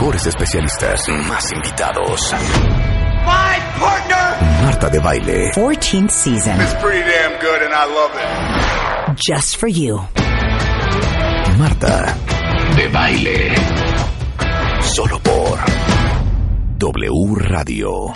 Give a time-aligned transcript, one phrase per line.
[0.00, 1.08] Mejores especialistas.
[1.08, 2.32] Más invitados.
[3.24, 5.50] My partner Marta de Baile.
[5.52, 6.60] 14th season.
[6.60, 9.16] is pretty damn good and I love it.
[9.16, 9.98] Just for you.
[11.58, 12.14] Marta
[12.76, 13.54] de Baile.
[14.82, 15.58] Solo por
[16.78, 18.12] W Radio.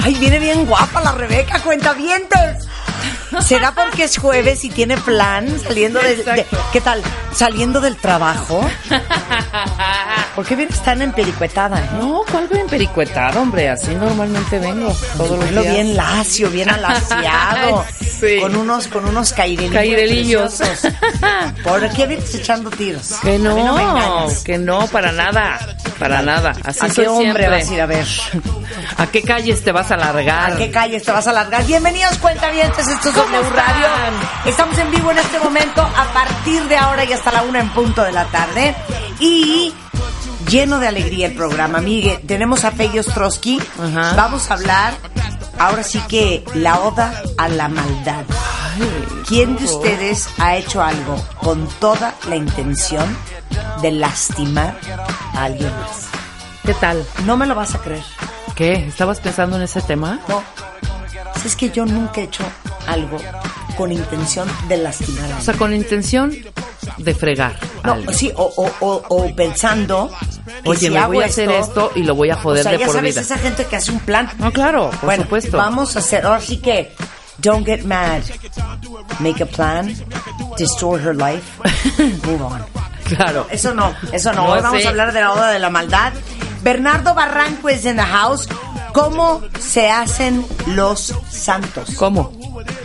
[0.00, 2.66] Ay, viene bien guapa la Rebeca, cuentavientes.
[3.46, 7.00] ¿Será porque es jueves y tiene plan saliendo de, de- ¿Qué tal?
[7.34, 8.60] Saliendo del trabajo.
[10.34, 11.78] ¿Por qué vienes tan empericuetada?
[11.78, 11.88] eh?
[12.00, 13.68] No, ¿cuál bien pericuetado, hombre?
[13.70, 15.64] Así normalmente vengo todos los días.
[15.74, 17.84] bien lacio, bien alaciado.
[18.14, 18.38] Sí.
[18.40, 20.60] Con unos, con unos cairelillos.
[21.64, 23.16] ¿Por qué vienes echando tiros?
[23.22, 24.44] Que no, engañas.
[24.44, 25.58] que no, para nada,
[25.98, 26.54] para nada.
[26.64, 27.48] Así ¿A qué hombre siempre.
[27.48, 28.06] vas a ir a ver?
[28.98, 30.52] ¿A qué calles te vas a largar?
[30.52, 31.66] ¿A qué calles te vas a largar?
[31.66, 33.86] Bienvenidos, cuentavientes, esto es W Radio.
[34.46, 37.68] Estamos en vivo en este momento a partir de ahora y hasta la una en
[37.70, 38.74] punto de la tarde.
[39.18, 39.74] Y
[40.48, 41.80] lleno de alegría el programa.
[41.80, 43.60] Miguel, tenemos a Fey Ostrowski.
[44.16, 44.94] Vamos a hablar,
[45.58, 48.24] ahora sí que, la oda a la maldad.
[49.28, 53.16] ¿Quién de ustedes ha hecho algo con toda la intención
[53.82, 54.78] de lastimar
[55.34, 56.08] a alguien más?
[56.64, 57.04] ¿Qué tal?
[57.24, 58.04] No me lo vas a creer.
[58.54, 58.86] ¿Qué?
[58.86, 60.20] ¿Estabas pensando en ese tema?
[60.28, 60.42] No.
[61.40, 62.44] Si es que yo nunca he hecho
[62.86, 63.18] algo
[63.76, 66.34] con intención de lastimar a O sea, con intención
[66.98, 67.58] de fregar.
[67.82, 68.14] No, alguien.
[68.14, 70.10] sí, o, o, o, o pensando
[70.64, 72.78] Oye, si me voy a hacer esto y lo voy a o joder sea, de
[72.78, 73.20] ya por sabes, vida.
[73.22, 74.30] esa gente que hace un plan.
[74.38, 75.56] No, claro, por bueno, supuesto.
[75.56, 76.92] vamos a hacer, ahora sí que,
[77.38, 78.22] don't get mad,
[79.20, 79.94] make a plan,
[80.58, 81.42] destroy her life,
[82.26, 82.62] move on.
[83.04, 83.46] Claro.
[83.50, 84.46] Eso no, eso no.
[84.46, 86.12] No Hoy vamos a hablar de la oda de la maldad.
[86.64, 88.48] Bernardo Barranco es in the house.
[88.94, 91.94] ¿Cómo se hacen los santos?
[91.96, 92.32] ¿Cómo?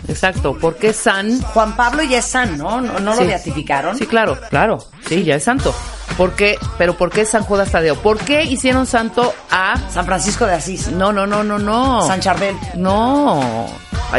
[0.06, 0.58] Exacto.
[0.58, 1.40] ¿Por qué San?
[1.40, 2.80] Juan Pablo ya es san, ¿no?
[2.80, 3.96] ¿No, no lo beatificaron?
[3.96, 4.84] Sí, claro, claro.
[5.08, 5.74] Sí, ya es santo.
[6.16, 6.58] ¿Por qué?
[6.78, 7.96] Pero ¿por qué San Judas Tadeo?
[7.96, 10.88] ¿Por qué hicieron santo a San Francisco de Asís.
[10.88, 12.06] No, no, no, no, no.
[12.06, 12.54] San Charbel.
[12.76, 13.66] No.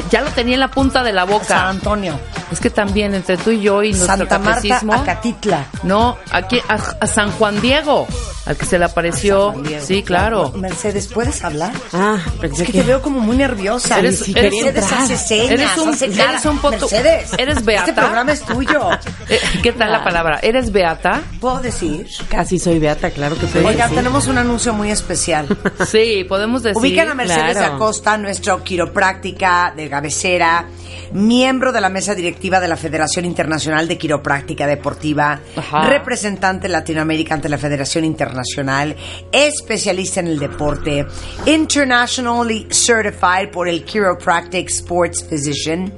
[0.09, 1.45] Ya lo tenía en la punta de la boca.
[1.45, 2.17] San Antonio.
[2.49, 4.81] Es que también entre tú y yo y nuestro Santa Marta.
[4.93, 5.65] Acatitla.
[5.83, 8.07] No, aquí a, a San Juan Diego,
[8.45, 9.45] al que se le apareció.
[9.47, 9.85] San Juan Diego.
[9.85, 10.51] Sí, claro.
[10.55, 11.71] Mercedes, ¿puedes hablar?
[11.93, 12.81] Ah, pensé Es que que...
[12.81, 13.99] te veo como muy nerviosa.
[13.99, 16.41] Eres- Ni eres- Mercedes hace señas, Eres un- hace eres cara.
[16.51, 17.89] un poco- Mercedes, eres beata.
[17.89, 18.89] Este programa es tuyo.
[19.29, 20.39] Eh, ¿Qué tal la palabra?
[20.41, 21.21] ¿Eres beata?
[21.39, 21.80] ¿Puedo decir?
[22.29, 23.63] Casi soy beata, claro que soy.
[23.63, 23.95] Oigan, sí.
[23.95, 25.47] tenemos un anuncio muy especial.
[25.87, 26.77] Sí, podemos decir.
[26.77, 27.75] Ubican a Mercedes claro.
[27.75, 30.67] Acosta, nuestro quiropráctica de cabecera,
[31.11, 35.87] miembro de la mesa directiva de la Federación Internacional de Quiropráctica Deportiva, Ajá.
[35.87, 38.95] representante Latinoamérica ante la Federación Internacional,
[39.31, 41.05] especialista en el deporte,
[41.45, 45.91] internationally certified por el Chiropractic Sports Physician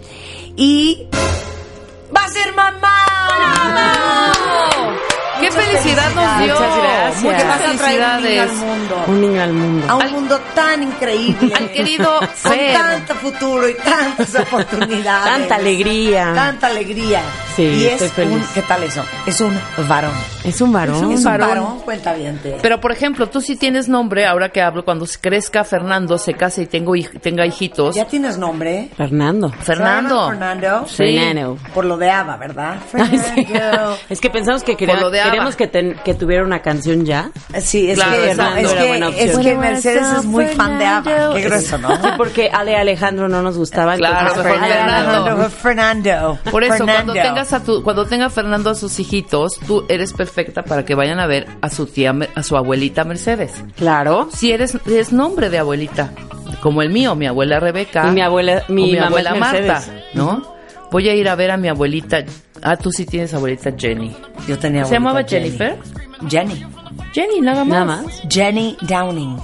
[0.56, 1.08] y
[2.16, 2.94] va a ser mamá.
[3.28, 4.03] ¡Qué Muchas
[5.54, 6.54] felicidad nos dio!
[6.54, 7.24] Muchas gracias.
[7.24, 8.54] Muchas traer un niño al felicidades.
[8.58, 9.04] mundo.
[9.08, 9.86] Un niño al mundo.
[9.90, 11.54] a un mundo tan increíble.
[11.56, 15.26] Al querido con tanto futuro y tantas oportunidades.
[15.40, 16.32] Tanta alegría.
[16.36, 17.22] Tanta alegría.
[17.56, 18.34] Sí, y es estoy feliz.
[18.48, 19.04] un, ¿qué tal eso?
[19.28, 20.12] Es un varón.
[20.44, 21.12] Es un varón.
[21.12, 21.50] es un varón.
[21.50, 22.40] varón, cuenta bien.
[22.62, 26.64] Pero, por ejemplo, tú sí tienes nombre, ahora que hablo, cuando crezca Fernando, se case
[26.64, 27.96] y tengo, hij- tenga hijitos.
[27.96, 28.90] ya tienes nombre.
[28.98, 29.50] Fernando.
[29.62, 30.30] Fernando.
[30.30, 30.86] Fernando.
[30.88, 30.96] Sí.
[30.96, 31.58] Fernando.
[31.76, 32.78] Por lo de Ava, ¿verdad?
[32.94, 33.46] Ay, sí.
[33.46, 33.98] Fernando.
[34.10, 35.43] Es que pensamos que quería- Por lo de Ava.
[35.56, 37.32] Que, ten- que tuviera una canción ya.
[37.62, 41.34] Sí, es Claro, que, no, es que, es Mercedes es muy fan de Ava.
[41.34, 41.96] Qué grueso, ¿no?
[41.96, 43.96] Sí, porque Ale Alejandro no nos gustaba.
[43.96, 45.50] Claro, mejor Fernando.
[45.50, 46.40] Fernando.
[46.52, 47.14] Por eso, Fernando.
[47.14, 50.96] cuando tengas a tu, cuando tenga Fernando a sus hijitos, tú eres perfecta para que
[50.96, 53.64] vayan a ver a su tía, a su abuelita Mercedes.
[53.78, 54.30] Claro.
[54.34, 56.12] Si eres, es nombre de abuelita,
[56.62, 58.08] como el mío, mi abuela Rebeca.
[58.08, 59.92] Y mi abuela- mi o mi mamá abuela es Marta, Mercedes.
[60.14, 60.53] ¿no?
[60.94, 62.24] Voy a ir a ver a mi abuelita.
[62.62, 64.16] Ah, tú sí tienes abuelita Jenny.
[64.48, 65.76] Yo tenía ¿Se llamaba abuelita Jennifer?
[66.30, 66.64] Jenny.
[67.12, 67.68] Jenny, nada más.
[67.68, 68.22] Nada más.
[68.30, 69.36] Jenny Downing.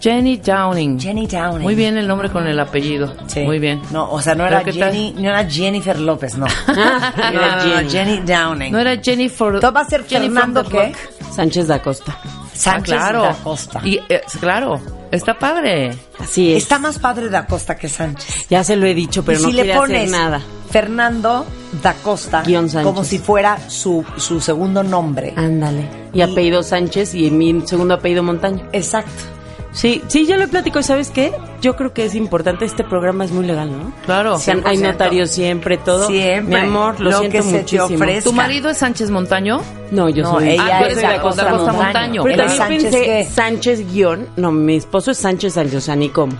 [0.00, 0.98] Jenny Downing.
[0.98, 1.60] Jenny Downing.
[1.60, 3.12] Muy bien el nombre con el apellido.
[3.26, 3.40] Sí.
[3.40, 3.82] Muy bien.
[3.90, 4.64] No, o sea, no era.
[4.64, 6.46] Jenny, no era Jennifer López, no.
[6.66, 8.20] Era Jenny.
[8.20, 8.72] Downing.
[8.72, 9.60] No era Jennifer.
[9.60, 10.94] ¿Todo va a ser Jenny Fernando qué?
[11.30, 12.18] Sánchez da Costa.
[12.54, 13.22] Sánchez ah, claro.
[13.22, 13.82] da Costa.
[13.84, 14.80] Y, eh, claro,
[15.10, 15.96] está padre.
[16.18, 16.62] Así es.
[16.62, 18.48] Está más padre da Costa que Sánchez.
[18.48, 20.42] Ya se lo he dicho, pero y no si le pones hacer nada.
[20.70, 21.46] Fernando
[21.82, 22.92] Da Costa Guión Sánchez.
[22.92, 25.32] como si fuera su, su segundo nombre.
[25.36, 25.88] Ándale.
[26.12, 28.68] Y apellido Sánchez y mi segundo apellido Montaño.
[28.72, 29.35] Exacto.
[29.76, 30.78] Sí, sí, ya lo platico.
[30.78, 31.32] ¿Y sabes qué?
[31.60, 32.64] Yo creo que es importante.
[32.64, 33.92] Este programa es muy legal, ¿no?
[34.06, 34.36] Claro.
[34.36, 34.82] O sea, hay 100%.
[34.92, 36.06] notarios siempre, todo.
[36.06, 36.56] Siempre.
[36.56, 37.84] Mi amor, lo, Lo siento que se te muchísimo.
[37.84, 38.24] ofrezca.
[38.30, 39.60] ¿Tu marido es Sánchez Montaño?
[39.90, 40.48] No, yo No, soy.
[40.52, 41.72] ella Ah, es de Costa, Montaño.
[41.74, 42.22] Montaño.
[42.24, 43.24] Pero también Sánchez, pensé ¿qué?
[43.30, 44.28] Sánchez guion.
[44.36, 46.32] No, mi esposo es Sánchez Sánchez, o sea, ni cómo.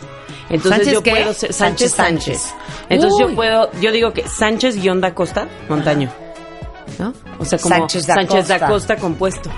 [0.48, 1.10] Entonces ¿Sánchez yo qué?
[1.10, 2.54] puedo ser Sánchez Sánchez Sánchez.
[2.88, 3.28] Entonces Uy.
[3.28, 6.08] yo puedo, yo digo que Sánchez guion da Costa, Montaño.
[6.98, 7.12] ¿No?
[7.38, 8.66] O sea, como Sánchez Sánchez, da.
[8.66, 9.50] Costa compuesto.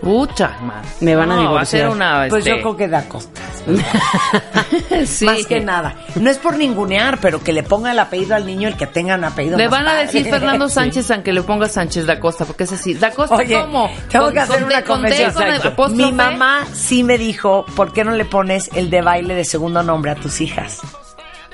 [0.00, 1.02] Pucha, más.
[1.02, 2.12] Me van a no, va a ser divorciar.
[2.20, 2.28] una.
[2.28, 3.40] Pues este, yo creo que Da Costa.
[5.06, 5.24] sí.
[5.26, 5.94] Más que nada.
[6.16, 9.16] No es por ningunear, pero que le ponga el apellido al niño el que tenga
[9.16, 10.06] un apellido Le más van a padre.
[10.06, 12.94] decir Fernando Sánchez aunque le ponga Sánchez da Costa, porque es así.
[12.94, 13.90] Da Costa, Oye, ¿cómo?
[14.08, 15.28] tengo Con- que hacer con una con confesión.
[15.28, 15.92] apóstrofe.
[15.96, 19.82] Mi mamá sí me dijo, ¿por qué no le pones el de baile de segundo
[19.82, 20.78] nombre a tus hijas?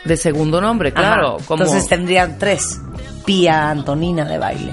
[0.04, 1.38] De segundo nombre, claro.
[1.46, 2.81] Como, Entonces tendrían tres.
[3.25, 4.72] Pía Antonina de baile.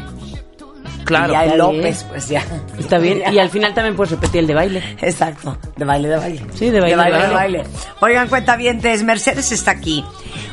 [1.03, 1.33] Claro.
[1.33, 2.43] y ya el López, pues ya.
[2.77, 3.23] Está bien.
[3.33, 4.83] Y al final también puedes repetir el de baile.
[5.01, 6.45] Exacto, de baile, de baile.
[6.55, 7.17] Sí, de baile, de baile.
[7.17, 7.57] de de baile.
[7.59, 7.69] baile.
[8.01, 10.03] Oigan, cuentavientes, Mercedes está aquí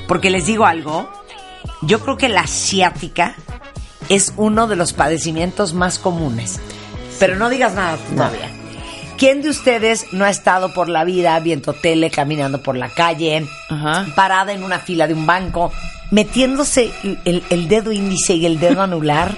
[0.09, 1.11] porque les digo algo.
[1.83, 3.35] Yo creo que la ciática
[4.09, 6.61] es uno de los padecimientos más comunes.
[7.19, 8.49] Pero no digas nada todavía.
[9.19, 13.47] ¿Quién de ustedes no ha estado por la vida viendo tele, caminando por la calle,
[13.69, 14.07] Ajá.
[14.17, 15.71] parada en una fila de un banco,
[16.11, 19.37] metiéndose el, el- el dedo índice y el dedo anular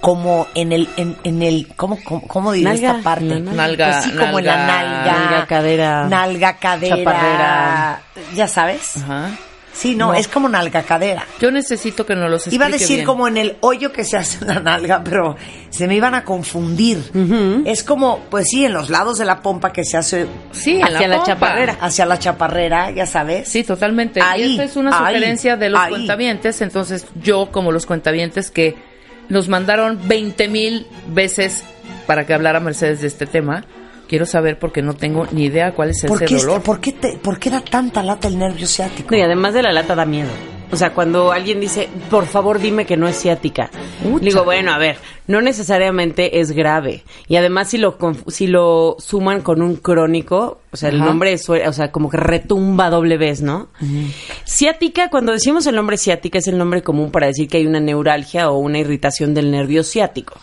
[0.00, 3.24] como en el, en, en el, ¿cómo, cómo, cómo diré Nalga, esta parte?
[3.32, 3.90] en la nalga.
[3.92, 5.12] Pues sí, como en la Nalga, nalga.
[5.30, 6.96] nalga, cadera, Nalga, cadera.
[6.96, 8.02] chaparrera.
[8.34, 8.96] Ya sabes.
[8.96, 9.30] Ajá.
[9.72, 10.14] Sí, no, No.
[10.14, 11.24] es como nalga, cadera.
[11.40, 13.06] Yo necesito que nos los explique Iba a decir bien.
[13.06, 15.36] como en el hoyo que se hace en la nalga, pero
[15.70, 16.98] se me iban a confundir.
[17.64, 20.84] Es como, pues sí, en los lados de la pompa que se hace Sí, en
[20.84, 21.32] Hacia la pompa.
[21.32, 21.76] chaparrera.
[21.80, 23.48] hacia la chaparrera, ya sabes.
[23.48, 24.20] Sí, totalmente.
[24.20, 25.90] Ahí, y esta es una ahí, sugerencia de los ahí.
[25.90, 26.60] cuentavientes.
[26.62, 28.89] Entonces, yo, como los cuentavientes que
[29.30, 31.64] nos mandaron 20 mil veces
[32.06, 33.64] para que hablara Mercedes de este tema,
[34.08, 36.62] quiero saber porque no tengo ni idea cuál es ¿Por ese qué, dolor.
[36.62, 39.08] ¿por, qué te- ¿Por qué da tanta lata el nervio ciático?
[39.12, 40.28] No, y además de la lata da miedo.
[40.72, 43.70] O sea, cuando alguien dice, por favor dime que no es ciática.
[44.20, 47.02] Digo, bueno, a ver, no necesariamente es grave.
[47.26, 51.48] Y además si lo, si lo suman con un crónico, o sea, el nombre es,
[51.48, 53.68] o sea, como que retumba doble vez, ¿no?
[54.46, 57.80] Ciática, cuando decimos el nombre ciática es el nombre común para decir que hay una
[57.80, 60.38] neuralgia o una irritación del nervio ciático.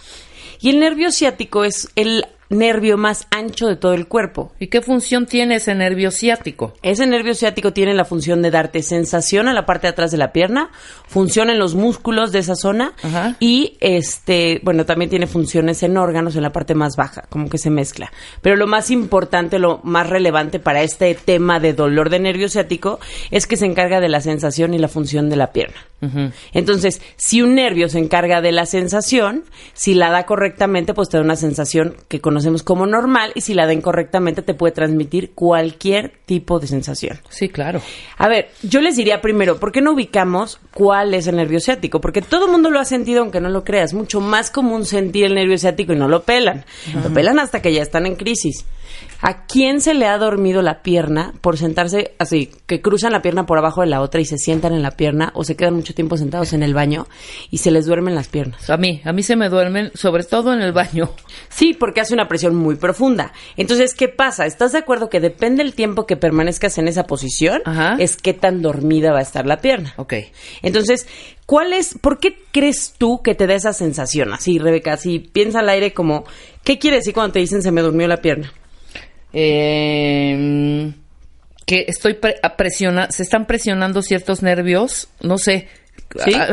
[0.59, 4.53] Y el nervio ciático es el nervio más ancho de todo el cuerpo.
[4.59, 6.73] ¿Y qué función tiene ese nervio ciático?
[6.81, 10.17] Ese nervio ciático tiene la función de darte sensación a la parte de atrás de
[10.17, 10.69] la pierna,
[11.07, 13.35] funciona en los músculos de esa zona Ajá.
[13.39, 17.57] y este, bueno, también tiene funciones en órganos en la parte más baja, como que
[17.57, 18.11] se mezcla.
[18.41, 22.99] Pero lo más importante, lo más relevante para este tema de dolor de nervio ciático
[23.31, 25.86] es que se encarga de la sensación y la función de la pierna.
[26.53, 31.17] Entonces, si un nervio se encarga de la sensación, si la da correctamente, pues te
[31.17, 35.31] da una sensación que conocemos como normal y si la da incorrectamente te puede transmitir
[35.33, 37.19] cualquier tipo de sensación.
[37.29, 37.81] Sí, claro.
[38.17, 41.99] A ver, yo les diría primero, ¿por qué no ubicamos cuál es el nervio ciático?
[41.99, 43.93] Porque todo el mundo lo ha sentido, aunque no lo creas.
[43.93, 46.65] Mucho más común sentir el nervio ciático y no lo pelan.
[47.03, 48.65] Lo pelan hasta que ya están en crisis.
[49.21, 53.45] ¿A quién se le ha dormido la pierna por sentarse así, que cruzan la pierna
[53.45, 55.95] por abajo de la otra y se sientan en la pierna o se quedan mucho
[55.95, 57.07] tiempo sentados en el baño
[57.49, 58.69] y se les duermen las piernas?
[58.69, 61.09] A mí, a mí se me duermen, sobre todo en el baño.
[61.49, 63.33] Sí, porque hace una presión muy profunda.
[63.55, 64.45] Entonces, ¿qué pasa?
[64.45, 67.61] ¿Estás de acuerdo que depende del tiempo que permanezcas en esa posición?
[67.65, 67.95] Ajá.
[67.99, 69.93] Es qué tan dormida va a estar la pierna.
[69.97, 70.13] Ok.
[70.61, 71.07] Entonces,
[71.45, 74.33] ¿cuál es, por qué crees tú que te da esa sensación?
[74.33, 76.25] Así, Rebeca, así piensa al aire como,
[76.63, 78.53] ¿qué quiere decir cuando te dicen se me durmió la pierna?
[79.39, 80.91] Eh,
[81.65, 85.67] que estoy pre- presiona, se están presionando ciertos nervios, no sé,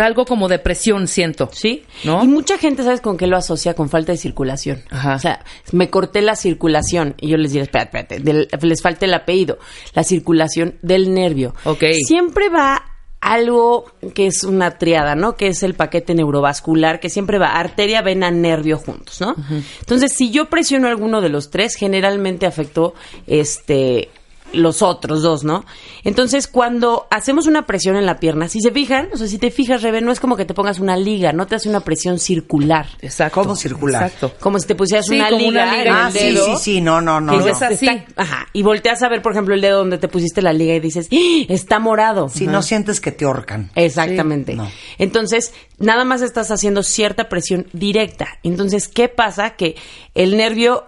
[0.00, 1.48] algo como de presión siento.
[1.52, 1.84] ¿Sí?
[2.02, 2.24] ¿No?
[2.24, 3.74] Y mucha gente, ¿sabes con qué lo asocia?
[3.74, 4.82] Con falta de circulación.
[4.90, 5.14] Ajá.
[5.14, 7.14] O sea, me corté la circulación.
[7.20, 9.58] Y yo les diré, espérate, espérate, del- les falta el apellido.
[9.94, 11.54] La circulación del nervio.
[11.64, 11.84] Ok.
[12.04, 12.82] Siempre va
[13.24, 15.34] algo que es una triada, ¿no?
[15.34, 19.34] Que es el paquete neurovascular, que siempre va arteria, vena, nervio juntos, ¿no?
[19.80, 22.94] Entonces, si yo presiono alguno de los tres, generalmente afectó
[23.26, 24.10] este
[24.54, 25.64] los otros dos, ¿no?
[26.04, 29.50] Entonces, cuando hacemos una presión en la pierna, si se fijan, o sea, si te
[29.50, 32.18] fijas, Rebe, no es como que te pongas una liga, no te hace una presión
[32.18, 32.86] circular.
[33.02, 33.40] Exacto.
[33.42, 34.04] ¿Cómo circular?
[34.04, 34.32] Exacto.
[34.40, 36.18] Como si te pusieras Sí, una, como liga una liga en en Ah, el sí,
[36.34, 36.44] dedo.
[36.46, 37.32] sí, sí, no, no, no.
[37.32, 37.46] que no.
[37.48, 37.86] es así.
[37.86, 40.74] está- ajá, y volteas a ver, por ejemplo, el dedo donde te pusiste la liga
[40.74, 41.16] y dices, ¡Ah!
[41.48, 42.28] está morado.
[42.28, 43.70] Si no sientes que te ahorcan.
[43.74, 44.52] Exactamente.
[44.52, 44.70] Sí, no.
[44.98, 48.26] Entonces, nada más estás haciendo cierta presión directa.
[48.42, 49.50] Entonces, ¿qué pasa?
[49.50, 49.76] Que
[50.14, 50.84] el nervio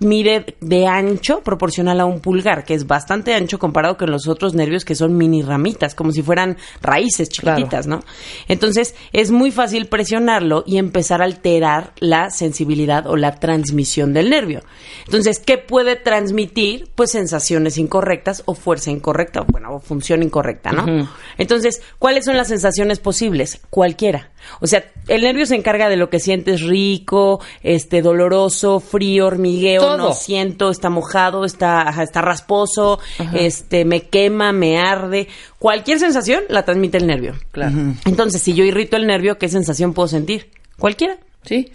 [0.00, 4.54] mide de ancho proporcional a un pulgar, que es bastante ancho comparado con los otros
[4.54, 8.02] nervios que son mini ramitas, como si fueran raíces chiquititas, ¿no?
[8.48, 14.30] Entonces, es muy fácil presionarlo y empezar a alterar la sensibilidad o la transmisión del
[14.30, 14.62] nervio.
[15.06, 16.88] Entonces, ¿qué puede transmitir?
[16.94, 21.08] Pues sensaciones incorrectas o fuerza incorrecta, bueno, o función incorrecta, ¿no?
[21.36, 23.60] Entonces, ¿cuáles son las sensaciones posibles?
[23.70, 24.30] Cualquiera.
[24.60, 29.80] O sea, el nervio se encarga de lo que sientes rico, este doloroso, frío, hormigueo.
[29.96, 32.98] No siento, está mojado, está, ajá, está rasposo,
[33.34, 35.28] este, me quema, me arde.
[35.58, 37.34] Cualquier sensación la transmite el nervio.
[37.50, 37.76] Claro.
[38.04, 40.50] Entonces, si yo irrito el nervio, ¿qué sensación puedo sentir?
[40.78, 41.16] Cualquiera.
[41.42, 41.70] Sí.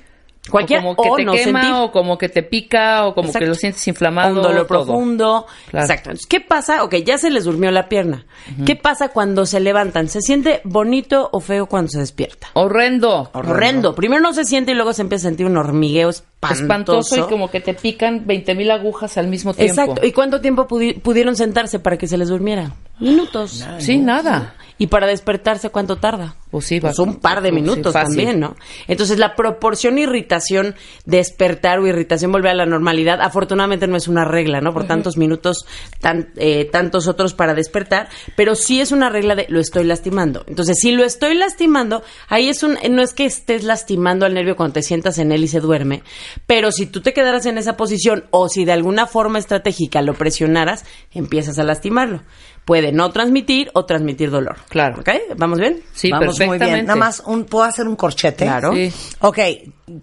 [0.50, 1.81] Cualquiera, O como que o te no quema, sentir.
[1.81, 3.45] o como que te pica, o como Exacto.
[3.45, 4.35] que lo sientes inflamado.
[4.35, 4.85] un dolor todo.
[4.85, 5.45] profundo.
[5.69, 5.85] Claro.
[5.85, 6.09] Exacto.
[6.09, 6.83] Entonces, ¿Qué pasa?
[6.83, 8.25] Ok, ya se les durmió la pierna.
[8.65, 10.09] ¿Qué pasa cuando se levantan?
[10.09, 12.47] ¿Se siente bonito o feo cuando se despierta?
[12.53, 13.29] Horrendo.
[13.33, 13.95] Horrendo.
[13.95, 16.62] Primero no se siente y luego se empieza a sentir un hormigueo espantoso.
[16.62, 19.71] Espantoso y como que te pican 20 mil agujas al mismo tiempo.
[19.81, 20.05] Exacto.
[20.05, 22.73] ¿Y cuánto tiempo pudi- pudieron sentarse para que se les durmiera?
[23.03, 23.63] Minutos.
[23.79, 24.55] Sí, nada.
[24.79, 26.36] ¿Y para despertarse cuánto tarda?
[26.50, 28.55] Pues sí, va- Pues un par de pues sí, minutos también, ¿no?
[28.88, 34.25] Entonces la proporción irritación, despertar o irritación volver a la normalidad, afortunadamente no es una
[34.25, 34.74] regla, ¿no?
[34.74, 35.65] Por tantos minutos,
[36.01, 40.43] tan, eh, tantos otros para despertar, pero sí es una regla de lo estoy lastimando.
[40.48, 44.55] Entonces, si lo estoy lastimando, ahí es un, no es que estés lastimando al nervio
[44.55, 46.01] cuando te sientas en él y se duerme,
[46.48, 50.15] pero si tú te quedaras en esa posición o si de alguna forma estratégica lo
[50.15, 52.24] presionaras, empiezas a lastimarlo.
[52.65, 54.55] Puede no transmitir o transmitir dolor.
[54.70, 55.01] Claro.
[55.01, 55.10] ¿Ok?
[55.36, 55.82] ¿Vamos bien?
[55.93, 56.50] Sí, Vamos muy bien.
[56.51, 56.88] perfectamente.
[56.88, 58.46] Nada más, un, ¿puedo hacer un corchete?
[58.46, 58.74] Claro.
[58.74, 58.91] Sí.
[59.20, 59.39] Ok,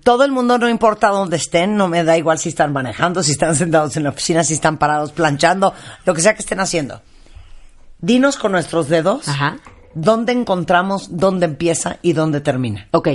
[0.04, 3.32] todo el mundo, no importa dónde estén, no me da igual si están manejando, si
[3.32, 5.72] están sentados en la oficina, si están parados planchando,
[6.04, 7.00] lo que sea que estén haciendo.
[7.98, 9.58] Dinos con nuestros dedos Ajá.
[9.94, 12.88] dónde encontramos dónde empieza y dónde termina.
[12.92, 13.08] Ok.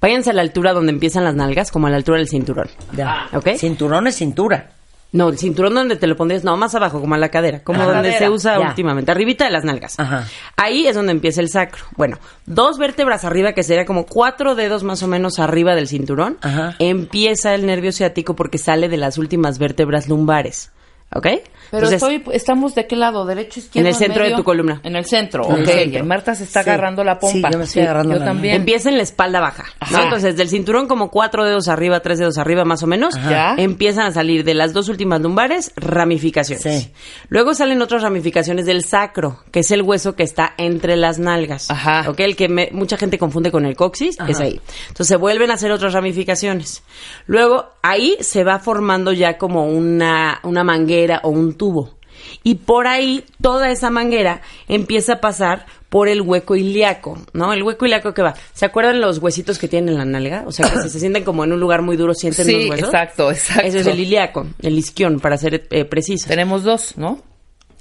[0.00, 2.68] Váyanse a la altura donde empiezan las nalgas, como a la altura del cinturón.
[2.96, 3.28] Ya.
[3.34, 3.50] Ok.
[3.58, 4.72] Cinturón es cintura.
[5.10, 7.82] No, el cinturón donde te lo pondrías, no, más abajo, como a la cadera, como
[7.84, 8.68] donde se usa ya.
[8.68, 9.98] últimamente, arribita de las nalgas.
[9.98, 10.26] Ajá.
[10.56, 11.82] Ahí es donde empieza el sacro.
[11.96, 16.36] Bueno, dos vértebras arriba, que sería como cuatro dedos más o menos arriba del cinturón,
[16.42, 16.74] Ajá.
[16.78, 20.72] empieza el nervio ciático porque sale de las últimas vértebras lumbares.
[21.14, 21.26] ¿Ok?
[21.70, 23.86] Pero Entonces, estoy, estamos de qué lado, derecho, izquierdo.
[23.88, 24.36] En el centro de medio?
[24.38, 24.80] tu columna.
[24.84, 25.68] En el centro, el ok.
[25.70, 26.04] centro.
[26.06, 26.70] Marta se está Sí.
[26.70, 27.48] agarrando la pompa.
[27.48, 28.54] Sí, yo me estoy agarrando Yo la- también.
[28.56, 29.64] Empieza en la espalda baja.
[30.02, 33.54] Entonces, del cinturón como cuatro dedos arriba, tres dedos arriba más o menos, Ajá.
[33.58, 36.90] empiezan a salir de las dos últimas lumbares ramificaciones.
[37.28, 41.70] Luego salen otras ramificaciones del sacro, que es el hueso que está entre las nalgas.
[41.70, 42.08] Ajá.
[42.08, 42.20] ¿Ok?
[42.20, 44.60] El que me- mucha gente confunde con el coxis, es ahí.
[44.88, 46.82] Entonces, se vuelven a hacer otras ramificaciones.
[47.26, 51.94] Luego, ahí se va formando ya como una, una manguera o un tubo.
[52.42, 57.52] Y por ahí, toda esa manguera empieza a pasar por el hueco ilíaco, ¿no?
[57.52, 58.34] El hueco ilíaco que va.
[58.52, 60.44] ¿Se acuerdan los huesitos que tienen en la nalga?
[60.46, 62.70] O sea, que si se sienten como en un lugar muy duro, sienten Sí, los
[62.70, 62.88] huesos.
[62.88, 63.66] exacto, exacto.
[63.66, 66.28] Eso es el ilíaco, el isquión, para ser eh, preciso.
[66.28, 67.22] Tenemos dos, ¿no?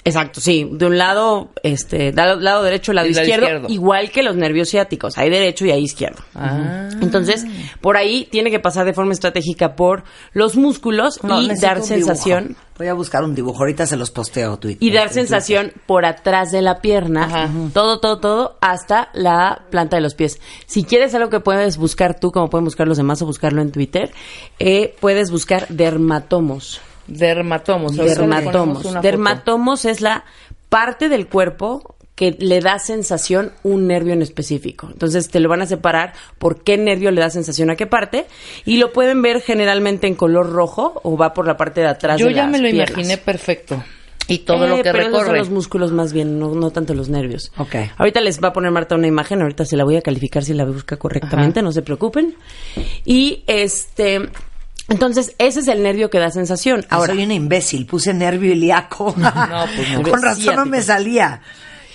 [0.03, 0.67] Exacto, sí.
[0.71, 3.67] De un lado, este, lado, lado derecho, lado lado izquierdo, izquierdo.
[3.69, 5.17] igual que los nervios ciáticos.
[5.17, 6.23] Hay derecho y hay izquierdo.
[6.33, 6.87] Ah.
[7.01, 7.45] Entonces,
[7.81, 12.55] por ahí tiene que pasar de forma estratégica por los músculos No, y dar sensación.
[12.77, 14.87] Voy a buscar un dibujo, ahorita se los posteo a Twitter.
[14.87, 17.49] Y dar sensación por atrás de la pierna, Ajá.
[17.73, 20.39] todo, todo, todo, hasta la planta de los pies.
[20.67, 23.71] Si quieres algo que puedes buscar tú, como pueden buscar los demás o buscarlo en
[23.71, 24.11] Twitter,
[24.59, 26.79] eh, puedes buscar dermatomos.
[27.07, 27.95] Dermatomos.
[27.95, 29.01] Dermatomos.
[29.01, 30.23] Dermatomos es la
[30.69, 34.89] parte del cuerpo que le da sensación un nervio en específico.
[34.91, 38.25] Entonces te lo van a separar por qué nervio le da sensación a qué parte
[38.65, 42.19] y lo pueden ver generalmente en color rojo o va por la parte de atrás
[42.19, 42.89] Yo de ya las me lo piernas.
[42.89, 43.83] imaginé perfecto.
[44.29, 45.37] Y todo Eh, lo que pero esos son recorre.
[45.37, 47.51] los músculos más bien, no, no tanto los nervios.
[47.59, 47.75] Ok.
[47.97, 50.53] Ahorita les va a poner Marta una imagen, ahorita se la voy a calificar si
[50.55, 52.35] la busca correctamente, no se preocupen.
[53.05, 54.27] Y este,
[54.89, 56.85] entonces ese es el nervio que da sensación.
[56.89, 59.13] Ahora soy una imbécil, puse nervio ilíaco.
[59.75, 60.03] pues no.
[60.03, 61.41] Con razón no me salía.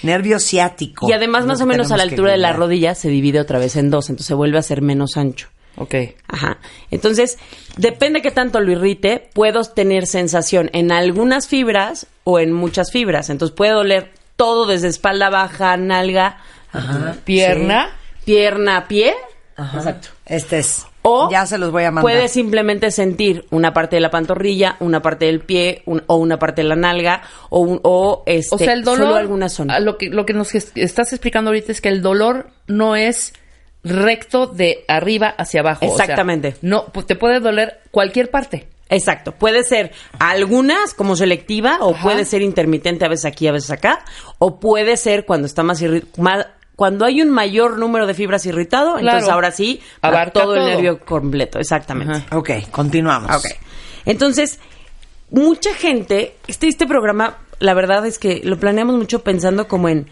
[0.03, 1.09] Nervio ciático.
[1.09, 3.39] y además más que o menos a la que altura de la rodilla se divide
[3.39, 5.49] otra vez en dos, entonces se vuelve a ser menos ancho.
[5.77, 5.95] Ok.
[6.27, 6.59] Ajá.
[6.91, 7.39] Entonces,
[7.77, 13.31] depende qué tanto lo irrite, puedo tener sensación en algunas fibras o en muchas fibras.
[13.31, 16.39] Entonces puede doler todo desde espalda baja, nalga,
[17.25, 17.91] Pierna.
[18.25, 19.15] pierna, pie.
[19.57, 19.79] Ajá.
[19.79, 20.09] Exacto.
[20.27, 20.87] Este es.
[21.03, 22.03] O ya se los voy a mandar.
[22.03, 26.39] puedes simplemente sentir una parte de la pantorrilla, una parte del pie un- o una
[26.39, 29.07] parte de la nalga o, un- o, este, O sea, el dolor.
[29.09, 29.81] solo alguna zona.
[29.81, 33.33] Lo que, lo que nos es- estás explicando ahorita es que el dolor no es
[33.85, 35.85] recto de arriba hacia abajo.
[35.87, 36.55] o sea, Exactamente.
[36.63, 38.69] no, pues, te puede doler cualquier parte.
[38.89, 42.03] Exacto, puede ser algunas como selectiva o Ajá.
[42.03, 44.05] puede ser intermitente a veces aquí, a veces acá,
[44.39, 46.47] o puede ser cuando está más, irri- ma-
[46.83, 50.65] cuando hay un mayor número de fibras irritado, entonces ahora sí, va Abarca todo, el
[50.65, 52.13] nervio completo, exactamente.
[52.13, 52.37] Ajá.
[52.37, 53.31] Ok, continuamos.
[53.37, 53.53] Ok.
[54.05, 54.59] Entonces,
[55.31, 60.11] mucha gente, este, este programa, la verdad es que lo planeamos mucho pensando como en...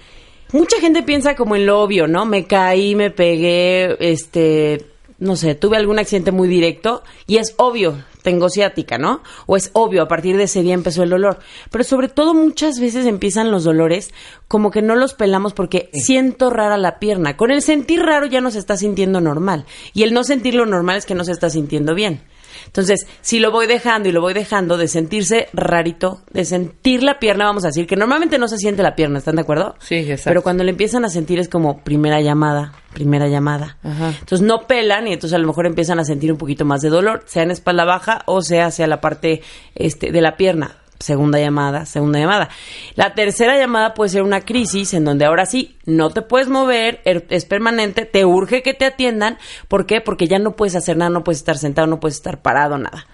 [0.53, 2.25] Mucha gente piensa como en lo obvio, ¿no?
[2.25, 4.90] Me caí, me pegué, este,
[5.21, 9.23] no sé, tuve algún accidente muy directo y es obvio, tengo ciática, ¿no?
[9.47, 11.39] O es obvio, a partir de ese día empezó el dolor.
[11.71, 14.13] Pero sobre todo muchas veces empiezan los dolores
[14.49, 17.37] como que no los pelamos porque siento rara la pierna.
[17.37, 19.67] Con el sentir raro ya no se está sintiendo normal.
[19.93, 22.23] Y el no sentirlo normal es que no se está sintiendo bien.
[22.71, 27.19] Entonces, si lo voy dejando y lo voy dejando de sentirse rarito, de sentir la
[27.19, 29.75] pierna, vamos a decir que normalmente no se siente la pierna, ¿están de acuerdo?
[29.81, 30.31] Sí, exacto.
[30.31, 33.79] Pero cuando le empiezan a sentir es como primera llamada, primera llamada.
[33.83, 34.11] Ajá.
[34.21, 36.91] Entonces no pelan y entonces a lo mejor empiezan a sentir un poquito más de
[36.91, 39.43] dolor, sea en espalda baja o sea hacia la parte
[39.75, 40.77] este, de la pierna.
[41.01, 42.51] Segunda llamada, segunda llamada.
[42.95, 47.01] La tercera llamada puede ser una crisis en donde ahora sí no te puedes mover,
[47.07, 49.39] er- es permanente, te urge que te atiendan.
[49.67, 50.03] ¿Por qué?
[50.03, 53.07] Porque ya no puedes hacer nada, no puedes estar sentado, no puedes estar parado, nada.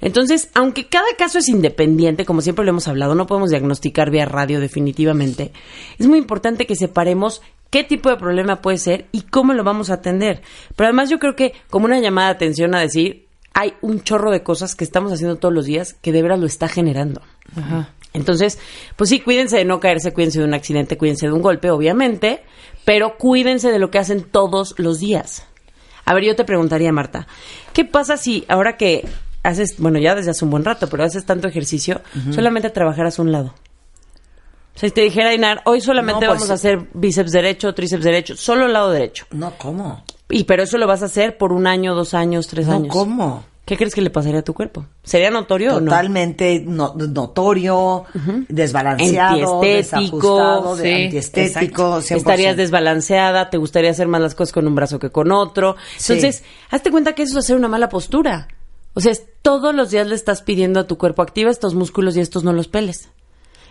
[0.00, 4.24] Entonces, aunque cada caso es independiente, como siempre lo hemos hablado, no podemos diagnosticar vía
[4.24, 5.52] radio definitivamente,
[5.98, 9.90] es muy importante que separemos qué tipo de problema puede ser y cómo lo vamos
[9.90, 10.42] a atender.
[10.74, 14.30] Pero además yo creo que como una llamada de atención a decir, hay un chorro
[14.30, 17.20] de cosas que estamos haciendo todos los días que de veras lo está generando.
[18.12, 18.58] Entonces,
[18.96, 22.42] pues sí, cuídense de no caerse, cuídense de un accidente, cuídense de un golpe, obviamente,
[22.84, 25.44] pero cuídense de lo que hacen todos los días.
[26.04, 27.26] A ver, yo te preguntaría, Marta,
[27.72, 29.06] ¿qué pasa si ahora que
[29.42, 33.32] haces, bueno, ya desde hace un buen rato, pero haces tanto ejercicio, solamente trabajaras un
[33.32, 33.54] lado?
[34.74, 37.74] O sea, si te dijera, Inar, hoy solamente No, pues, vamos a hacer bíceps derecho,
[37.74, 39.26] tríceps derecho, solo el lado derecho.
[39.30, 40.04] No, ¿cómo?
[40.30, 42.88] Y pero eso lo vas a hacer por un año, dos años, tres No, años.
[42.92, 43.44] ¿cómo?
[43.64, 44.84] ¿Qué crees que le pasaría a tu cuerpo?
[45.04, 45.86] ¿Sería notorio o no?
[45.90, 48.04] Totalmente no- notorio,
[48.48, 52.16] desbalanceado, Antiestético, desajustado, de- sí, antiestético, 100%.
[52.16, 55.76] Estarías desbalanceada, te gustaría hacer más las cosas con un brazo que con otro.
[55.96, 56.14] Sí.
[56.14, 58.48] Entonces, hazte cuenta que eso es hacer una mala postura.
[58.94, 62.20] O sea, todos los días le estás pidiendo a tu cuerpo, activa estos músculos y
[62.20, 63.08] estos no los peles.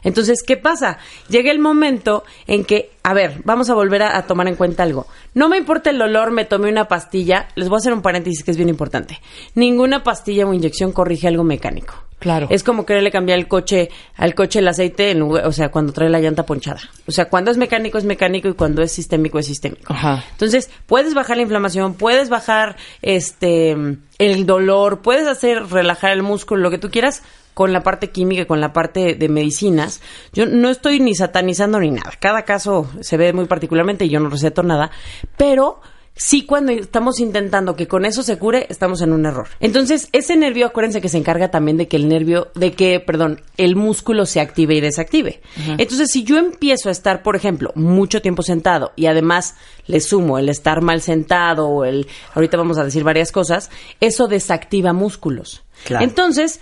[0.03, 0.97] Entonces, ¿qué pasa?
[1.29, 4.83] Llega el momento en que, a ver, vamos a volver a, a tomar en cuenta
[4.83, 5.07] algo.
[5.33, 7.47] No me importa el dolor, me tomé una pastilla.
[7.55, 9.19] Les voy a hacer un paréntesis que es bien importante.
[9.55, 12.09] Ninguna pastilla o inyección corrige algo mecánico.
[12.19, 12.47] Claro.
[12.49, 16.09] Es como quererle cambiar el coche, al coche el aceite, en o sea, cuando trae
[16.09, 16.81] la llanta ponchada.
[17.07, 19.93] O sea, cuando es mecánico es mecánico y cuando es sistémico es sistémico.
[19.93, 20.25] Ajá.
[20.31, 23.71] Entonces, puedes bajar la inflamación, puedes bajar este
[24.17, 27.23] el dolor, puedes hacer relajar el músculo, lo que tú quieras
[27.59, 29.99] con la parte química, y con la parte de medicinas.
[30.31, 32.13] Yo no estoy ni satanizando ni nada.
[32.17, 34.91] Cada caso se ve muy particularmente y yo no receto nada,
[35.35, 35.81] pero
[36.15, 39.49] sí cuando estamos intentando que con eso se cure, estamos en un error.
[39.59, 43.41] Entonces, ese nervio, acuérdense que se encarga también de que el nervio, de que, perdón,
[43.57, 45.41] el músculo se active y desactive.
[45.77, 50.37] Entonces, si yo empiezo a estar, por ejemplo, mucho tiempo sentado y además le sumo
[50.37, 53.69] el estar mal sentado o el, ahorita vamos a decir varias cosas,
[53.99, 55.63] eso desactiva músculos.
[55.85, 56.05] Claro.
[56.05, 56.59] Entonces,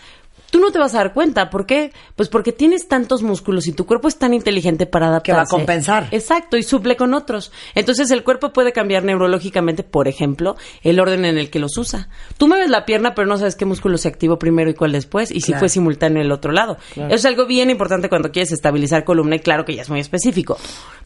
[0.51, 1.49] tú no te vas a dar cuenta.
[1.49, 1.91] ¿Por qué?
[2.15, 5.31] Pues porque tienes tantos músculos y tu cuerpo es tan inteligente para adaptarse.
[5.31, 6.07] Que va a compensar.
[6.11, 7.51] Exacto, y suple con otros.
[7.75, 12.09] Entonces el cuerpo puede cambiar neurológicamente, por ejemplo, el orden en el que los usa.
[12.37, 14.91] Tú me ves la pierna, pero no sabes qué músculo se activó primero y cuál
[14.91, 15.59] después, y si Claro.
[15.59, 16.77] fue simultáneo el otro lado.
[16.95, 19.99] Eso es algo bien importante cuando quieres estabilizar columna, y claro que ya es muy
[19.99, 20.57] específico.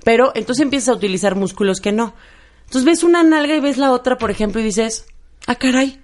[0.04, 2.14] Pero entonces empiezas a utilizar músculos que no.
[2.66, 5.06] Entonces ves una nalga y ves la otra, por ejemplo, y dices,
[5.48, 6.00] ah, caray,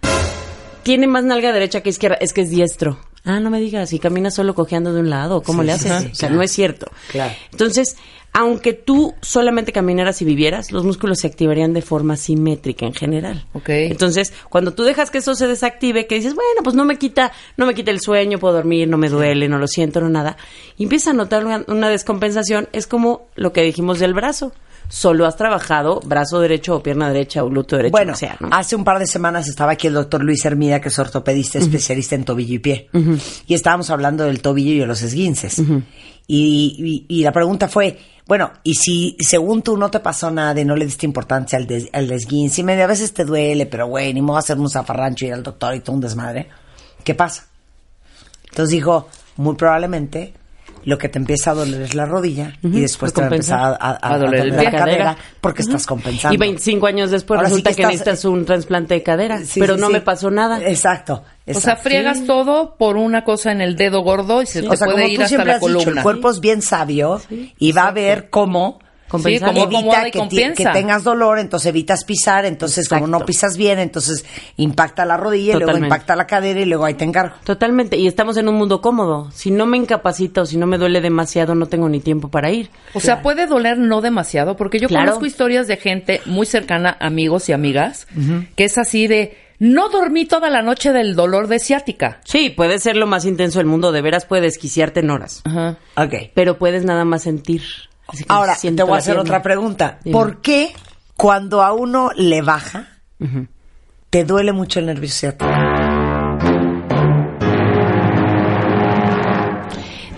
[0.83, 2.99] tiene más nalga derecha que izquierda, es que es diestro.
[3.27, 6.01] Ah, no me digas, y camina solo cojeando de un lado, ¿cómo Sí, le haces?
[6.03, 6.89] sí, o sea, no es cierto.
[7.11, 7.33] Claro.
[7.51, 7.97] Entonces,
[8.33, 13.45] aunque tú solamente caminaras y vivieras, los músculos se activarían de forma simétrica en general.
[13.53, 13.69] Ok.
[13.69, 17.31] Entonces, cuando tú dejas que eso se desactive, que dices, bueno, pues no me quita,
[17.57, 20.37] no me quita el sueño, puedo dormir, no me duele, no lo siento, no nada,
[20.77, 24.53] y empiezas a notar una, una descompensación, es como lo que dijimos del brazo.
[24.89, 28.49] Solo has trabajado brazo derecho o pierna derecha o glúteo derecho, Bueno, o sea, ¿no?
[28.51, 32.15] hace un par de semanas estaba aquí el doctor Luis Hermida, que es ortopedista especialista
[32.15, 32.89] en tobillo y pie.
[33.47, 35.59] Y estábamos hablando del tobillo y de los esguinces.
[35.59, 37.97] y, y- y la pregunta fue,
[38.27, 41.67] bueno, y si según tú no te pasó nada y no le diste importancia al,
[41.67, 44.69] des- al esguince, y medio a veces te duele, pero güey, ni modo hacer un
[44.69, 46.47] zafarrancho y ir al doctor y todo un desmadre,
[47.03, 47.45] ¿qué pasa?
[48.49, 50.33] Entonces dijo, muy probablemente
[50.87, 53.77] lo que te empieza a doler es la rodilla y después te va a empezar
[53.77, 56.33] a, doler la cadera porque estás compensando.
[56.33, 59.39] Y 25 años después Ahora sí resulta que que, estás- necesitas un trasplante de cadera,
[59.43, 59.93] Sí, pero sí, no sí.
[59.93, 60.61] me pasó nada.
[60.65, 61.25] Exacto.
[61.45, 64.77] O sea, friegas todo por una cosa en el dedo gordo y se te O
[64.77, 65.99] sea, puede como ir tú hasta la has dicho, columna.
[65.99, 67.21] el cuerpo es bien sabio
[67.59, 69.53] y va a ver cómo Compensar.
[69.53, 74.25] Sí, acomoda evita que, tengas dolor, entonces evitas pisar, entonces como no pisas bien, entonces
[74.57, 77.35] impacta la rodilla, y luego impacta la cadera y luego ahí te encargo.
[77.43, 79.31] Totalmente, y estamos en un mundo cómodo.
[79.31, 82.51] Si no me incapacita o si no me duele demasiado, no tengo ni tiempo para
[82.51, 82.69] ir.
[82.93, 85.05] O sea, puede doler no demasiado, porque yo Claro.
[85.05, 88.07] conozco historias de gente muy cercana, amigos y amigas,
[88.55, 92.19] que es así de, No dormí toda la noche del dolor de ciática.
[92.25, 95.41] Sí, puede ser lo más intenso del mundo, de veras puede desquiciarte en horas.
[95.45, 95.77] Ajá.
[95.95, 96.29] Ok.
[96.35, 97.63] Pero puedes nada más sentir.
[98.27, 99.99] Ahora, te voy a hacer otra pregunta.
[100.03, 100.13] Dime.
[100.13, 100.73] ¿Por qué
[101.15, 102.87] cuando a uno le baja,
[104.09, 105.09] te duele mucho el nervio?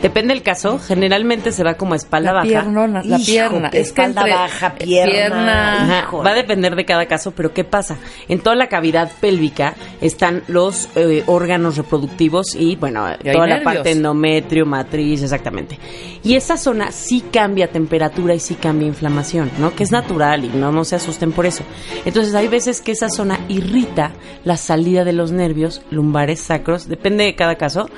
[0.01, 2.47] Depende del caso, generalmente se va como espalda La baja.
[2.47, 3.69] piernona, la Hijo, pierna.
[3.69, 5.99] que Es que espalda entre- baja, pierna.
[6.01, 7.97] Ajá, va a depender de cada caso, pero ¿qué pasa?
[8.27, 13.61] En toda la cavidad pélvica están los eh, órganos reproductivos y, bueno, Y toda la
[13.63, 15.77] parte endometrio, matriz, exactamente.
[16.23, 19.75] Y esa zona sí cambia temperatura y sí cambia inflamación, ¿no?
[19.75, 21.63] Que es natural y no, no se asusten por eso.
[22.05, 24.11] Entonces hay veces que esa zona irrita
[24.43, 27.89] la salida de los nervios lumbares, sacros, depende de cada caso.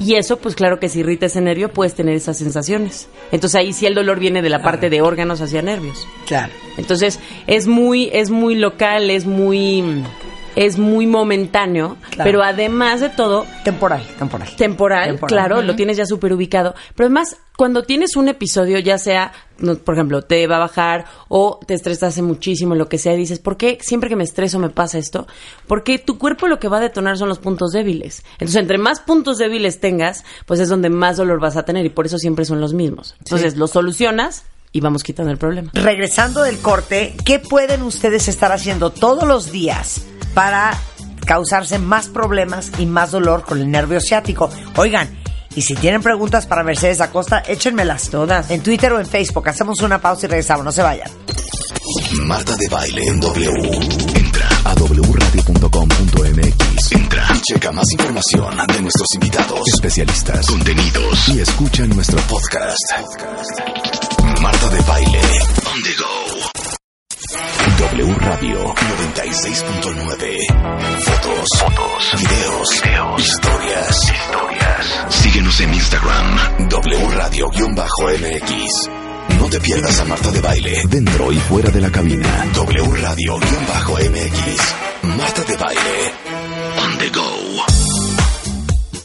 [0.00, 3.08] Y eso, pues claro que si irrita ese nervio, puedes tener esas sensaciones.
[3.32, 6.06] Entonces ahí sí el dolor viene de la parte de órganos hacia nervios.
[6.26, 6.52] Claro.
[6.76, 10.04] Entonces, es muy, es muy local, es muy,
[10.58, 12.24] es muy momentáneo, Claro.
[12.28, 14.48] pero además de todo, Temporal, temporal.
[14.56, 15.28] temporal, Temporal.
[15.28, 16.74] claro, lo tienes ya súper ubicado.
[16.96, 19.30] Pero además, cuando tienes un episodio, ya sea,
[19.84, 23.38] por ejemplo, te va a bajar o te estresaste muchísimo, lo que sea, y dices,
[23.38, 25.28] ¿por qué siempre que me estreso me pasa esto?
[25.68, 28.24] Porque tu cuerpo lo que va a detonar son los puntos débiles.
[28.32, 31.90] Entonces, entre más puntos débiles tengas, pues es donde más dolor vas a tener y
[31.90, 33.14] por eso siempre son los mismos.
[33.20, 34.42] Entonces, los solucionas
[34.72, 35.70] y vamos quitando el problema.
[35.72, 40.02] Regresando del corte, ¿qué pueden ustedes estar haciendo todos los días
[40.38, 40.70] para
[41.26, 44.48] causarse más problemas y más dolor con el nervio ciático?
[44.76, 45.18] Oigan,
[45.56, 49.48] y si tienen preguntas para Mercedes Acosta, échenmelas todas en Twitter o en Facebook.
[49.48, 51.10] Hacemos una pausa y regresamos, no se vayan.
[52.24, 53.50] Marta de Baile en W.
[54.14, 56.92] Entra a wradio.com.mx.
[56.92, 62.78] Entra checa más información de nuestros invitados, especialistas, contenidos y escucha nuestro podcast.
[64.40, 65.20] Marta de Baile
[65.74, 66.37] on the go.
[67.28, 70.38] W Radio 96.9.
[71.00, 75.06] Fotos, fotos, videos, videos, historias, historias.
[75.10, 78.88] Síguenos en Instagram, W Radio-MX.
[79.38, 82.46] No te pierdas a Marta de Baile, dentro y fuera de la cabina.
[82.54, 84.74] W Radio-MX.
[85.02, 86.12] Marta de Baile,
[86.82, 87.28] on the go.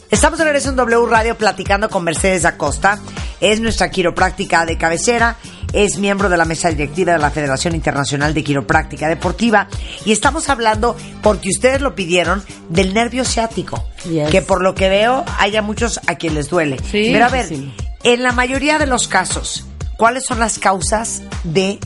[0.10, 3.00] Estamos de regreso en W Radio platicando con Mercedes Acosta.
[3.42, 5.36] Es nuestra quiropráctica de cabecera.
[5.74, 9.68] Es miembro de la mesa directiva de la Federación Internacional de Quiropráctica Deportiva.
[10.06, 13.84] Y estamos hablando, porque ustedes lo pidieron, del nervio ciático.
[14.10, 14.30] Yes.
[14.30, 16.78] Que por lo que veo, haya muchos a quien les duele.
[16.92, 17.74] Sí, Pero a ver, sí.
[18.04, 19.66] en la mayoría de los casos,
[19.98, 21.80] ¿cuáles son las causas del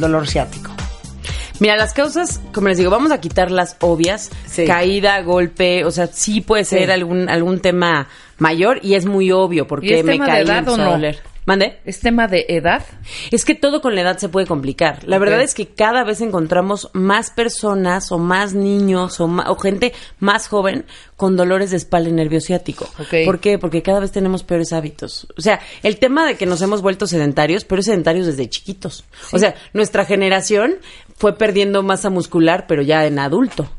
[0.00, 0.70] dolor ciático?
[1.60, 4.64] Mira, las causas, como les digo, vamos a quitar las obvias, Sí.
[4.64, 6.90] caída, golpe, o sea, sí puede ser Sí.
[6.92, 8.06] algún algún tema
[8.38, 11.00] mayor y es muy obvio ¿Y porque es me tema de caí edad o no?
[11.48, 11.78] ¿Mande?
[11.86, 12.84] ¿Es tema de edad?
[13.30, 15.02] Es que todo con la edad se puede complicar.
[15.08, 20.46] La verdad es que cada vez encontramos más personas o más niños o, gente más
[20.46, 20.84] joven
[21.16, 22.86] con dolores de espalda y nervio ciático.
[23.24, 23.58] ¿Por qué?
[23.58, 25.26] Porque cada vez tenemos peores hábitos.
[25.38, 29.06] O sea, el tema de que nos hemos vuelto sedentarios, pero sedentarios desde chiquitos.
[29.32, 30.74] O sea, nuestra generación
[31.16, 33.70] fue perdiendo masa muscular, pero ya en adulto.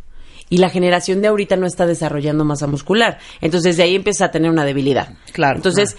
[0.50, 3.20] Y la generación de ahorita no está desarrollando masa muscular.
[3.42, 5.14] Entonces de ahí empieza a tener una debilidad.
[5.34, 5.58] Claro.
[5.58, 5.98] Entonces,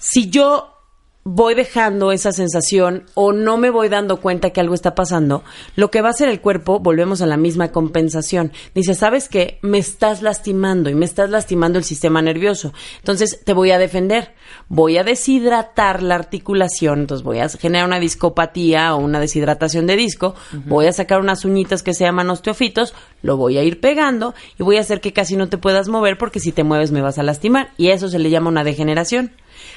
[0.00, 0.69] si yo
[1.22, 5.44] voy dejando esa sensación o no me voy dando cuenta que algo está pasando,
[5.76, 8.52] lo que va a hacer el cuerpo, volvemos a la misma compensación.
[8.74, 9.58] Dice, ¿sabes qué?
[9.60, 12.72] Me estás lastimando y me estás lastimando el sistema nervioso.
[12.98, 14.34] Entonces te voy a defender.
[14.68, 19.96] Voy a deshidratar la articulación, entonces voy a generar una discopatía o una deshidratación de
[19.96, 20.34] disco,
[20.66, 24.62] voy a sacar unas uñitas que se llaman osteofitos, lo voy a ir pegando y
[24.62, 27.18] voy a hacer que casi no te puedas mover porque si te mueves me vas
[27.18, 27.70] a lastimar.
[27.76, 29.32] Y eso se le llama una degeneración.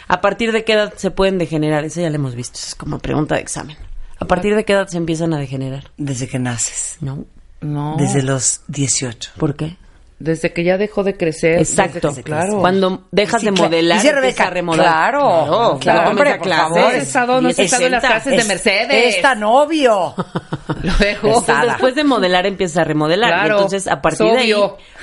[0.07, 1.85] ¿A partir de qué edad se pueden degenerar?
[1.85, 3.77] Eso ya lo hemos visto, es como pregunta de examen.
[4.19, 5.91] ¿A partir de qué edad se empiezan a degenerar?
[5.97, 6.97] Desde que naces.
[7.01, 7.25] No.
[7.61, 7.95] No.
[7.97, 9.31] Desde los 18.
[9.37, 9.77] ¿Por qué?
[10.19, 11.59] Desde que ya dejó de crecer.
[11.59, 12.07] Exacto.
[12.09, 12.59] desde que- claro.
[12.59, 14.85] Cuando dejas Sí, de modelar, dice empieza Rebeca, a remodelar.
[15.11, 16.79] claro, claro, no hombre, por favor.
[16.79, 18.07] ¿No has estado- no has estado en las 60.
[18.23, 19.15] clases de Mercedes?
[19.15, 20.13] Es tan obvio.
[20.83, 21.27] Luego.
[21.39, 23.29] Entonces, después de modelar empieza a remodelar.
[23.29, 24.53] Y Claro, entonces, a partir es de ahí,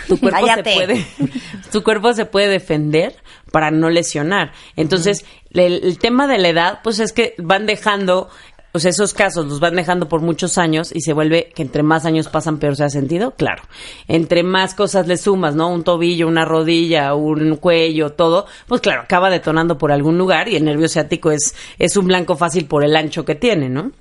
[0.08, 1.06] tu cuerpo se puede,
[1.72, 3.16] tu cuerpo se puede defender
[3.52, 4.52] para no lesionar.
[4.76, 8.30] Entonces, el, el tema de la edad, pues es que van dejando,
[8.72, 11.82] o sea, esos casos los van dejando por muchos años y se vuelve que entre
[11.82, 13.62] más años pasan peor se ha sentido, claro.
[14.06, 15.68] Entre más cosas le sumas, ¿no?
[15.68, 20.56] Un tobillo, una rodilla, un cuello, todo, pues claro, acaba detonando por algún lugar y
[20.56, 23.92] el nervio ciático es, es un blanco fácil por el ancho que tiene, ¿no?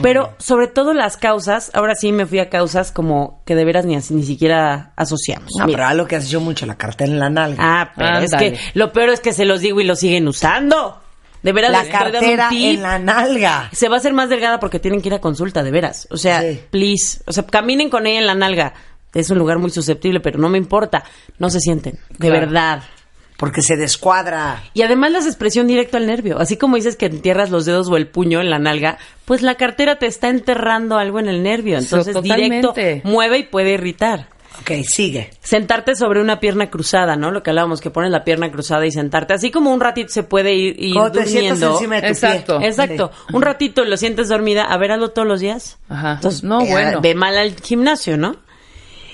[0.00, 3.84] Pero sobre todo las causas, ahora sí me fui a causas como que de veras
[3.84, 5.50] ni, ni siquiera asociamos.
[5.58, 5.76] No, Mira.
[5.76, 7.56] pero algo que has hecho mucho, la cartera en la nalga.
[7.60, 11.00] Ah, pero es que lo peor es que se los digo y lo siguen usando.
[11.42, 13.70] De veras la cartera en la nalga.
[13.72, 16.08] Se va a hacer más delgada porque tienen que ir a consulta, de veras.
[16.10, 16.60] O sea, Sí.
[16.70, 17.20] please.
[17.26, 18.74] O sea, caminen con ella en la nalga.
[19.14, 21.02] es un lugar muy susceptible, pero no me importa.
[21.38, 22.40] No se sienten, de Claro.
[22.46, 22.82] verdad.
[23.36, 24.62] Porque se descuadra.
[24.74, 26.38] Y además la expresión directo al nervio.
[26.38, 29.54] Así como dices que entierras los dedos o el puño en la nalga, pues la
[29.54, 31.78] cartera te está enterrando algo en el nervio.
[31.78, 32.74] Entonces directo
[33.04, 34.28] mueve y puede irritar.
[34.60, 35.30] Ok, sigue.
[35.40, 37.30] Sentarte sobre una pierna cruzada, ¿no?
[37.30, 39.34] Lo que hablábamos, que pones la pierna cruzada y sentarte.
[39.34, 41.76] Así como un ratito se puede ir, ir Cuando te sientas durmiendo.
[41.76, 42.58] encima de tu Exacto.
[42.58, 42.68] pie.
[42.68, 43.10] Exacto.
[43.32, 44.64] Un ratito lo sientes dormida.
[44.64, 45.78] A ver, hazlo todos los días.
[45.88, 46.12] Ajá.
[46.14, 47.00] Entonces, No, eh, bueno.
[47.00, 48.36] Ve mal al gimnasio, ¿no?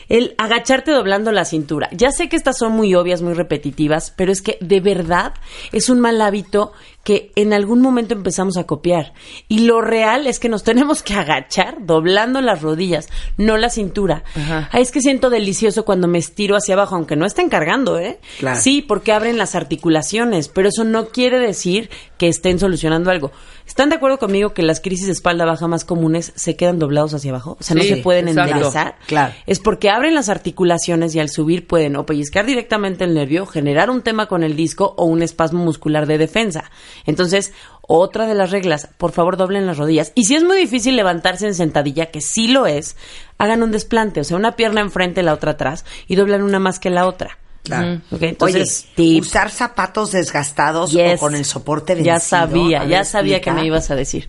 [0.09, 1.89] El agacharte doblando la cintura.
[1.93, 5.33] Ya sé que estas son muy obvias, muy repetitivas, pero es que de verdad
[5.73, 6.73] es un mal hábito
[7.05, 9.13] que en algún momento empezamos a copiar.
[9.49, 14.25] Y lo real es que nos tenemos que agachar doblando las rodillas, no la cintura.
[14.35, 14.69] Ajá.
[14.73, 18.19] Ay, es que siento delicioso cuando me estiro hacia abajo, aunque no estén cargando, ¿eh?
[18.39, 18.61] Claro.
[18.61, 23.31] Sí, porque abren las articulaciones, pero eso no quiere decir que estén solucionando algo.
[23.67, 27.15] ¿Están de acuerdo conmigo que las crisis de espalda baja más comunes se quedan doblados
[27.15, 27.57] hacia abajo?
[27.59, 28.53] O sea, no se pueden exacto.
[28.53, 28.97] enderezar.
[29.07, 29.35] Claro.
[29.47, 33.89] Es porque abren las articulaciones y al subir pueden o pellizcar directamente el nervio, generar
[33.91, 36.71] un tema con el disco o un espasmo muscular de defensa.
[37.07, 37.53] Entonces,
[37.83, 40.13] otra de las reglas, por favor doblen las rodillas.
[40.15, 42.97] Y si es muy difícil levantarse en sentadilla, que sí lo es,
[43.39, 46.79] hagan un desplante, o sea, una pierna enfrente, la otra atrás, y doblan una más
[46.79, 47.39] que la otra.
[47.63, 48.03] Claro.
[48.21, 49.23] Entonces, Oye, tip.
[49.23, 51.15] usar zapatos desgastados Yes.
[51.17, 52.15] o con el soporte vencido.
[52.15, 54.29] Ya sabía, ya sabía que me ibas a decir.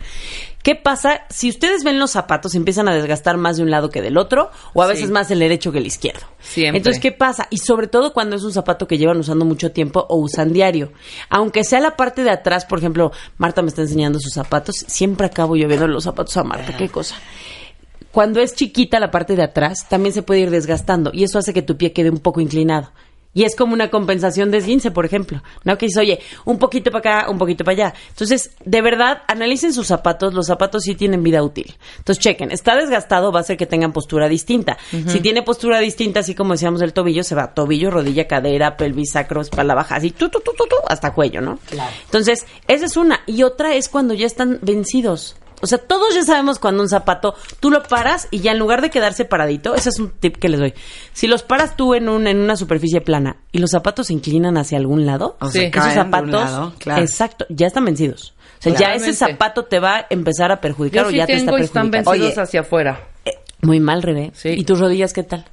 [0.65, 4.01] ¿Qué pasa si ustedes ven los zapatos empiezan a desgastar más de un lado que
[4.01, 5.11] del otro o a veces Sí.
[5.11, 6.25] más el derecho que el izquierdo?
[6.39, 6.79] Siempre.
[6.79, 7.45] Entonces, ¿qué pasa?
[7.51, 10.91] Y sobre todo cuando es un zapato que llevan usando mucho tiempo o usan diario.
[11.29, 15.27] Aunque sea la parte de atrás, por ejemplo, Marta me está enseñando sus zapatos, siempre
[15.27, 17.13] acabo yo viendo los zapatos a Marta, qué cosa.
[18.11, 21.53] Cuando es chiquita la parte de atrás, también se puede ir desgastando y eso hace
[21.53, 22.91] que tu pie quede un poco inclinado.
[23.35, 25.43] Y es como una compensación de esguince, por ejemplo.
[25.65, 27.93] No que dices, oye, un poquito para acá, un poquito para allá.
[28.07, 30.33] Entonces, de verdad, analicen sus zapatos.
[30.33, 31.75] Los zapatos sí tienen vida útil.
[31.97, 32.51] Entonces, chequen.
[32.51, 34.77] Está desgastado, va a ser que tengan postura distinta.
[35.07, 39.11] Si tiene postura distinta, así como decíamos del tobillo, se va tobillo, rodilla, cadera, pelvis,
[39.11, 41.59] sacro, espalda baja, así, tu, tu, tu, tu, tu, hasta cuello, ¿no?
[41.69, 41.91] Claro.
[42.05, 43.19] Entonces, esa es una.
[43.27, 45.35] Y otra es cuando ya están vencidos.
[45.65, 48.81] O sea, todos ya sabemos cuando un zapato tú lo paras y ya en lugar
[48.81, 50.73] de quedarse paradito, ese es un tip que les doy.
[51.13, 54.57] Si los paras tú en, un, en una superficie plana y los zapatos se inclinan
[54.57, 57.01] hacia algún lado, O esos caen de un zapatos, lado, claro.
[57.01, 58.33] exacto, ya están vencidos.
[58.59, 61.25] O sea, ya ese zapato te va a empezar a perjudicar Yo o sí ya
[61.27, 62.11] te está y están perjudicando.
[62.11, 62.41] vencidos Oye.
[62.43, 62.99] hacia afuera.
[63.61, 64.31] Muy mal, Rebe.
[64.33, 64.49] Sí.
[64.49, 65.45] ¿Y tus rodillas qué tal?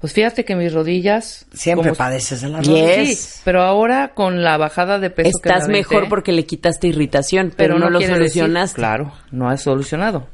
[0.00, 1.44] Pues fíjate que mis rodillas...
[1.52, 2.68] Siempre como- padeces de la Yes.
[2.68, 3.04] rodilla.
[3.14, 6.46] Sí, pero ahora con la bajada de peso que me Estás aventé, mejor porque le
[6.46, 8.76] quitaste irritación, pero, no, lo decir- solucionaste.
[8.76, 10.28] claro, no es solucionado.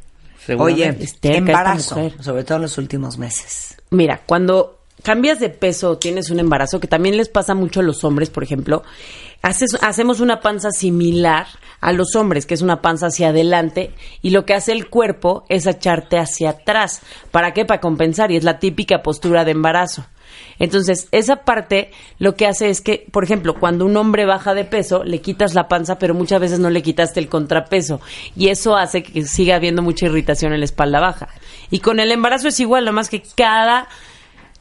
[0.59, 3.77] Oye, embarazo, sobre todo en los últimos meses.
[3.90, 8.03] Mira, cuando cambias de peso tienes un embarazo, que también les pasa mucho a los
[8.03, 8.83] hombres, por ejemplo,
[9.43, 11.47] haces- hacemos una panza similar
[11.81, 15.45] a los hombres, que es una panza hacia adelante, y lo que hace el cuerpo
[15.49, 17.03] es echarte hacia atrás.
[17.31, 17.64] ¿Para qué?
[17.64, 20.07] Para compensar, y es la típica postura de embarazo.
[20.59, 24.64] Entonces, esa parte lo que hace es que, por ejemplo, cuando un hombre baja de
[24.64, 28.01] peso, le quitas la panza, pero muchas veces no le quitaste el contrapeso.
[28.35, 31.29] Y eso hace que siga habiendo mucha irritación en la espalda baja.
[31.71, 33.88] Y con el embarazo es igual, nomás que cada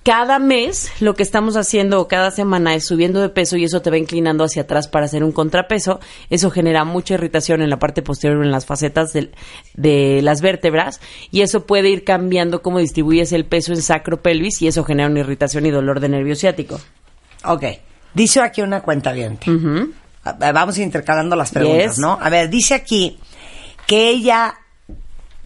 [0.04, 3.82] cada mes lo que estamos haciendo o cada semana es subiendo de peso y eso
[3.82, 6.02] te va inclinando hacia atrás para hacer un contrapeso.
[6.30, 11.00] Eso genera mucha irritación en la parte posterior, en las facetas de, las vértebras
[11.32, 15.10] y eso puede ir cambiando cómo distribuyes el peso en sacro pelvis y eso genera
[15.10, 16.80] una irritación y dolor de nervio ciático.
[17.46, 17.64] Ok.
[18.14, 19.40] Dice aquí una cuenta bien.
[20.38, 22.00] Vamos intercalando las preguntas, Yes.
[22.00, 22.18] ¿no?
[22.22, 23.18] A ver, dice aquí
[23.88, 24.56] que ella.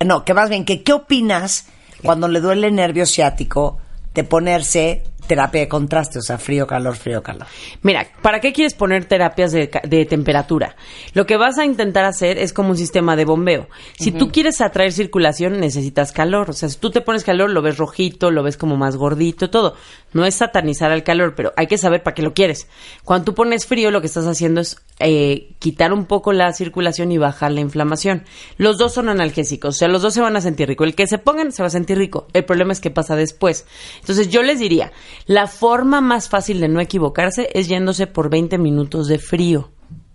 [0.04, 1.68] No, que más bien, que ¿qué opinas
[2.04, 3.80] cuando le duele el nervio ciático
[4.18, 6.20] de ponerse terapia de contraste?
[6.20, 7.48] O sea, frío, calor, frío, calor.
[7.82, 10.76] Mira, ¿para qué quieres poner terapias de, de temperatura?
[11.14, 13.68] Lo que vas a intentar hacer es como un sistema de bombeo.
[14.00, 16.50] Si tú quieres atraer circulación, necesitas calor.
[16.50, 19.50] O sea, si tú te pones calor, lo ves rojito, lo ves como más gordito,
[19.50, 19.76] todo.
[20.14, 22.68] No es satanizar al calor, pero hay que saber para qué lo quieres.
[23.04, 27.12] Cuando tú pones frío, lo que estás haciendo es eh, quitar un poco la circulación
[27.12, 28.24] y bajar la inflamación.
[28.58, 30.84] Los dos son analgésicos, o sea, los dos se van a sentir rico.
[30.84, 32.28] El que se pongan se va a sentir rico.
[32.34, 33.66] El problema es que pasa después.
[34.00, 34.92] Entonces, yo les diría,
[35.28, 39.72] la forma más fácil de no equivocarse es yéndose por 20 minutos de frío.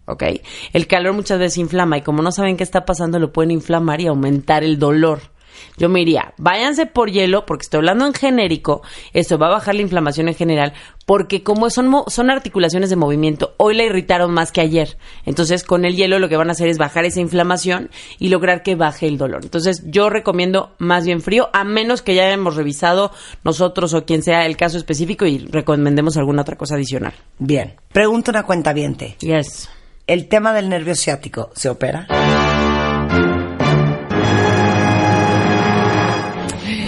[0.06, 0.24] ¿Ok?
[0.72, 4.00] El calor muchas veces inflama y como no saben qué está pasando, lo pueden inflamar
[4.00, 5.31] y aumentar el dolor.
[5.76, 9.74] Yo me iría, váyanse por hielo, porque estoy hablando en genérico, esto va a bajar
[9.74, 10.72] la inflamación en general,
[11.06, 14.96] porque como son, son articulaciones de movimiento, hoy la irritaron más que ayer.
[15.24, 18.62] Entonces, con el hielo lo que van a hacer es bajar esa inflamación y lograr
[18.62, 19.40] que baje el dolor.
[19.42, 23.12] Entonces, yo recomiendo más bien frío, a menos que ya hayamos revisado
[23.44, 27.14] nosotros o quien sea el caso específico y recomendemos alguna otra cosa adicional.
[27.38, 27.74] Bien.
[27.92, 29.16] Pregunta una cuenta viente.
[29.20, 29.68] Yes.
[30.06, 32.06] ¿El tema del nervio ciático se opera?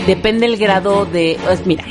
[0.06, 1.38] Depende el grado de...
[1.44, 1.84] pues, mira,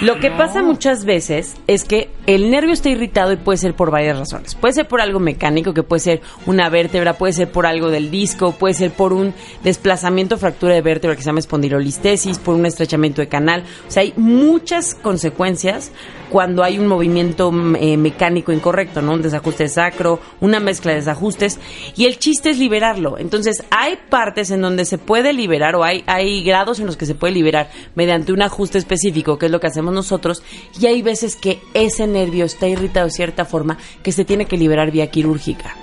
[0.00, 3.90] Lo que pasa muchas veces es que el nervio está irritado y puede ser por
[3.90, 4.54] varias razones.
[4.54, 8.10] Puede ser por algo mecánico, que puede ser una vértebra, puede ser por algo del
[8.10, 12.64] disco, puede ser por un desplazamiento, fractura de vértebra que se llama espondilolistesis, por un
[12.64, 13.64] estrechamiento de canal.
[13.86, 15.92] O sea, hay muchas consecuencias
[16.30, 19.12] cuando hay un movimiento mm, eh, mecánico incorrecto, ¿no?
[19.12, 21.58] Un desajuste sacro, una mezcla de desajustes.
[21.94, 23.18] Y el chiste es liberarlo.
[23.18, 27.04] Entonces, hay partes en donde se puede liberar o hay, hay grados en los que
[27.04, 30.42] se puede liberar mediante un ajuste específico, que es lo que hacemos nosotros.
[30.78, 34.56] Y hay veces que ese nervio está irritado de cierta forma que se tiene que
[34.56, 35.76] liberar vía quirúrgica.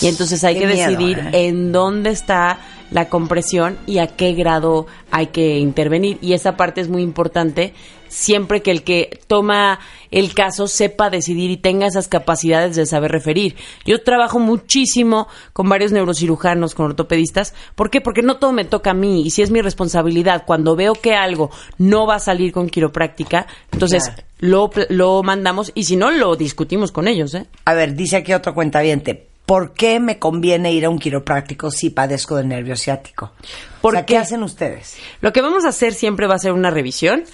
[0.00, 1.48] Y entonces hay Qué que miedo, decidir ¿eh?
[1.48, 2.60] en dónde está
[2.90, 6.18] la compresión y a qué grado hay que intervenir.
[6.20, 7.74] Y esa parte es muy importante
[8.10, 13.12] siempre que el que toma el caso sepa decidir y tenga esas capacidades de saber
[13.12, 13.56] referir.
[13.86, 17.54] Yo trabajo muchísimo con varios neurocirujanos, con ortopedistas.
[17.74, 18.00] ¿Por qué?
[18.00, 21.14] Porque no todo me toca a mí y si es mi responsabilidad, cuando veo que
[21.14, 24.22] algo no va a salir con quiropráctica, entonces Claro.
[24.40, 27.32] lo, lo mandamos y si no, lo discutimos con ellos.
[27.34, 27.46] ¿eh?
[27.64, 29.28] A ver, dice aquí otro cuentaviente.
[29.46, 33.32] ¿Por qué me conviene ir a un quiropráctico si padezco de nervio ciático?
[33.80, 34.18] ¿Por O sea, ¿qué qué?
[34.18, 34.96] hacen ustedes?
[35.20, 37.24] Lo que vamos a hacer siempre va a ser una revisión.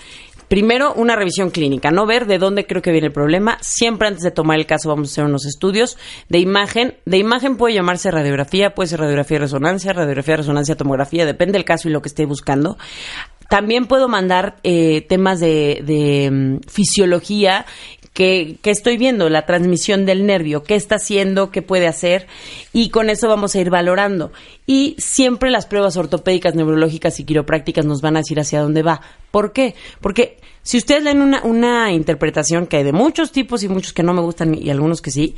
[0.49, 3.59] Primero, una revisión clínica, no ver de dónde creo que viene el problema.
[3.61, 6.95] Siempre antes de tomar el caso vamos a hacer unos estudios de imagen.
[7.05, 11.65] De imagen puede llamarse radiografía, puede ser radiografía de resonancia, radiografía resonancia, tomografía, depende del
[11.65, 12.79] caso y lo que esté buscando.
[13.49, 17.65] También puedo mandar eh, temas de, de, mm, fisiología
[18.17, 22.27] que, estoy viendo, la transmisión del nervio, qué está haciendo, qué puede hacer,
[22.73, 24.33] y con eso vamos a ir valorando.
[24.67, 29.03] Y siempre las pruebas ortopédicas, neurológicas y quiroprácticas nos van a decir hacia dónde va.
[29.31, 29.75] ¿Por qué?
[30.01, 34.03] Porque si ustedes leen una, una interpretación que hay de muchos tipos y muchos que
[34.03, 35.35] no me gustan y algunos que sí,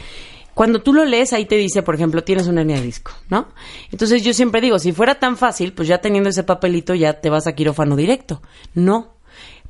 [0.55, 3.49] cuando tú lo lees, ahí te dice, por ejemplo, tienes una hernia de disco, ¿no?
[3.91, 7.29] Entonces yo siempre digo, si fuera tan fácil, pues ya teniendo ese papelito ya te
[7.29, 8.41] vas a quirófano directo.
[8.75, 9.18] No.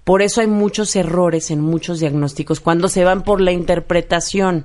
[0.08, 4.64] Por eso hay muchos errores en muchos diagnósticos cuando se van por la interpretación.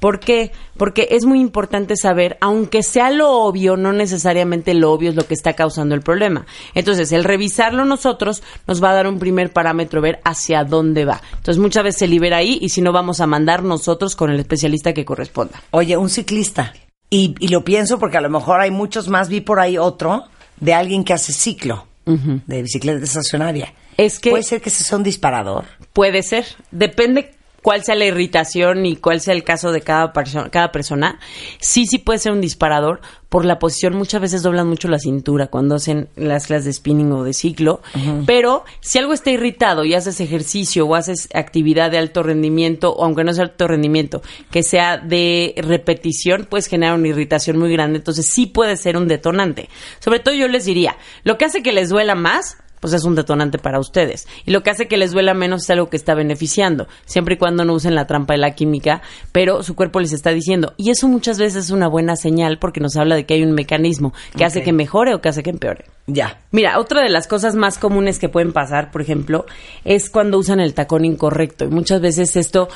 [0.00, 0.50] ¿Por qué?
[0.76, 5.24] Porque es muy importante saber, aunque sea lo obvio, no necesariamente lo obvio es lo
[5.24, 6.46] que está causando el problema.
[6.74, 11.22] Entonces, el revisarlo nosotros nos va a dar un primer parámetro, ver hacia dónde va.
[11.30, 14.40] Entonces, muchas veces se libera ahí y si no, vamos a mandar nosotros con el
[14.40, 15.62] especialista que corresponda.
[15.70, 16.72] Oye, un ciclista.
[17.08, 19.28] Y, y lo pienso porque a lo mejor hay muchos más.
[19.28, 20.24] Vi por ahí otro
[20.58, 23.72] de alguien que hace ciclo de bicicleta estacionaria.
[23.96, 25.64] Es que- Puede ser que ese sea un disparador.
[25.92, 26.46] Puede ser.
[26.70, 31.20] Depende cuál sea la irritación y cuál sea el caso de cada, perso- cada persona.
[31.60, 33.00] Sí, sí puede ser un disparador.
[33.28, 37.12] Por la posición, muchas veces doblan mucho la cintura cuando hacen las clases de spinning
[37.12, 37.80] o de ciclo.
[38.26, 43.04] Pero si algo está irritado y haces ejercicio o haces actividad de alto rendimiento, o
[43.04, 47.98] aunque no sea alto rendimiento, que sea de repetición, puedes generar una irritación muy grande.
[47.98, 49.68] Entonces sí puede ser un detonante.
[50.00, 53.14] Sobre todo yo les diría, lo que hace que les duela más pues es un
[53.14, 54.26] detonante para ustedes.
[54.44, 57.38] Y lo que hace que les duela menos es algo que está beneficiando, siempre y
[57.38, 60.74] cuando no usen la trampa de la química, pero su cuerpo les está diciendo.
[60.76, 63.52] Y eso muchas veces es una buena señal porque nos habla de que hay un
[63.52, 65.84] mecanismo que hace que mejore o que hace que empeore.
[66.08, 66.40] Ya.
[66.50, 69.46] Mira, otra de las cosas más comunes que pueden pasar, por ejemplo,
[69.84, 71.64] es cuando usan el tacón incorrecto.
[71.64, 72.68] Y muchas veces esto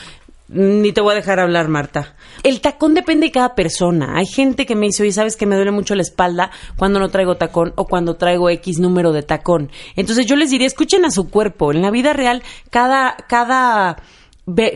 [0.48, 2.14] ni te voy a dejar hablar, Marta.
[2.42, 4.16] El tacón depende de cada persona.
[4.16, 7.08] Hay gente que me dice, oye, ¿sabes que me duele mucho la espalda cuando no
[7.08, 9.70] traigo tacón o cuando traigo X número de tacón?
[9.96, 11.72] Entonces yo les diría, escuchen a su cuerpo.
[11.72, 13.96] En la vida real, cada, cada,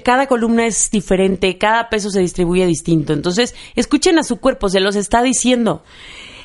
[0.04, 3.12] cada columna es diferente, cada peso se distribuye distinto.
[3.12, 5.84] Entonces, escuchen a su cuerpo, se los está diciendo.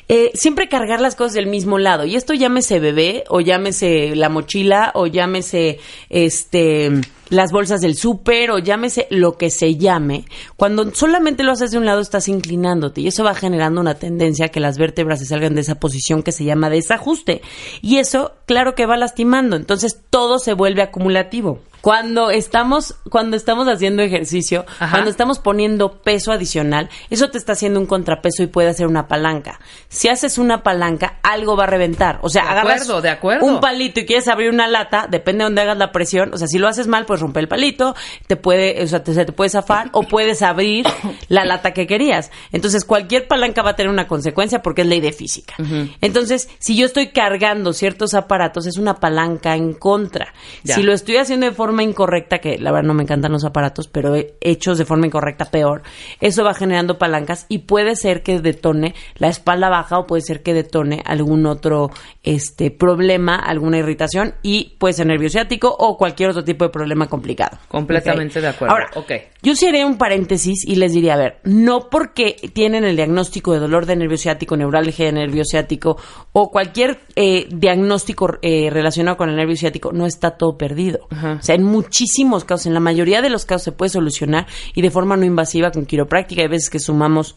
[0.08, 2.04] Eh, siempre cargar las cosas del mismo lado.
[2.04, 6.92] Y esto llámese bebé, o llámese la mochila, o llámese este
[7.28, 10.24] las bolsas del súper, o llámese lo que se llame.
[10.54, 13.00] Cuando solamente lo haces de un lado, estás inclinándote.
[13.00, 16.22] Y eso va generando una tendencia a que las vértebras se salgan de esa posición
[16.22, 17.42] que se llama desajuste.
[17.82, 19.56] Y eso, claro que va lastimando.
[19.56, 21.58] Entonces todo se vuelve acumulativo.
[21.86, 24.90] Cuando estamos, cuando estamos haciendo ejercicio, Ajá.
[24.90, 29.06] cuando estamos poniendo peso adicional, eso te está haciendo un contrapeso y puede hacer una
[29.06, 29.60] palanca.
[29.86, 32.18] Si haces una palanca, algo va a reventar.
[32.22, 33.46] O sea, De agarras acuerdo, de acuerdo.
[33.46, 36.34] un palito y quieres abrir una lata, depende de dónde hagas la presión.
[36.34, 37.94] O sea, si lo haces mal, pues rompe el palito,
[38.26, 40.88] te puede, o sea, te, se te puede zafar o puedes abrir
[41.28, 42.32] la lata que querías.
[42.50, 45.54] Entonces, cualquier palanca va a tener una consecuencia porque es ley de física.
[46.00, 50.34] Entonces, si yo estoy cargando ciertos aparatos, es una palanca en contra.
[50.64, 50.74] Ya.
[50.74, 53.88] Si lo estoy haciendo de forma incorrecta, que la verdad no me encantan los aparatos,
[53.88, 55.82] pero he- hechos de forma incorrecta peor,
[56.20, 60.42] eso va generando palancas y puede ser que detone la espalda baja o puede ser
[60.42, 61.90] que detone algún otro
[62.22, 67.06] este problema, alguna irritación y puede ser nervio ciático o cualquier otro tipo de problema
[67.08, 67.58] complicado.
[67.68, 68.72] Completamente de acuerdo.
[68.74, 69.12] Ahora, Ok.
[69.46, 73.52] Yo sí haría un paréntesis y les diría, a ver, no porque tienen el diagnóstico
[73.52, 75.96] de dolor de nervio ciático, neuralgia de nervio ciático
[76.32, 81.06] o cualquier eh, diagnóstico eh, relacionado con el nervio ciático, no está todo perdido.
[81.12, 84.82] O sea, en muchísimos casos, en la mayoría de los casos se puede solucionar y
[84.82, 86.42] de forma no invasiva con quiropráctica.
[86.42, 87.36] Hay veces que sumamos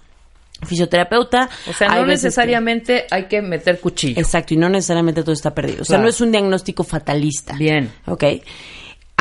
[0.66, 1.50] fisioterapeuta.
[1.70, 4.20] O sea, no que- necesariamente hay que meter cuchillo.
[4.20, 5.84] Exacto, y no necesariamente todo está perdido.
[5.84, 6.04] O sea, Claro.
[6.04, 7.56] no es un diagnóstico fatalista.
[7.56, 7.92] Bien.
[8.08, 8.24] Ok.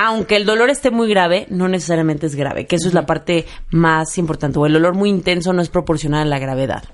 [0.00, 3.46] Aunque el dolor esté muy grave, no necesariamente es grave, que eso es la parte
[3.70, 4.56] más importante.
[4.60, 6.84] O el dolor muy intenso no es proporcional a la gravedad.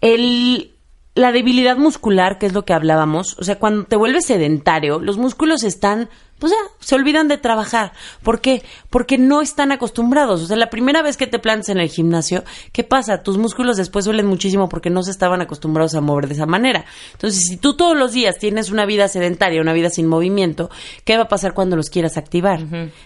[0.00, 0.72] El,
[1.14, 5.18] la debilidad muscular, que es lo que hablábamos, o sea, cuando te vuelves sedentario, los
[5.18, 6.08] músculos están,
[6.38, 7.92] pues ya, se olvidan de trabajar.
[8.22, 8.62] ¿Por qué?
[8.90, 10.42] Porque no están acostumbrados.
[10.42, 13.22] O sea, la primera vez que te plantas en el gimnasio, ¿qué pasa?
[13.22, 16.84] Tus músculos después duelen muchísimo porque no se estaban acostumbrados a mover de esa manera.
[17.12, 20.70] Entonces, si tú todos los días tienes una vida sedentaria, una vida sin movimiento,
[21.04, 22.60] ¿qué va a pasar cuando los quieras activar?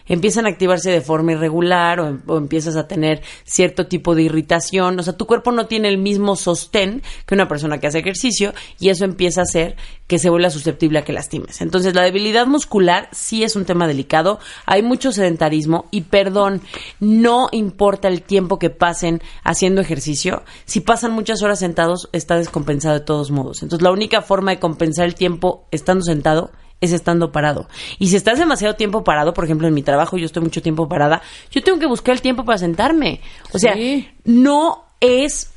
[0.07, 4.99] Empiezan a activarse de forma irregular o, o empiezas a tener cierto tipo de irritación.
[4.99, 8.55] O sea, tu cuerpo no tiene el mismo sostén que una persona que hace ejercicio
[8.81, 9.77] y eso empieza a hacer
[10.09, 11.61] que se vuelva susceptible a que lastimes.
[11.61, 14.39] Entonces, la debilidad muscular sí es un tema delicado.
[14.67, 16.63] Hay mucho sedentarismo y perdón,
[16.99, 20.43] no importa el tiempo que pasen haciendo ejercicio.
[20.65, 23.63] Si pasan muchas horas sentados, está descompensado de todos modos.
[23.63, 26.51] Entonces, la única forma de compensar el tiempo estando sentado
[26.81, 27.69] es estando parado.
[27.99, 30.89] Y si estás demasiado tiempo parado, por ejemplo, en mi trabajo yo estoy mucho tiempo
[30.89, 33.21] parada, yo tengo que buscar el tiempo para sentarme.
[33.53, 34.09] O sea, Sí.
[34.25, 35.53] no es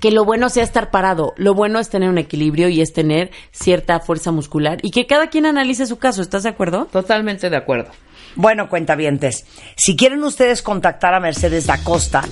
[0.00, 3.30] que lo bueno sea estar parado, lo bueno es tener un equilibrio y es tener
[3.50, 6.86] cierta fuerza muscular y que cada quien analice su caso, ¿estás de acuerdo?
[6.86, 7.90] Totalmente de acuerdo.
[8.34, 9.44] Bueno, cuentavientes,
[9.76, 12.22] si quieren ustedes contactar a Mercedes da Costa,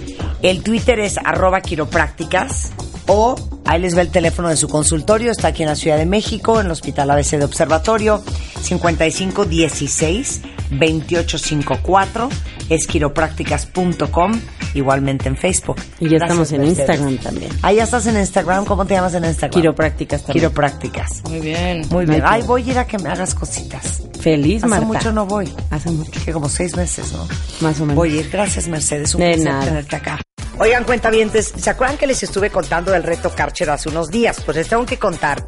[0.42, 2.72] el Twitter es arroba quiroprácticas
[3.12, 3.34] o
[3.64, 6.60] ahí les ve el teléfono de su consultorio, está aquí en la Ciudad de México,
[6.60, 8.22] en el Hospital ABC de Observatorio,
[8.62, 12.28] 5516 2854,
[12.68, 14.40] es quiroprácticas.com,
[14.74, 15.76] igualmente en Facebook.
[15.98, 16.64] Y ya Gracias, estamos en.
[16.64, 17.50] Instagram también.
[17.62, 19.60] Ah, ya estás en Instagram, ¿cómo te llamas en Instagram?
[19.60, 20.42] Quiroprácticas también.
[20.44, 21.22] Quiroprácticas.
[21.28, 21.84] Muy bien.
[21.90, 22.22] Muy bien.
[22.24, 24.02] Ay, voy a ir a que me hagas cositas.
[24.20, 24.86] Feliz, Hace Marta.
[24.86, 25.52] mucho no voy.
[25.70, 26.20] Hace mucho.
[26.24, 27.26] Que como seis meses, ¿no?
[27.60, 27.96] Más o menos.
[27.96, 28.30] Voy a ir.
[28.30, 29.14] Gracias, Mercedes.
[29.16, 29.64] Un De placer nada.
[29.64, 30.20] tenerte acá.
[30.62, 34.42] Oigan, cuentavientes, ¿se acuerdan que les estuve contando del reto Karcher hace unos días?
[34.44, 35.42] Pues les tengo que contar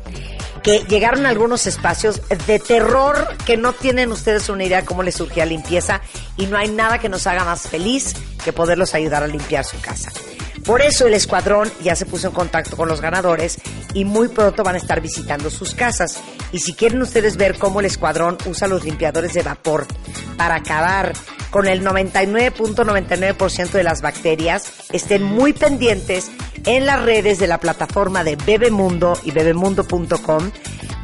[0.63, 5.45] que llegaron algunos espacios de terror que no tienen ustedes una idea cómo les surgía
[5.45, 6.01] limpieza
[6.39, 9.79] y no hay nada que nos haga más feliz que poderlos ayudar a limpiar su
[9.83, 10.11] casa.
[10.65, 13.59] Por eso el escuadrón ya se puso en contacto con los ganadores
[13.93, 16.23] y muy pronto van a estar visitando sus casas.
[16.53, 19.87] Y si quieren ustedes ver cómo el escuadrón usa los limpiadores de vapor
[20.39, 21.13] para acabar
[21.53, 26.31] con el 99.99% de las bacterias, estén muy pendientes
[26.65, 30.51] en las redes de la plataforma de Bebemundo y bebemundo.com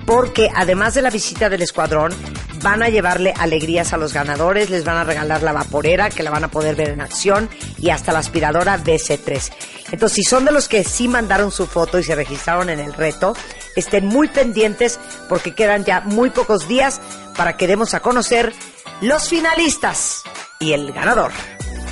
[0.06, 2.14] porque además de la visita del escuadrón,
[2.62, 6.30] van a llevarle alegrías a los ganadores, les van a regalar la vaporera, que la
[6.30, 9.52] van a poder ver en acción, y hasta la aspiradora DC3.
[9.92, 12.94] Entonces, si son de los que sí mandaron su foto y se registraron en el
[12.94, 13.36] reto,
[13.76, 17.02] estén muy pendientes porque quedan ya muy pocos días
[17.36, 18.54] para que demos a conocer
[19.00, 20.22] los finalistas
[20.60, 21.32] y el ganador.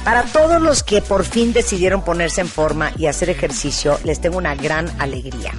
[0.04, 4.38] Para todos los que por fin decidieron ponerse en forma y hacer ejercicio, les tengo
[4.38, 5.52] una gran alegría.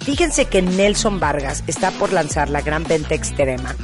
[0.00, 3.74] Fíjense que Nelson Vargas está por lanzar la gran venta extrema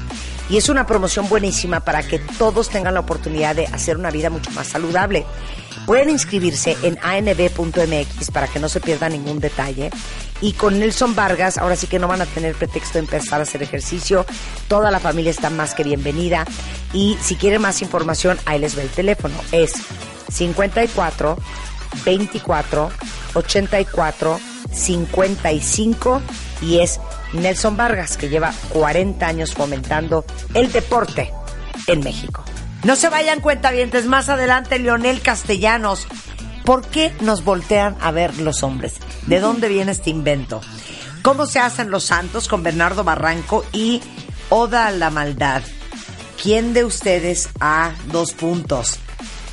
[0.48, 4.30] y es una promoción buenísima para que todos tengan la oportunidad de hacer una vida
[4.30, 5.24] mucho más saludable.
[5.87, 9.91] Pueden inscribirse en anb.mx para que no se pierda ningún detalle.
[10.41, 13.45] Y con Nelson Vargas, ahora sí que no van a tener pretexto de empezar a
[13.45, 14.24] hacer ejercicio.
[14.68, 16.45] Toda la familia está más que bienvenida.
[16.93, 19.35] Y si quieren más información, ahí les ve el teléfono.
[19.51, 19.72] Es
[20.28, 21.37] 54
[22.05, 22.91] 24
[23.35, 24.41] 84
[24.72, 26.22] 55
[26.62, 27.01] y es
[27.33, 30.24] Nelson Vargas que lleva 40 años fomentando
[30.55, 31.30] el deporte
[31.87, 32.45] en México.
[32.85, 36.09] No se vayan cuentavientes, más adelante Leonel Castellanos.
[36.64, 38.95] ¿Por qué nos voltean a ver los hombres?
[39.26, 40.61] ¿De dónde viene este invento?
[41.22, 44.01] ¿Cómo se hacen los santos con Bernardo Barranco y
[44.49, 45.62] Oda a la Maldad?
[46.43, 48.99] ¿Quién de ustedes ha dos puntos?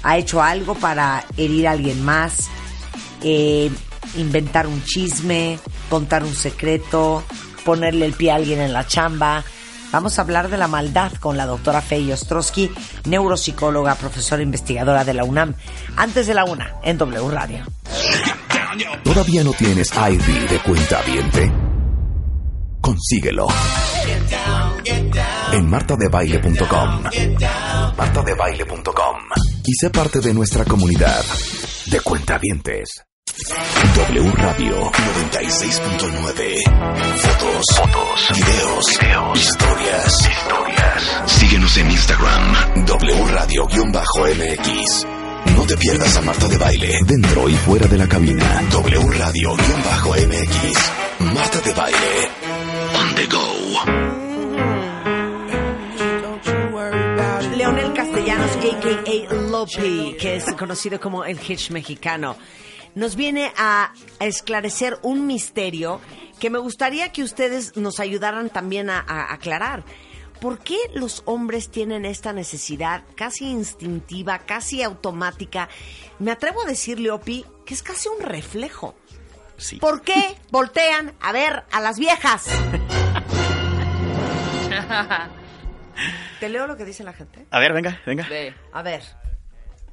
[0.01, 2.47] ¿Ha hecho algo para herir a alguien más?
[3.21, 3.69] Eh,
[4.15, 7.23] inventar un chisme, contar un secreto,
[7.63, 9.43] ponerle el pie a alguien en la chamba.
[9.91, 12.71] Vamos a hablar de la maldad con la doctora Fey Ostrowski,
[13.05, 15.55] neuropsicóloga, profesora investigadora de la UNAM,
[15.95, 17.65] antes de la una, en W Radio.
[19.03, 21.51] ¿Todavía no tienes ID de cuenta viente?
[22.81, 23.47] Consíguelo.
[25.51, 27.03] En martadebaile.com.
[27.97, 29.15] martadebaile.com.
[29.65, 31.23] Y sé parte de nuestra comunidad
[31.87, 33.08] de cuentavientes.
[33.39, 36.59] W Radio 96.9.
[37.15, 41.23] Fotos, fotos, videos, videos, historias, historias.
[41.25, 42.85] Síguenos en Instagram.
[42.85, 45.05] W Radio-MX.
[45.55, 48.61] No te pierdas a Marta de Baile, dentro y fuera de la cabina.
[48.71, 50.73] W Radio-MX.
[51.33, 52.29] Marta de Baile.
[52.99, 54.19] On the go.
[57.55, 59.33] Leonel Castellanos, a.k.a.
[59.33, 62.35] Lopi, que es conocido como el Hitch mexicano,
[62.95, 66.01] nos viene a, a esclarecer un misterio
[66.39, 69.83] que me gustaría que ustedes nos ayudaran también a, a aclarar.
[70.39, 75.67] ¿Por qué los hombres tienen esta necesidad casi instintiva, casi automática?
[76.17, 78.95] Me atrevo a decirle, Opi, que es casi un reflejo.
[79.57, 79.75] Sí.
[79.77, 82.45] ¿Por qué voltean a ver a las viejas?
[86.39, 87.45] ¿Te leo lo que dice la gente?
[87.51, 88.25] A ver, venga, venga.
[88.29, 88.55] Ve.
[88.71, 89.03] A ver.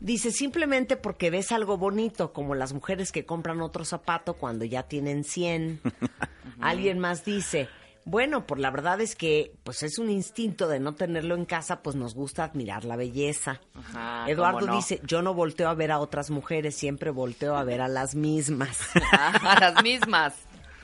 [0.01, 4.82] Dice simplemente porque ves algo bonito, como las mujeres que compran otro zapato cuando ya
[4.84, 5.80] tienen 100.
[6.61, 7.68] Alguien más dice,
[8.05, 11.82] bueno, pues la verdad es que pues es un instinto de no tenerlo en casa,
[11.82, 13.61] pues nos gusta admirar la belleza.
[13.74, 14.76] Ajá, Eduardo no.
[14.76, 18.14] dice, yo no volteo a ver a otras mujeres, siempre volteo a ver a las
[18.14, 18.78] mismas.
[19.12, 20.34] A las mismas.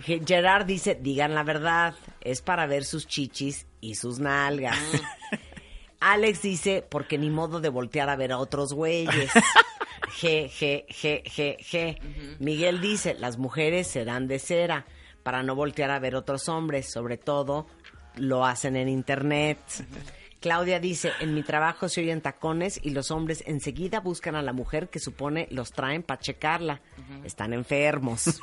[0.00, 4.78] Ge- Gerard dice, digan la verdad, es para ver sus chichis y sus nalgas.
[6.02, 9.30] Alex dice, porque ni modo de voltear a ver a otros güeyes.
[10.20, 11.98] G, G, G, G, G.
[12.40, 14.84] Miguel dice, las mujeres serán de cera
[15.22, 17.66] para no voltear a ver otros hombres, sobre todo
[18.16, 19.58] lo hacen en internet.
[20.40, 24.52] Claudia dice, en mi trabajo se oyen tacones y los hombres enseguida buscan a la
[24.52, 26.80] mujer que supone los traen para checarla.
[27.22, 28.24] Están enfermos.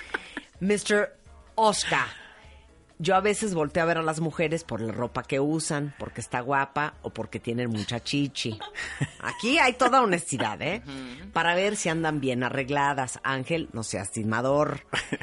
[0.60, 1.16] Mr.
[1.54, 2.27] Oscar.
[3.00, 6.20] Yo a veces volteo a ver a las mujeres por la ropa que usan, porque
[6.20, 8.58] está guapa o porque tienen mucha chichi.
[9.20, 10.82] Aquí hay toda honestidad, ¿eh?
[11.32, 13.20] Para ver si andan bien arregladas.
[13.22, 14.80] Ángel, no seas timador.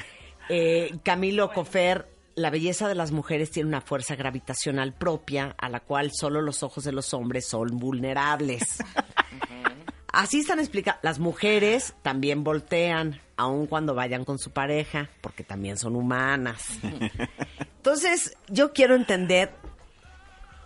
[0.48, 5.80] Eh, Camilo Cofer, la belleza de las mujeres tiene una fuerza gravitacional propia a la
[5.80, 8.78] cual solo los ojos de los hombres son vulnerables.
[10.14, 11.00] Así están explicadas.
[11.04, 16.80] Las mujeres también voltean, aun cuando vayan con su pareja, porque también son humanas.
[17.78, 19.52] Entonces, yo quiero entender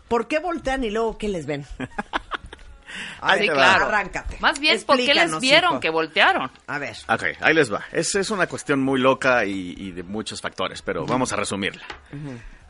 [0.07, 1.65] por qué voltean y luego qué les ven.
[3.21, 3.57] Ahí sí, te va.
[3.57, 3.85] claro.
[3.85, 4.37] Arráncate.
[4.39, 5.79] Más bien, ¿por qué les vieron hijo.
[5.79, 6.49] que voltearon?
[6.67, 6.95] A ver.
[7.07, 7.83] Ok, ahí les va.
[7.91, 11.83] Es, es una cuestión muy loca y, y de muchos factores, pero vamos a resumirla.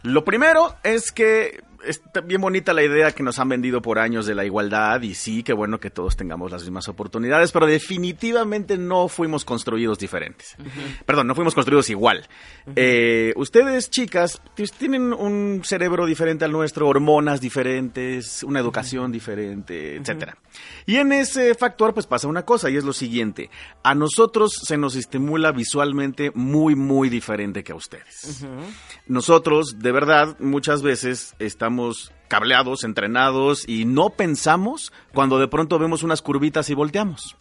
[0.04, 4.26] Lo primero es que está bien bonita la idea que nos han vendido por años
[4.26, 8.78] de la igualdad y sí, qué bueno que todos tengamos las mismas oportunidades, pero definitivamente
[8.78, 10.56] no fuimos construidos diferentes.
[11.06, 12.28] Perdón, no fuimos construidos igual.
[12.76, 14.42] Eh, ustedes, chicas,
[14.78, 20.38] tienen un cerebro diferente al nuestro, hormonas diferentes, una educación diferente, etcétera.
[20.86, 23.50] Y en ese factor, pues pasa una cosa, y es lo siguiente.
[23.84, 28.46] A nosotros se nos estimula visualmente muy, muy diferente que a ustedes.
[29.10, 36.04] Nosotros, de verdad, muchas veces estamos cableados, entrenados, y no pensamos cuando de pronto vemos
[36.04, 37.36] unas curvitas y volteamos.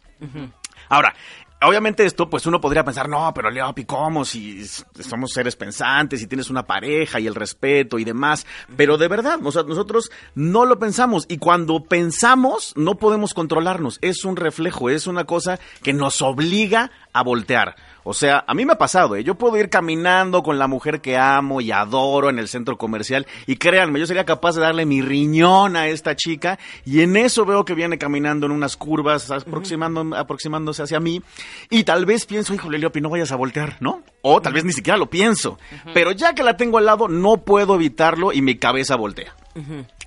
[0.89, 1.15] Ahora,
[1.61, 4.25] obviamente esto, pues uno podría pensar, no, pero Leopi, ¿cómo?
[4.25, 8.47] Si somos seres pensantes, si tienes una pareja y el respeto y demás.
[8.77, 11.27] Pero de verdad, o sea, nosotros no lo pensamos.
[11.29, 13.99] Y cuando pensamos, no podemos controlarnos.
[14.01, 17.75] Es un reflejo, es una cosa que nos obliga a voltear.
[18.05, 19.25] O sea, a mí me ha pasado, ¿eh?
[19.25, 23.27] Yo puedo ir caminando con la mujer que amo y adoro en el centro comercial
[23.47, 27.45] y créanme, yo sería capaz de darle mi riñón a esta chica y en eso
[27.45, 31.21] veo que viene caminando en unas curvas aproximando, aproximándose hacia mí
[31.69, 34.03] y tal vez pienso, híjole, Leopi, no vayas a voltear, ¿no?
[34.23, 35.59] O tal vez ni siquiera lo pienso,
[35.95, 39.35] pero ya que la tengo al lado no puedo evitarlo y mi cabeza voltea.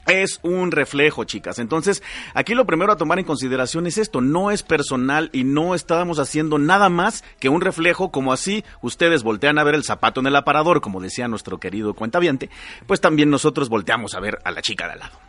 [0.08, 1.60] Es un reflejo, chicas.
[1.60, 2.02] Entonces,
[2.34, 4.20] aquí lo primero a tomar en consideración es esto.
[4.20, 9.24] No es personal y no estábamos haciendo nada más que un reflejo como así ustedes
[9.24, 12.50] voltean a ver el zapato en el aparador, como decía nuestro querido cuentaviente,
[12.88, 15.20] pues también nosotros volteamos a ver a la chica de al lado.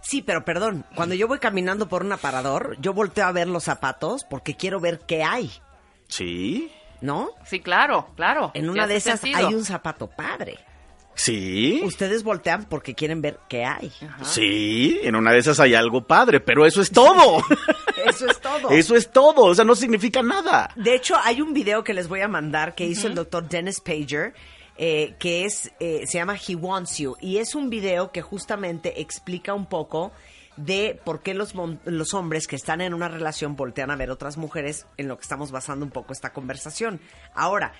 [0.00, 3.64] Sí, pero perdón, cuando yo voy caminando por un aparador, yo volteo a ver los
[3.64, 5.52] zapatos porque quiero ver qué hay,
[6.08, 6.70] ¿Sí?
[7.02, 7.30] ¿No?
[7.44, 8.50] Sí, claro, claro.
[8.54, 9.46] En una de esas sentido.
[9.46, 10.58] hay un zapato padre.
[11.14, 11.82] ¿Sí?
[11.84, 13.92] Ustedes voltean porque quieren ver qué hay.
[14.22, 17.42] Sí, en una de esas hay algo padre, pero eso es todo.
[18.04, 18.70] Eso es todo.
[18.70, 20.72] eso es todo, o sea, no significa nada.
[20.74, 23.80] De hecho, hay un video que les voy a mandar que hizo el doctor Dennis
[23.80, 24.34] Pager,
[24.76, 29.00] eh, que es, eh, se llama He Wants You, y es un video que justamente
[29.00, 30.10] explica un poco
[30.56, 34.36] de por qué los, los hombres que están en una relación voltean a ver otras
[34.36, 37.00] mujeres, en lo que estamos basando un poco esta conversación.
[37.34, 37.72] Ahora,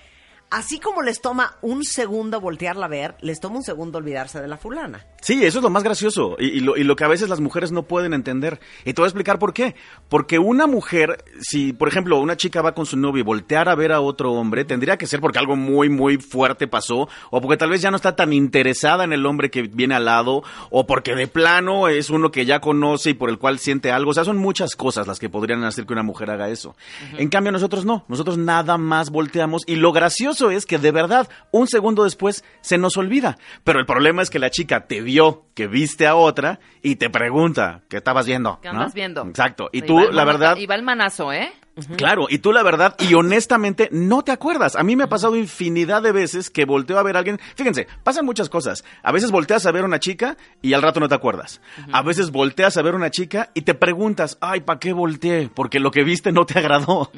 [0.49, 4.47] así como les toma un segundo voltearla a ver, les toma un segundo olvidarse de
[4.47, 5.05] la fulana.
[5.21, 7.39] Sí, eso es lo más gracioso y, y lo, y lo que a veces las
[7.39, 8.59] mujeres no pueden entender.
[8.85, 9.75] Y te voy a explicar por qué.
[10.09, 13.75] Porque una mujer, si por ejemplo una chica va con su novio y voltear a
[13.75, 17.57] ver a otro hombre, tendría que ser porque algo muy, muy fuerte pasó, o porque
[17.57, 20.85] tal vez ya no está tan interesada en el hombre que viene al lado, o
[20.85, 24.11] porque de plano es uno que ya conoce y por el cual siente algo.
[24.11, 26.75] O sea, son muchas cosas las que podrían hacer que una mujer haga eso.
[27.17, 28.05] En cambio, nosotros no.
[28.07, 32.77] Nosotros nada más volteamos y lo gracioso es que de verdad, un segundo después se
[32.77, 33.37] nos olvida.
[33.63, 37.09] Pero el problema es que la chica te vio que viste a otra y te
[37.09, 38.59] pregunta, ¿qué estabas viendo?
[38.61, 38.79] ¿Qué ¿no?
[38.79, 39.23] andas viendo?
[39.23, 39.69] Exacto.
[39.71, 40.57] Y tú, la verdad...
[40.57, 41.51] Y va el manazo, ¿eh?
[41.97, 44.75] Claro, y tú la verdad, y honestamente, no te acuerdas.
[44.75, 47.39] A mí me ha pasado infinidad de veces que volteo a ver a alguien.
[47.55, 48.83] Fíjense, pasan muchas cosas.
[49.01, 51.61] A veces volteas a ver a una chica y al rato no te acuerdas.
[51.91, 55.49] A veces volteas a ver a una chica y te preguntas, ay, ¿para qué volteé?
[55.53, 57.11] Porque lo que viste no te agradó.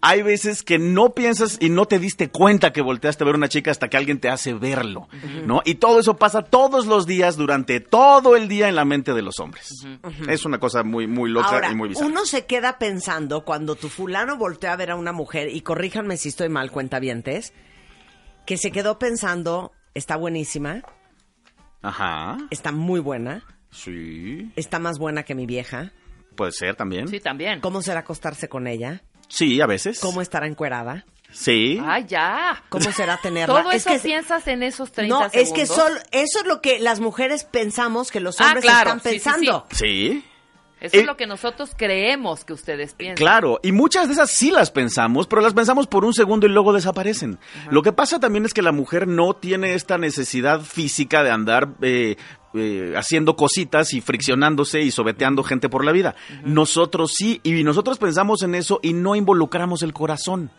[0.00, 3.38] Hay veces que no piensas y no te diste cuenta que volteaste a ver a
[3.38, 5.08] una chica hasta que alguien te hace verlo,
[5.46, 5.62] ¿no?
[5.64, 9.22] Y todo eso pasa todos los días durante todo el día en la mente de
[9.22, 9.68] los hombres.
[10.28, 12.08] Es una cosa muy, muy loca Ahora, y muy bizarra.
[12.08, 16.16] uno se queda pensando cuando tu fulano voltea a ver a una mujer, y corríjanme
[16.16, 17.52] si estoy mal, cuentavientes,
[18.46, 20.82] que se quedó pensando, está buenísima,
[21.82, 22.38] Ajá.
[22.50, 24.50] está muy buena, Sí.
[24.56, 25.92] está más buena que mi vieja,
[26.34, 27.06] Puede ser también.
[27.08, 27.60] Sí, también.
[27.60, 29.02] ¿cómo será acostarse con ella?
[29.28, 30.00] Sí, a veces.
[30.00, 31.04] ¿Cómo estará encuerada?
[31.30, 31.78] Sí.
[31.84, 32.64] Ay, ya.
[32.70, 33.60] ¿Cómo será tenerla?
[33.62, 35.48] Todo Es eso que- piensas en esos 30 No, segundos.
[35.48, 38.90] es que solo, eso es lo que las mujeres pensamos que los Ah, hombres claro,
[38.96, 39.24] están sí, sí, sí.
[39.24, 39.66] pensando.
[39.72, 40.24] Sí.
[40.80, 43.16] Eso Eh, es lo que nosotros creemos que ustedes piensan.
[43.16, 46.50] Claro, y muchas de esas sí las pensamos, pero las pensamos por un segundo y
[46.50, 47.38] luego desaparecen.
[47.70, 51.68] Lo que pasa también es que la mujer no tiene esta necesidad física de andar
[51.82, 52.16] eh,
[52.54, 56.14] eh, haciendo cositas y friccionándose y sobeteando gente por la vida.
[56.44, 60.50] Nosotros sí, y nosotros pensamos en eso y no involucramos el corazón.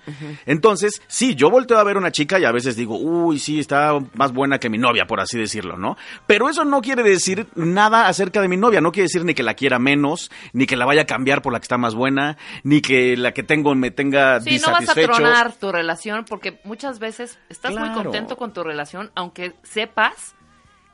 [0.46, 3.60] Entonces, sí, yo volteo a ver a una chica y a veces digo, uy, sí,
[3.60, 5.98] está más buena que mi novia, por así decirlo, ¿no?
[6.28, 9.44] Pero eso no quiere decir nada acerca de mi novia, no quiere decir ni que
[9.44, 12.38] la quiera menos, ni que la vaya a cambiar por la que está más buena,
[12.64, 16.60] ni que la que tengo me tenga Sí, no vas a tronar tu relación porque
[16.64, 20.36] muchas veces estás muy contento con tu relación, aunque sepas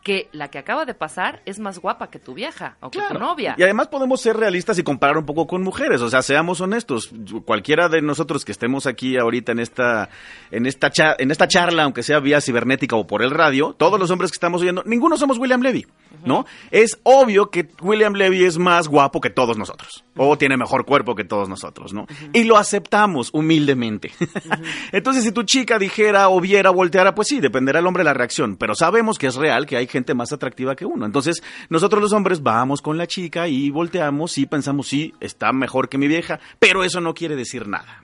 [0.07, 3.19] que la que acaba de pasar es más guapa que tu vieja o que tu
[3.19, 3.55] novia.
[3.57, 7.11] Y además podemos ser realistas y comparar un poco con mujeres, o sea, seamos honestos,
[7.43, 10.07] cualquiera de nosotros que estemos aquí ahorita en esta
[10.49, 13.99] en esta cha- en esta charla, aunque sea vía cibernética o por el radio, todos
[13.99, 15.85] los hombres que estamos oyendo, ninguno somos William Levy,
[16.23, 16.45] ¿no?
[16.71, 21.15] Es obvio que William Levy es más guapo que todos nosotros o tiene mejor cuerpo
[21.15, 22.07] que todos nosotros, ¿no?
[22.31, 24.11] Y lo aceptamos humildemente.
[24.93, 28.13] Entonces, si tu chica dijera o viera, volteara, pues sí, dependerá el hombre de la
[28.13, 31.05] reacción, pero sabemos que es real que hay gente más atractiva que uno.
[31.05, 35.89] Entonces, nosotros los hombres vamos con la chica y volteamos y pensamos, sí, está mejor
[35.89, 38.03] que mi vieja, pero eso no quiere decir nada.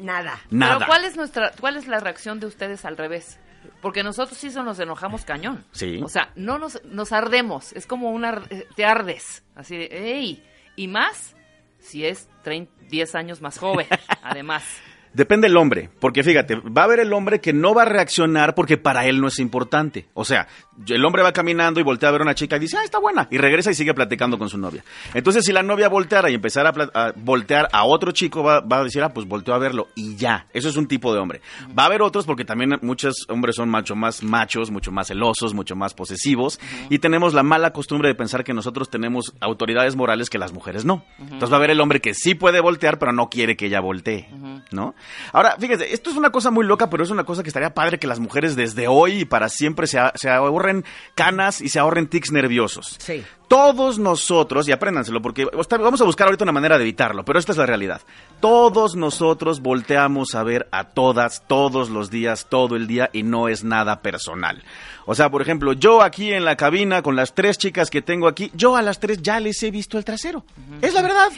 [0.00, 0.40] Nada.
[0.50, 0.78] Nada.
[0.78, 3.38] Pero ¿cuál es nuestra cuál es la reacción de ustedes al revés?
[3.80, 5.64] Porque nosotros sí se nos enojamos cañón.
[5.72, 6.00] Sí.
[6.02, 10.42] O sea, no nos, nos ardemos, es como una eh, te ardes, así de, ¡ey!
[10.76, 11.36] Y más
[11.80, 13.86] si es 30, 10 años más joven,
[14.22, 14.64] además.
[15.12, 18.54] Depende del hombre, porque fíjate, va a haber el hombre que no va a reaccionar
[18.54, 20.06] porque para él no es importante.
[20.14, 20.48] O sea,
[20.86, 22.98] el hombre va caminando y voltea a ver a una chica y dice, ah, está
[22.98, 24.84] buena, y regresa y sigue platicando con su novia.
[25.14, 28.84] Entonces, si la novia volteara y empezara a, voltear a otro chico, va, va a
[28.84, 30.46] decir, ah, pues volteó a verlo, y ya.
[30.52, 31.40] Eso es un tipo de hombre.
[31.76, 35.54] Va a haber otros porque también muchos hombres son mucho más machos, mucho más celosos,
[35.54, 36.60] mucho más posesivos,
[36.90, 40.84] y tenemos la mala costumbre de pensar que nosotros tenemos autoridades morales que las mujeres
[40.84, 41.04] no.
[41.18, 43.80] Entonces va a haber el hombre que sí puede voltear, pero no quiere que ella
[43.80, 44.28] voltee,
[44.70, 44.94] ¿no?
[45.32, 47.98] Ahora, fíjese, esto es una cosa muy loca, pero es una cosa que estaría padre
[47.98, 50.67] que las mujeres desde hoy y para siempre se, se ahorren
[51.14, 52.96] canas y se ahorren tics nerviosos.
[52.98, 53.24] Sí.
[53.48, 57.52] Todos nosotros, y apréndanselo, porque vamos a buscar ahorita una manera de evitarlo, pero esta
[57.52, 58.02] es la realidad.
[58.40, 63.48] Todos nosotros volteamos a ver a todas, todos los días, todo el día, y no
[63.48, 64.62] es nada personal.
[65.06, 68.28] O sea, por ejemplo, yo aquí en la cabina con las tres chicas que tengo
[68.28, 70.44] aquí, yo a las tres ya les he visto el trasero.
[70.82, 71.28] Es la verdad.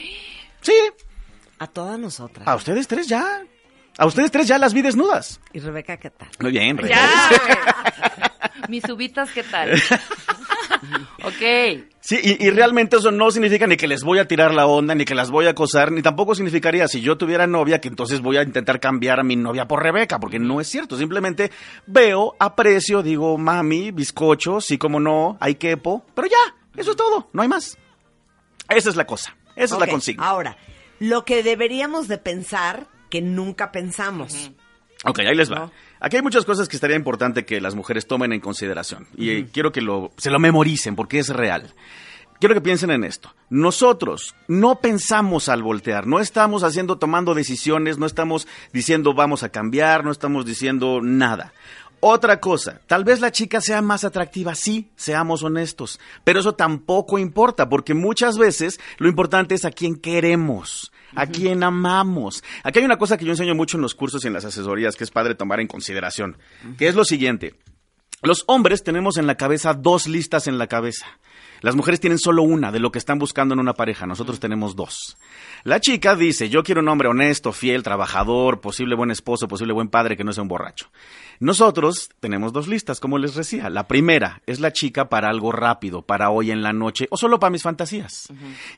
[0.63, 0.75] Sí.
[1.61, 2.49] A todas nosotras.
[2.49, 3.43] A ustedes tres ya.
[3.99, 5.41] A ustedes tres ya las vi desnudas.
[5.53, 6.29] ¿Y Rebeca qué tal?
[6.41, 6.91] Muy bien, Rey.
[8.69, 9.73] Mis subitas, ¿qué tal?
[11.25, 11.85] ok.
[12.01, 14.95] Sí, y, y realmente eso no significa ni que les voy a tirar la onda,
[14.95, 18.21] ni que las voy a acosar, ni tampoco significaría si yo tuviera novia que entonces
[18.21, 20.97] voy a intentar cambiar a mi novia por Rebeca, porque no es cierto.
[20.97, 21.51] Simplemente
[21.87, 27.29] veo, aprecio, digo, mami, bizcocho, sí como no, hay quepo, pero ya, eso es todo,
[27.33, 27.77] no hay más.
[28.69, 30.25] Esa es la cosa, esa es la consigna.
[30.25, 30.57] Ahora,
[30.99, 34.53] lo que deberíamos de pensar que nunca pensamos.
[35.05, 35.61] Ok, ahí les va.
[35.61, 35.73] ¿No?
[36.01, 39.07] Aquí hay muchas cosas que estaría importante que las mujeres tomen en consideración.
[39.17, 41.75] Y quiero que lo, se lo memoricen porque es real.
[42.39, 43.35] quiero que piensen en esto.
[43.51, 49.51] Nosotros no pensamos al voltear, no estamos haciendo, tomando decisiones, no estamos diciendo vamos a
[49.51, 51.53] cambiar, no estamos diciendo nada.
[52.03, 57.19] Otra cosa, tal vez la chica sea más atractiva, sí, seamos honestos, pero eso tampoco
[57.19, 62.43] importa, porque muchas veces lo importante es a quién queremos, a quién amamos.
[62.63, 64.97] Aquí hay una cosa que yo enseño mucho en los cursos y en las asesorías
[64.97, 66.37] que es padre tomar en consideración,
[66.79, 67.55] que es lo siguiente.
[68.23, 71.07] Los hombres tenemos en la cabeza dos listas en la cabeza.
[71.63, 74.77] Las mujeres tienen solo una de lo que están buscando en una pareja, nosotros tenemos
[74.77, 75.19] dos.
[75.63, 79.89] La chica dice, yo quiero un hombre honesto, fiel, trabajador, posible buen esposo, posible buen
[79.89, 80.91] padre, que no sea un borracho.
[81.43, 83.71] Nosotros tenemos dos listas, como les decía.
[83.71, 87.41] La primera es la chica para algo rápido, para hoy en la noche o solo
[87.41, 88.29] para mis fantasías.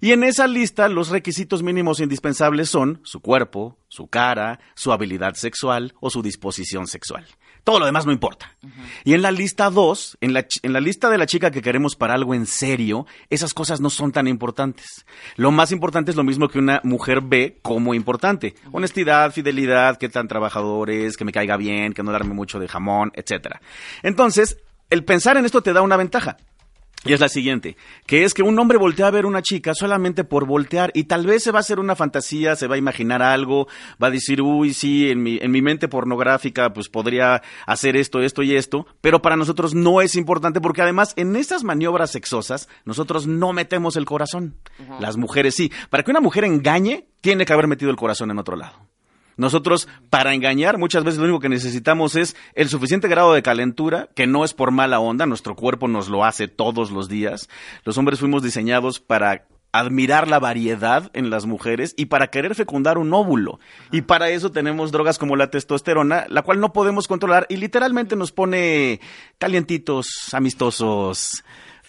[0.01, 5.35] Y en esa lista los requisitos mínimos indispensables son su cuerpo, su cara, su habilidad
[5.35, 7.27] sexual o su disposición sexual.
[7.65, 8.57] Todo lo demás no importa.
[9.05, 11.95] Y en la lista 2, en la, en la lista de la chica que queremos
[11.95, 15.05] para algo en serio, esas cosas no son tan importantes.
[15.37, 18.55] Lo más importante es lo mismo que una mujer ve como importante.
[18.73, 22.67] Honestidad, fidelidad, qué tan trabajador es, que me caiga bien, que no darme mucho de
[22.67, 23.61] jamón, etcétera.
[24.03, 24.59] Entonces,
[24.91, 26.37] el pensar en esto te da una ventaja.
[27.05, 27.77] Y es la siguiente,
[28.07, 31.27] que es que un hombre voltea a ver una chica solamente por voltear y tal
[31.27, 33.67] vez se va a hacer una fantasía, se va a imaginar algo,
[34.01, 38.21] va a decir, uy, sí, en mi, en mi mente pornográfica pues podría hacer esto,
[38.21, 42.69] esto y esto, pero para nosotros no es importante porque además en esas maniobras sexosas
[42.85, 44.55] nosotros no metemos el corazón,
[45.01, 45.73] las mujeres sí.
[45.91, 48.92] Para que una mujer engañe, tiene que haber metido el corazón en otro lado.
[49.43, 54.09] Nosotros, para engañar, muchas veces lo único que necesitamos es el suficiente grado de calentura,
[54.15, 57.49] que no es por mala onda, nuestro cuerpo nos lo hace todos los días.
[57.85, 62.99] Los hombres fuimos diseñados para admirar la variedad en las mujeres y para querer fecundar
[62.99, 63.59] un óvulo.
[63.91, 68.15] Y para eso tenemos drogas como la testosterona, la cual no podemos controlar y literalmente
[68.15, 69.01] nos pone
[69.39, 71.43] calientitos, amistosos,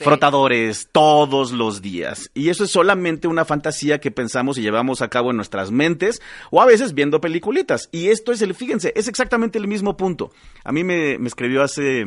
[0.04, 2.30] frotadores todos los días.
[2.34, 6.22] Y eso es solamente una fantasía que pensamos y llevamos a cabo en nuestras mentes
[6.52, 7.90] o a veces viendo peliculitas.
[7.92, 10.32] Y esto es el, fíjense, es exactamente el mismo punto.
[10.64, 12.06] A mí me, me escribió hace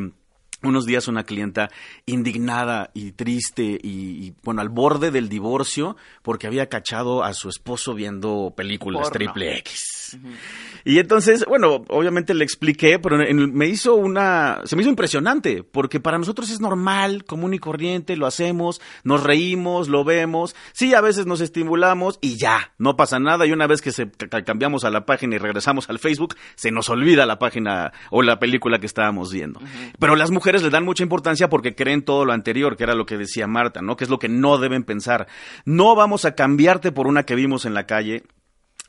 [0.63, 1.69] unos días una clienta
[2.05, 7.49] indignada y triste y, y, bueno, al borde del divorcio porque había cachado a su
[7.49, 9.13] esposo viendo películas Porno.
[9.13, 10.06] triple X.
[10.85, 15.61] Y entonces, bueno, obviamente le expliqué, pero en- me hizo una, se me hizo impresionante,
[15.63, 20.93] porque para nosotros es normal, común y corriente, lo hacemos, nos reímos, lo vemos, sí,
[20.93, 24.43] a veces nos estimulamos y ya, no pasa nada, y una vez que se ca-
[24.43, 28.39] cambiamos a la página y regresamos al Facebook, se nos olvida la página o la
[28.39, 29.59] película que estábamos viendo.
[29.99, 33.05] Pero las mujeres le dan mucha importancia porque creen todo lo anterior, que era lo
[33.05, 33.97] que decía Marta, ¿no?
[33.97, 35.27] Que es lo que no deben pensar.
[35.65, 38.23] No vamos a cambiarte por una que vimos en la calle,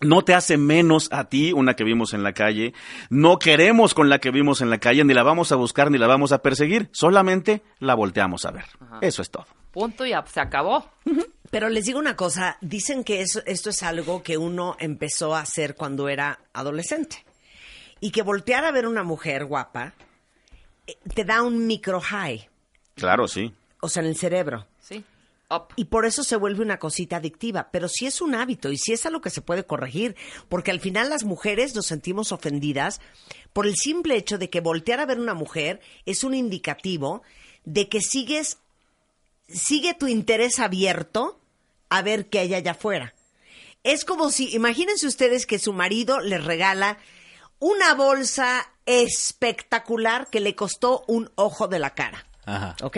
[0.00, 2.72] no te hace menos a ti una que vimos en la calle.
[3.10, 5.98] No queremos con la que vimos en la calle, ni la vamos a buscar, ni
[5.98, 6.88] la vamos a perseguir.
[6.92, 8.64] Solamente la volteamos a ver.
[9.00, 9.46] Eso es todo.
[9.72, 10.90] Punto y ya, se acabó.
[11.50, 15.40] Pero les digo una cosa, dicen que eso, esto es algo que uno empezó a
[15.40, 17.24] hacer cuando era adolescente.
[18.00, 19.94] Y que voltear a ver una mujer guapa
[20.86, 22.48] eh, te da un micro high,
[22.94, 23.52] Claro, sí.
[23.80, 24.66] o sea, en el cerebro.
[25.76, 27.70] Y por eso se vuelve una cosita adictiva.
[27.72, 30.14] Pero sí es un hábito y sí es algo que se puede corregir.
[30.48, 33.00] Porque al final las mujeres nos sentimos ofendidas
[33.52, 37.22] por el simple hecho de que voltear a ver una mujer es un indicativo
[37.64, 38.58] de que sigues,
[39.48, 41.40] sigue tu interés abierto
[41.88, 43.14] a ver qué hay allá afuera.
[43.84, 46.98] Es como si, imagínense ustedes que su marido les regala
[47.58, 52.27] una bolsa espectacular que le costó un ojo de la cara.
[52.48, 52.76] Ajá.
[52.82, 52.96] ¿Ok?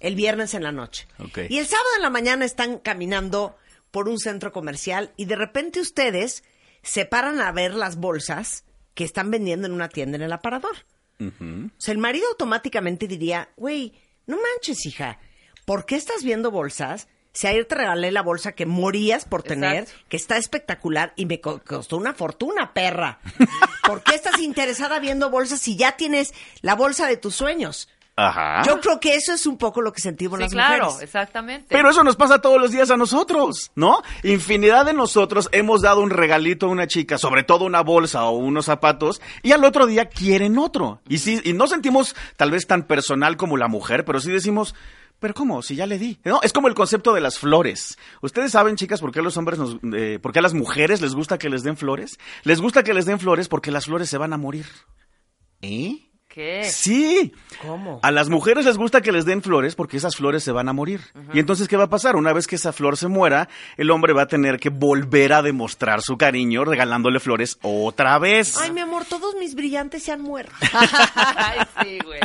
[0.00, 1.06] El viernes en la noche.
[1.18, 1.38] Ok.
[1.48, 3.56] Y el sábado en la mañana están caminando
[3.90, 6.44] por un centro comercial y de repente ustedes
[6.82, 8.64] se paran a ver las bolsas
[8.94, 10.76] que están vendiendo en una tienda en el aparador.
[11.20, 13.92] O sea, el marido automáticamente diría, güey,
[14.26, 15.20] no manches, hija,
[15.64, 17.06] ¿por qué estás viendo bolsas?
[17.32, 20.04] Si ayer te regalé la bolsa que morías por tener, Exacto.
[20.08, 23.20] que está espectacular y me co- costó una fortuna, perra.
[23.86, 27.88] ¿Por qué estás interesada viendo bolsas si ya tienes la bolsa de tus sueños?
[28.28, 28.62] Ajá.
[28.64, 31.02] Yo creo que eso es un poco lo que sentimos Sí, las claro, mujeres.
[31.02, 31.66] exactamente.
[31.68, 34.02] Pero eso nos pasa todos los días a nosotros, ¿no?
[34.22, 38.30] Infinidad de nosotros hemos dado un regalito a una chica, sobre todo una bolsa o
[38.36, 41.00] unos zapatos, y al otro día quieren otro.
[41.08, 44.74] Y sí, y no sentimos tal vez tan personal como la mujer, pero sí decimos,
[45.18, 45.62] pero ¿cómo?
[45.62, 46.18] Si ya le di.
[46.24, 46.40] ¿No?
[46.42, 47.96] Es como el concepto de las flores.
[48.22, 51.00] Ustedes saben, chicas, por qué a los hombres nos, eh, por qué a las mujeres
[51.00, 52.18] les gusta que les den flores.
[52.42, 54.66] Les gusta que les den flores porque las flores se van a morir.
[55.60, 56.08] ¿Eh?
[56.32, 56.64] ¿Qué?
[56.64, 57.32] Sí.
[57.60, 58.00] ¿Cómo?
[58.02, 60.72] A las mujeres les gusta que les den flores porque esas flores se van a
[60.72, 61.00] morir.
[61.34, 62.16] Y entonces, ¿qué va a pasar?
[62.16, 65.42] Una vez que esa flor se muera, el hombre va a tener que volver a
[65.42, 68.56] demostrar su cariño regalándole flores otra vez.
[68.56, 70.54] Ay, mi amor, todos mis brillantes se han muerto.
[71.14, 72.20] Ay, sí, güey.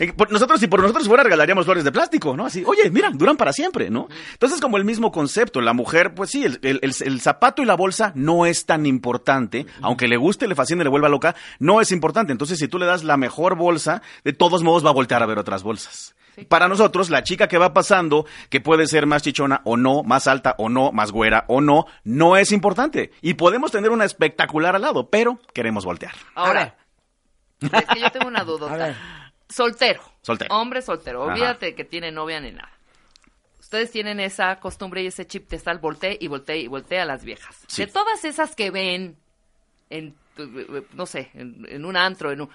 [0.00, 2.46] Eh, Nosotros, si por nosotros fuera, regalaríamos flores de plástico, ¿no?
[2.46, 4.08] Así, oye, mira, duran para siempre, ¿no?
[4.32, 7.66] Entonces, como el mismo concepto, la mujer, pues sí, el, el- el- el zapato y
[7.66, 11.80] la bolsa no es tan importante, aunque le guste, le fascine, le vuelva loca, no
[11.82, 12.32] es importante.
[12.32, 15.26] Entonces, si tú le das la mejor bolsa, de todos modos va a voltear a
[15.26, 16.14] ver otras bolsas.
[16.48, 20.26] Para nosotros, la chica que va pasando, que puede ser más chichona o no, más
[20.26, 23.10] alta o no, más güera o no, no es importante.
[23.20, 26.14] Y podemos tener una espectacular al lado, pero queremos voltear.
[26.34, 26.76] Ahora,
[27.60, 28.96] es que yo tengo una duda.
[29.48, 30.02] Soltero.
[30.22, 30.54] Soltero.
[30.54, 31.24] Hombre soltero.
[31.24, 31.32] Ajá.
[31.32, 32.70] Olvídate que tiene novia ni nada.
[33.58, 37.04] Ustedes tienen esa costumbre y ese chip de estar voltee y voltee y voltee a
[37.04, 37.64] las viejas.
[37.66, 37.84] Sí.
[37.84, 39.16] De todas esas que ven
[39.90, 40.14] en,
[40.92, 42.50] no sé, en, en un antro, en un...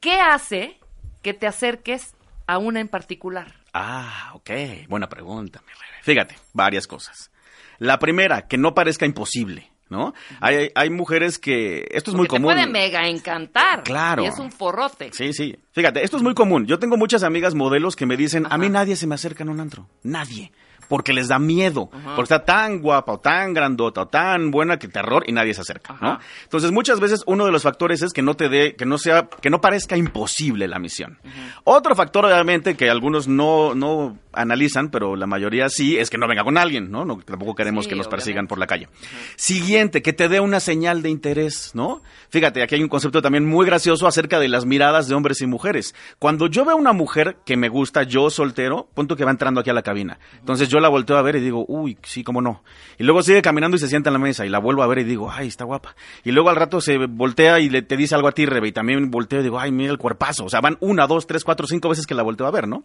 [0.00, 0.78] ¿Qué hace
[1.22, 2.14] que te acerques
[2.46, 3.54] a una en particular?
[3.72, 4.50] Ah, ok.
[4.88, 5.90] Buena pregunta, mi rey.
[6.02, 7.30] Fíjate, varias cosas.
[7.78, 10.14] La primera, que no parezca imposible, ¿no?
[10.40, 11.86] Hay, hay- mujeres que...
[11.90, 12.48] Esto es muy común.
[12.48, 13.82] te puede mega encantar.
[13.84, 14.24] Claro.
[14.24, 15.10] Y es un forrote.
[15.12, 15.56] Sí, sí.
[15.72, 16.66] Fíjate, esto es muy común.
[16.66, 19.50] Yo tengo muchas amigas modelos que me dicen, a mí nadie se me acerca en
[19.50, 19.88] un antro.
[20.02, 20.52] Nadie.
[20.88, 21.90] Porque les da miedo.
[21.90, 25.60] Porque está tan guapa o tan grandota o tan buena que terror y nadie se
[25.60, 26.18] acerca, ¿no?
[26.44, 29.28] Entonces, muchas veces uno de los factores es que no te dé, que no sea,
[29.40, 31.18] que no parezca imposible la misión.
[31.64, 36.28] Otro factor, obviamente, que algunos no, no analizan, pero la mayoría sí, es que no
[36.28, 37.04] venga con alguien, ¿no?
[37.04, 38.88] no tampoco queremos Sí, que nos persigan por la calle.
[39.36, 42.02] Siguiente, que te dé una señal de interés, ¿no?
[42.30, 45.46] Fíjate, aquí hay un concepto también muy gracioso acerca de las miradas de hombres y
[45.46, 45.94] mujeres.
[46.18, 49.60] Cuando yo veo a una mujer que me gusta, yo soltero, punto que va entrando
[49.60, 50.18] aquí a la cabina.
[50.38, 52.62] Entonces yo la volteo a ver y digo, uy, sí, cómo no.
[52.98, 54.98] Y luego sigue caminando y se sienta en la mesa y la vuelvo a ver
[54.98, 55.94] y digo, ay, está guapa.
[56.24, 58.72] Y luego al rato se voltea y le, te dice algo a ti, Rebe, y
[58.72, 60.44] también volteo y digo, ay, mira el cuerpazo.
[60.44, 62.84] O sea, van una, dos, tres, cuatro, cinco veces que la volteo a ver, ¿no?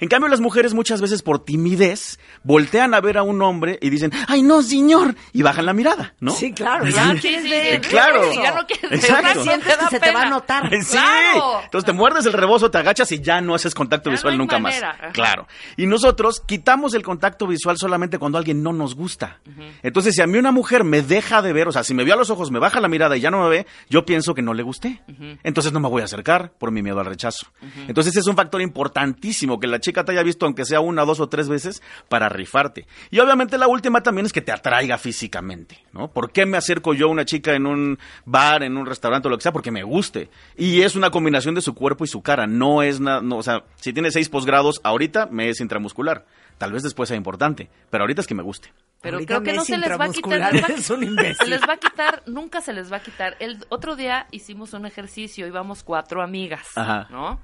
[0.00, 3.90] En cambio, las mujeres muchas veces por timidez voltean a ver a un hombre y
[3.90, 6.32] dicen, ay, no, señor, y bajan la mirada, ¿no?
[6.32, 6.86] Sí, claro.
[6.88, 7.80] Ya, sí, quieres ver.
[7.80, 8.30] claro.
[8.32, 9.42] sí, Ya no quieres ver Exacto.
[9.42, 10.70] Sientes que se te va a notar.
[10.82, 10.92] Sí.
[10.92, 11.60] Claro.
[11.64, 14.44] Entonces te muerdes el rebozo, te agachas y ya no haces contacto Ya visual no
[14.44, 14.88] nunca manera.
[14.92, 14.98] más.
[15.00, 15.12] Ajá.
[15.12, 15.46] Claro.
[15.76, 19.40] Y nosotros quitamos el contacto visual solamente cuando alguien no nos gusta.
[19.82, 22.14] Entonces, si a mí una mujer me deja de ver, o sea, si me vio
[22.14, 24.42] a los ojos, me baja la mirada y ya no me ve, yo pienso que
[24.42, 25.02] no le gusté.
[25.42, 27.46] Entonces no me voy a acercar por mi miedo al rechazo.
[27.88, 31.20] Entonces es un factor importantísimo que la chica te haya visto aunque sea una, dos
[31.20, 32.86] o tres veces para rifarte.
[33.10, 36.08] Y obviamente la última también es que te atraiga físicamente, ¿no?
[36.08, 39.30] ¿Por qué me acerco yo a una chica en un bar, en un restaurante o
[39.30, 39.52] lo que sea?
[39.52, 40.28] Porque me guste.
[40.56, 42.46] Y es una combinación de su cuerpo y su cara.
[42.46, 46.24] No es nada, no, o sea, si tiene seis posgrados, ahorita me es intramuscular.
[46.58, 48.72] Tal vez después sea importante, pero ahorita es que me guste.
[49.00, 50.52] Pero Ahorita creo que no se les va a quitar.
[50.54, 51.16] les va- un.
[51.34, 53.36] Se les va a quitar, nunca se les va a quitar.
[53.40, 57.08] El otro día hicimos un ejercicio, íbamos cuatro amigas, Ajá.
[57.10, 57.40] ¿no?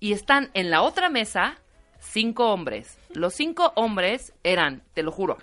[0.00, 1.56] Y están en la otra mesa
[2.04, 2.98] cinco hombres.
[3.10, 5.38] Los cinco hombres eran, te lo juro,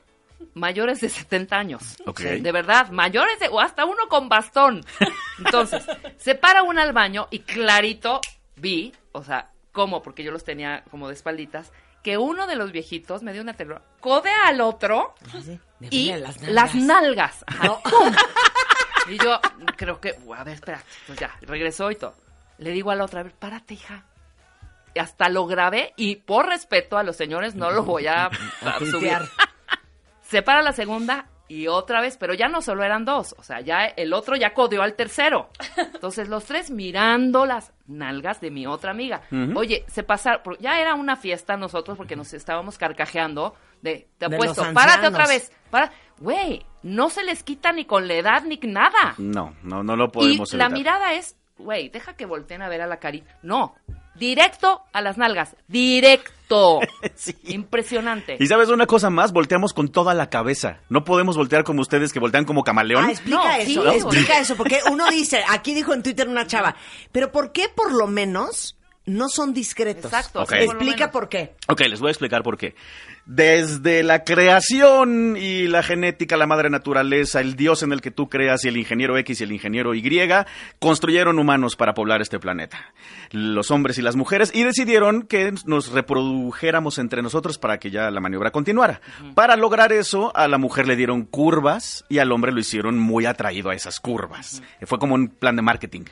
[0.54, 1.98] mayores de 70 años.
[2.06, 2.22] Ok.
[2.22, 4.84] De verdad, mayores de, o hasta uno con bastón.
[5.38, 5.84] Entonces,
[6.18, 8.22] se para uno al baño y clarito
[8.56, 10.02] vi, o sea, ¿cómo?
[10.02, 11.72] Porque yo los tenía como de espalditas,
[12.04, 15.14] que uno de los viejitos me dio una terror, codea al otro
[15.80, 16.76] y las las nalgas.
[16.76, 17.44] nalgas.
[17.48, 18.14] Ajá, ¡pum!
[19.10, 19.40] Y yo
[19.78, 22.14] creo que, a ver, espera, pues ya, regresó y todo.
[22.60, 24.06] Le digo a la otra, a ver, párate, hija.
[24.94, 28.80] Y hasta lo grabé y por respeto a los señores no lo voy a, a
[28.92, 29.18] subir.
[30.22, 33.60] Se para la segunda y otra vez, pero ya no solo eran dos, o sea,
[33.60, 35.50] ya el otro ya codeó al tercero.
[35.94, 39.24] Entonces los tres mirando las nalgas de mi otra amiga.
[39.56, 44.26] Oye, se pasaron, por- ya era una fiesta nosotros porque nos estábamos carcajeando de, te
[44.28, 48.58] apuesto, párate otra vez, para, güey, no se les quita ni con la edad ni
[48.64, 49.16] nada.
[49.18, 50.78] No, no, no lo Y podemos la evitar.
[50.80, 53.26] mirada es, güey, deja que volteen a ver a la cari.
[53.42, 53.76] No,
[54.16, 56.42] directo a las nalgas, directo.
[57.16, 57.34] Sí.
[57.46, 58.36] Impresionante.
[58.40, 60.80] Y sabes una cosa más, volteamos con toda la cabeza.
[60.90, 63.06] No podemos voltear como ustedes que voltean como camaleón.
[63.06, 63.98] Ah, explica No, eso, sí.
[63.98, 66.76] explica eso, porque uno dice, aquí dijo en Twitter una chava,
[67.14, 70.06] pero ¿por qué por lo menos no son discretos?
[70.12, 70.44] Exacto.
[70.46, 71.56] Por Explica por qué.
[71.70, 72.76] Ok, les voy a explicar por qué.
[73.34, 78.28] Desde la creación y la genética, la madre naturaleza, el dios en el que tú
[78.28, 80.02] creas y el ingeniero X y el ingeniero Y,
[80.80, 82.94] construyeron humanos para poblar este planeta.
[83.32, 88.12] Los hombres y las mujeres, y decidieron que nos reprodujéramos entre nosotros para que ya
[88.12, 89.00] la maniobra continuara.
[89.34, 93.26] Para lograr eso, a la mujer le dieron curvas y al hombre lo hicieron muy
[93.26, 94.62] atraído a esas curvas.
[94.82, 96.04] Fue como un plan de marketing.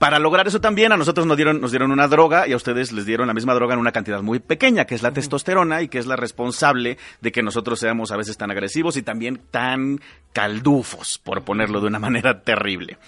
[0.00, 2.90] Para lograr eso también, a nosotros nos dieron, nos dieron una droga y a ustedes
[2.90, 5.88] les dieron la misma droga en una cantidad muy pequeña, que es la testosterona y
[5.88, 6.16] que es la
[6.48, 10.00] responsable de que nosotros seamos a veces tan agresivos y también tan
[10.32, 12.98] caldufos, por ponerlo de una manera terrible.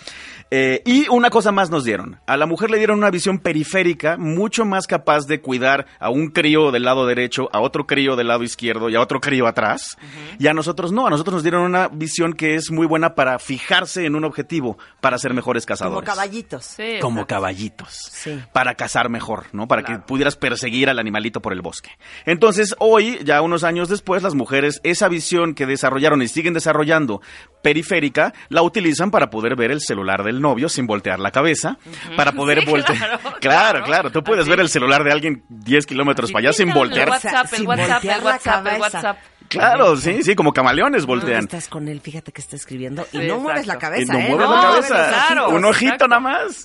[0.53, 2.19] Eh, y una cosa más nos dieron.
[2.27, 6.29] A la mujer le dieron una visión periférica mucho más capaz de cuidar a un
[6.31, 9.97] crío del lado derecho, a otro crío del lado izquierdo y a otro crío atrás.
[10.41, 13.39] Y a nosotros no, a nosotros nos dieron una visión que es muy buena para
[13.39, 16.09] fijarse en un objetivo, para ser mejores Como cazadores.
[16.11, 16.65] caballitos.
[16.65, 17.89] Sí, Como caballitos.
[18.11, 18.41] Sí.
[18.53, 19.69] Para cazar mejor, ¿no?
[19.69, 20.01] Para Claro.
[20.01, 21.91] que pudieras perseguir al animalito por el bosque.
[22.27, 27.21] Entonces, hoy, ya unos años después, las mujeres, esa visión que desarrollaron y siguen desarrollando
[27.63, 31.77] periférica, la utilizan para poder ver el celular del novio sin voltear la cabeza,
[32.17, 32.99] para poder Sí, voltear.
[32.99, 33.85] claro, Claro, claro.
[33.85, 34.51] claro, Tú puedes Así.
[34.51, 37.09] ver el celular de alguien 10 kilómetros Así, para allá sin voltear.
[37.09, 38.81] El WhatsApp, el Sin WhatsApp, el WhatsApp, el cabeza.
[38.81, 39.19] WhatsApp.
[39.49, 41.41] Claro, sí, sí, como camaleones voltean.
[41.43, 43.97] Estás con él, fíjate que está escribiendo y Sí, no mueves la exacto.
[44.01, 44.29] Y cabeza, no ¿eh?
[44.29, 45.25] mueves No, la cabeza.
[45.27, 45.53] ojitos.
[45.53, 46.09] Un ojito Exacto.
[46.09, 46.65] nada más.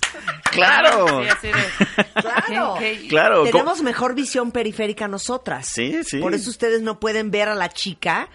[0.52, 1.22] Claro.
[1.22, 2.74] Sí, así de- Claro.
[2.78, 3.42] ¿Qué- qué- Claro.
[3.44, 5.66] Tenemos mejor visión periférica nosotras.
[5.66, 6.18] Sí, sí.
[6.18, 8.28] Por eso ustedes no pueden ver a la chica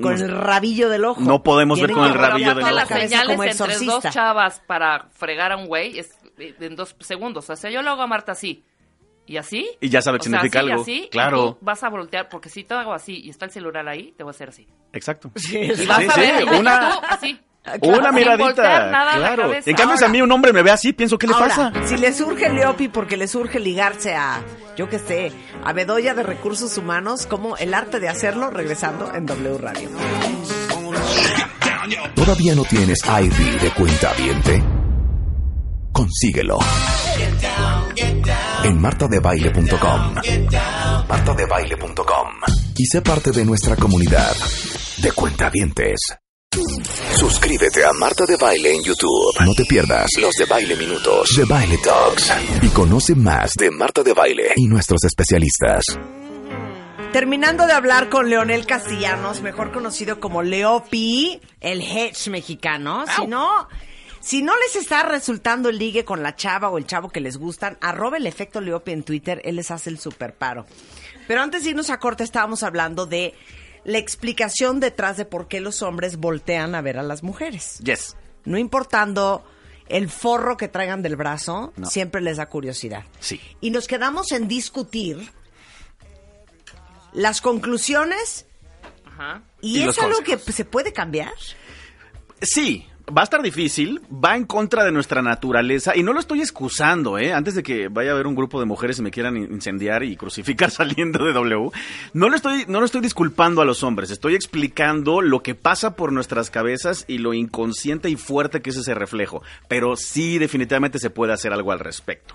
[0.00, 0.24] con No.
[0.24, 1.20] el rabillo del ojo.
[1.20, 2.88] No podemos ver con el rabillo del las ojo.
[2.88, 7.48] cabeza señales como entre dos chavas para fregar a un güey es en dos segundos.
[7.50, 8.64] O sea, yo lo hago a Marta así.
[9.28, 9.68] ¿Y así?
[9.80, 10.82] Y ya sabe que O sea, significa así y algo.
[10.82, 11.58] así, Claro.
[11.60, 14.30] vas a voltear, porque si te hago así y está el celular ahí, te voy
[14.30, 14.68] a hacer así.
[14.92, 15.32] Exacto.
[15.34, 17.00] Y vas Sí, a sí, ver, y una- tú
[17.66, 17.80] así.
[17.82, 18.88] Una miradita.
[19.16, 19.52] claro.
[19.54, 21.72] En cambio, si a mí un hombre me ve así, pienso, ¿qué le Ahora, pasa?
[21.86, 24.42] si le surge Leopi porque le surge ligarse a,
[24.76, 25.32] yo qué sé,
[25.64, 29.88] a Bedoya de Recursos Humanos, como el arte de hacerlo, regresando en W Radio.
[32.14, 34.62] ¿Todavía no tienes ID de cuenta viente?
[35.92, 36.58] Consíguelo.
[38.64, 40.14] En martadebaile.com.
[41.08, 42.28] Martadebaile.com.
[42.76, 44.32] Y sé parte de nuestra comunidad
[44.98, 45.96] de cuentavientes.
[46.56, 49.34] Suscríbete a Marta de Baile en YouTube.
[49.44, 52.32] No te pierdas los de Baile Minutos, de Baile Talks.
[52.62, 55.84] Y conoce más de Marta de Baile y nuestros especialistas.
[57.12, 63.04] Terminando de hablar con Leonel Castellanos, mejor conocido como Leopi, el hedge mexicano.
[63.06, 63.68] Si no,
[64.20, 67.36] si no les está resultando el ligue con la chava o el chavo que les
[67.36, 70.64] gustan, arroba el efecto Leopi en Twitter, él les hace el super paro.
[71.28, 73.34] Pero antes de irnos a corte estábamos hablando de
[73.86, 77.78] la explicación detrás de por qué los hombres voltean a ver a las mujeres.
[77.84, 78.16] Yes.
[78.44, 79.44] No importando
[79.88, 81.88] el forro que traigan del brazo, No.
[81.88, 83.04] siempre les da curiosidad.
[83.20, 83.40] Sí.
[83.60, 85.30] Y nos quedamos en discutir
[87.12, 88.46] las conclusiones
[89.04, 89.42] Ajá.
[89.60, 91.32] y, Y es algo que se puede cambiar.
[92.42, 96.40] Sí, va a estar difícil, va en contra de nuestra naturaleza y no lo estoy
[96.40, 97.32] excusando, ¿eh?
[97.32, 100.02] Antes de que vaya a haber un grupo de mujeres y me quieran in- incendiar
[100.02, 101.70] y crucificar saliendo de W,
[102.14, 105.94] no lo estoy no lo estoy disculpando a los hombres, estoy explicando lo que pasa
[105.94, 110.98] por nuestras cabezas y lo inconsciente y fuerte que es ese reflejo, pero sí definitivamente
[110.98, 112.34] se puede hacer algo al respecto.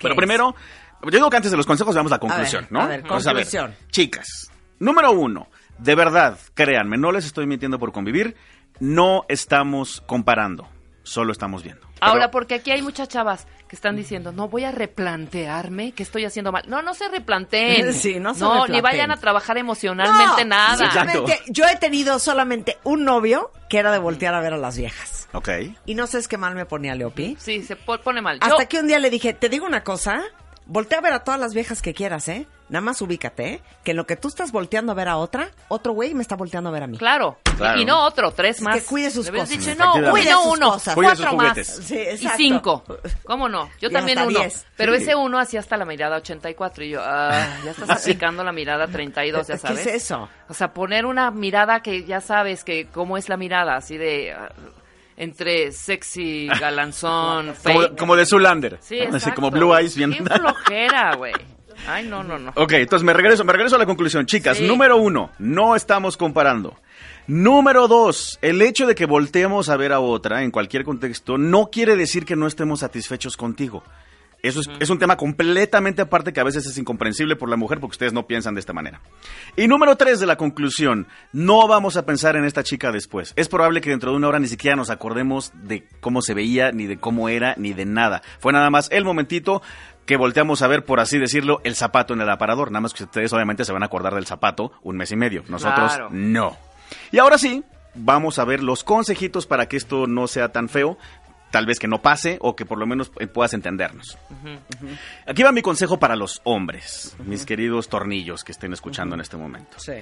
[0.00, 0.16] Pero es?
[0.16, 0.54] primero,
[1.02, 2.80] yo digo que antes de los consejos veamos la conclusión, ver, ¿no?
[2.82, 3.74] a ver, conclusión.
[3.90, 8.36] chicas, número uno, de verdad, créanme, no les estoy mintiendo por convivir,
[8.80, 10.68] no estamos comparando,
[11.02, 11.86] solo estamos viendo.
[12.00, 16.02] Ahora, Pero- porque aquí hay muchas chavas que están diciendo, no voy a replantearme que
[16.02, 16.64] estoy haciendo mal.
[16.66, 17.92] No, no se replanteen.
[17.94, 18.82] Sí, no se ni replanteen.
[18.82, 20.86] vayan a trabajar emocionalmente No, nada.
[20.86, 21.24] Exacto.
[21.48, 25.28] yo he tenido solamente un novio que era de voltear a ver a las viejas.
[25.32, 25.48] Ok.
[25.86, 27.36] Y no sé qué mal me ponía Leopi.
[27.38, 28.40] Sí, se po- pone mal.
[28.40, 30.22] Yo- Hasta que un día le dije, te digo una cosa,
[30.70, 32.46] voltea a ver a todas las viejas que quieras, ¿eh?
[32.68, 33.62] Nada más ubícate, ¿eh?
[33.82, 36.36] Que en lo que tú estás volteando a ver a otra, otro güey me está
[36.36, 36.96] volteando a ver a mí.
[36.98, 37.38] Claro.
[37.56, 37.80] Claro.
[37.80, 38.76] Y no otro, tres Es más.
[38.80, 39.48] que cuide sus cosas.
[39.48, 40.94] dicho, no, Cuide no uno, cosas.
[40.94, 41.66] Cuide sus cuatro más.
[41.66, 42.84] Sí, y cinco.
[43.24, 43.68] ¿Cómo no?
[43.80, 44.28] Yo Y también uno.
[44.38, 44.64] diez.
[44.76, 45.02] Pero Sí.
[45.02, 48.86] ese uno hacía hasta la mirada 84 y yo, ah, ya estás aplicando la mirada
[48.86, 49.86] 32, ya ¿Qué sabes.
[49.86, 50.28] es eso?
[50.48, 54.34] O sea, poner una mirada que ya sabes que cómo es la mirada, así de
[55.20, 57.98] entre sexy, galanzón, Como, fake.
[57.98, 58.78] como de Zulander.
[58.80, 60.12] Sí, Así como Blue Eyes bien.
[60.26, 61.32] Flojera, güey.
[61.86, 62.52] Ay, no, no, no.
[62.56, 64.26] Ok, entonces me regreso, me regreso a la conclusión.
[64.26, 64.66] Chicas, Sí.
[64.66, 66.76] número uno, no estamos comparando.
[67.26, 71.70] Número dos, el hecho de que volteemos a ver a otra en cualquier contexto no
[71.70, 73.82] quiere decir que no estemos satisfechos contigo.
[74.42, 77.78] Eso es, es un tema completamente aparte que a veces es incomprensible por la mujer
[77.80, 79.00] porque ustedes no piensan de esta manera.
[79.56, 83.32] Y número tres de la conclusión, no vamos a pensar en esta chica después.
[83.36, 86.72] Es probable que dentro de una hora ni siquiera nos acordemos de cómo se veía,
[86.72, 88.22] ni de cómo era, ni de nada.
[88.38, 89.62] Fue nada más el momentito
[90.06, 92.70] que volteamos a ver, por así decirlo, el zapato en el aparador.
[92.72, 95.44] Nada más que ustedes obviamente se van a acordar del zapato un mes y medio.
[95.48, 96.08] Nosotros Claro.
[96.10, 96.56] no.
[97.12, 97.62] Y ahora sí,
[97.94, 100.98] vamos a ver los consejitos para que esto no sea tan feo.
[101.50, 104.16] Tal vez que no pase o que por lo menos puedas entendernos.
[105.26, 109.36] Aquí va mi consejo para los hombres, mis queridos tornillos que estén escuchando en este
[109.36, 109.78] momento.
[109.78, 109.94] Sí.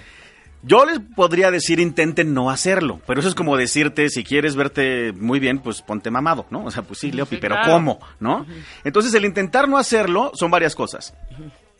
[0.62, 5.12] Yo les podría decir intenten no hacerlo, pero eso es como decirte, si quieres verte
[5.12, 6.64] muy bien, pues ponte mamado, ¿no?
[6.64, 7.72] O sea, pues sí, Leopi, Sí, pero claro.
[7.72, 8.00] ¿cómo?
[8.18, 8.44] ¿No?
[8.82, 11.14] Entonces el intentar no hacerlo son varias cosas.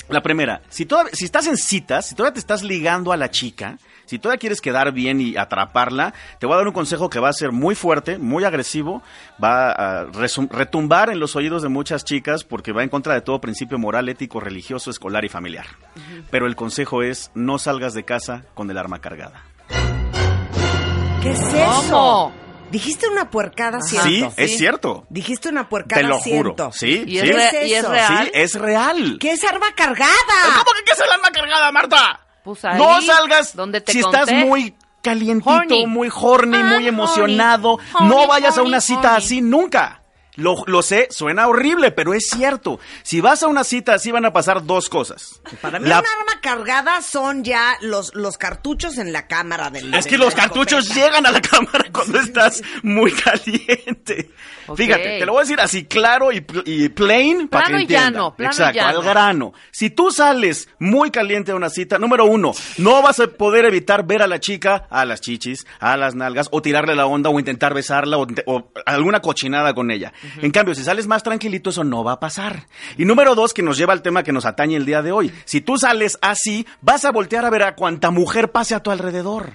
[0.08, 3.30] La primera, si, toda- si estás en citas, si todavía te estás ligando a la
[3.30, 3.78] chica,
[4.08, 7.28] si todavía quieres quedar bien y atraparla, te voy a dar un consejo que va
[7.28, 9.02] a ser muy fuerte, muy agresivo,
[9.42, 13.40] va a retumbar en los oídos de muchas chicas porque va en contra de todo
[13.40, 15.66] principio moral, ético, religioso, escolar y familiar.
[16.30, 19.42] Pero el consejo es no salgas de casa con el arma cargada.
[21.22, 21.90] ¿Qué es eso?
[21.90, 22.32] ¿Cómo?
[22.70, 24.34] Dijiste una puercada, Sí, ¿cierto?
[24.36, 25.06] es cierto.
[25.08, 26.54] Dijiste una puercada, Te lo juro.
[26.54, 26.70] ciento.
[26.72, 27.28] Sí, Y sí.
[27.30, 27.90] es, ¿Qué es y es eso?
[27.92, 28.24] real.
[28.24, 29.16] Sí, es real.
[29.18, 30.12] ¿Qué es arma cargada?
[30.52, 32.20] ¿Cómo que qué es el arma cargada, Marta?
[32.48, 34.20] Pues ahí, no salgas donde te si conté.
[34.20, 35.86] estás muy calientito, Horny.
[35.86, 37.72] muy horny, Ah, muy emocionado.
[37.94, 40.00] Horny, no vayas a una cita así nunca.
[40.38, 42.78] Lo, lo sé, suena horrible, pero es cierto.
[43.02, 45.40] Si vas a una cita así van a pasar dos cosas.
[45.60, 49.92] Para mí La- un arma cargada son ya los, los cartuchos en la cámara del
[49.94, 54.30] Es que los cartuchos llegan a la cámara cuando estás muy caliente.
[54.76, 57.82] Fíjate, te lo voy a decir así claro y, y plain para que Plano y
[57.82, 58.12] entiendan.
[58.12, 58.98] llano, plano y Exacto, llano.
[58.98, 59.52] al grano.
[59.72, 64.06] Si tú sales muy caliente a una cita, número uno, no vas a poder evitar
[64.06, 67.38] ver a la chica, a las chichis, a las nalgas, o tirarle la onda, o
[67.38, 70.12] intentar besarla, o alguna cochinada con ella.
[70.42, 72.66] En cambio, si sales más tranquilito, eso no va a pasar.
[72.96, 75.32] Y número dos, que nos lleva al tema que nos atañe el día de hoy.
[75.44, 78.90] Si tú sales así, vas a voltear a ver a cuanta mujer pase a tu
[78.90, 79.52] alrededor.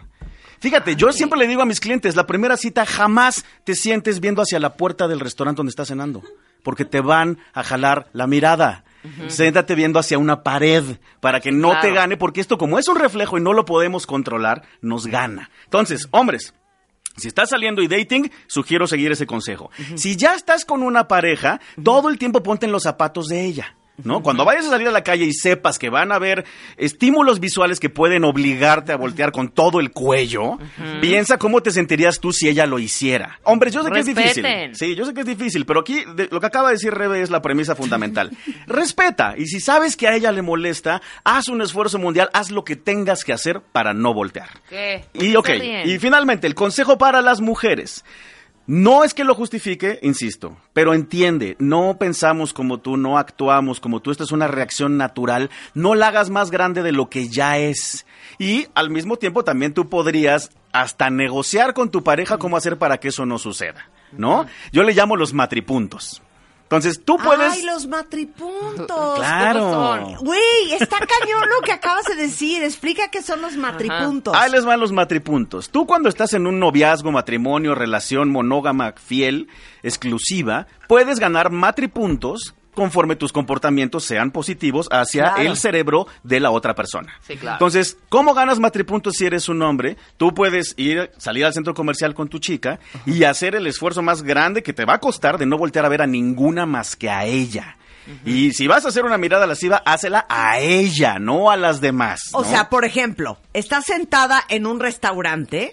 [0.63, 4.41] Fíjate, yo siempre le digo a mis clientes, la primera cita jamás te sientes viendo
[4.41, 6.24] hacia la puerta del restaurante donde estás cenando,
[6.63, 8.86] porque te van a jalar la mirada.
[9.28, 10.84] Siéntate viendo hacia una pared
[11.19, 14.07] para que no te gane, porque esto como es un reflejo y no lo podemos
[14.07, 15.49] controlar, nos gana.
[15.65, 16.53] Entonces, hombres,
[17.16, 19.70] si estás saliendo y dating, sugiero seguir ese consejo.
[19.95, 23.76] Si ya estás con una pareja, todo el tiempo ponte en los zapatos de ella.
[24.03, 24.23] ¿No?
[24.23, 26.45] Cuando vayas a salir a la calle y sepas que van a haber
[26.77, 30.57] estímulos visuales que pueden obligarte a voltear con todo el cuello,
[30.99, 33.39] piensa cómo te sentirías tú si ella lo hiciera.
[33.43, 34.43] Hombres, yo sé que es difícil.
[34.75, 37.21] Sí, yo sé que es difícil, pero aquí de- lo que acaba de decir Rebe
[37.21, 38.31] es la premisa fundamental.
[38.67, 42.63] Respeta, y si sabes que a ella le molesta, haz un esfuerzo mundial, haz lo
[42.63, 44.49] que tengas que hacer para no voltear.
[44.69, 45.05] ¿Qué?
[45.13, 45.49] Y ok,
[45.85, 48.03] y finalmente, el consejo para las mujeres.
[48.66, 53.99] No es que lo justifique, insisto, pero entiende, no pensamos como tú, no actuamos como
[53.99, 57.57] tú, esta es una reacción natural, no la hagas más grande de lo que ya
[57.57, 58.05] es.
[58.39, 62.99] Y al mismo tiempo también tú podrías hasta negociar con tu pareja cómo hacer para
[62.99, 64.45] que eso no suceda, ¿no?
[64.72, 66.22] Yo le llamo los matripuntos.
[66.76, 67.53] Entonces tú puedes...
[67.53, 69.15] Ay, los matripuntos.
[69.15, 70.17] Claro.
[70.19, 72.63] Güey, está cañón lo que acabas de decir.
[72.63, 74.36] Explica qué son los matripuntos.
[74.36, 75.69] Ahí les van los matripuntos.
[75.69, 79.49] Tú cuando estás en un noviazgo, matrimonio, relación monógama, fiel,
[79.84, 85.49] exclusiva, puedes ganar matripuntos conforme tus comportamientos sean positivos hacia Claro.
[85.49, 87.13] el cerebro de la otra persona.
[87.21, 87.55] Sí, claro.
[87.55, 89.97] Entonces, ¿cómo ganas matripuntos si eres un hombre?
[90.17, 94.24] Tú puedes ir, salir al centro comercial con tu chica y hacer el esfuerzo más
[94.24, 97.09] grande que te va a costar de no voltear a ver a ninguna más que
[97.09, 97.78] a ella.
[98.26, 102.19] Y si vas a hacer una mirada lasciva, hácela a ella, no a las demás.
[102.34, 105.71] O sea, por ejemplo, estás sentada en un restaurante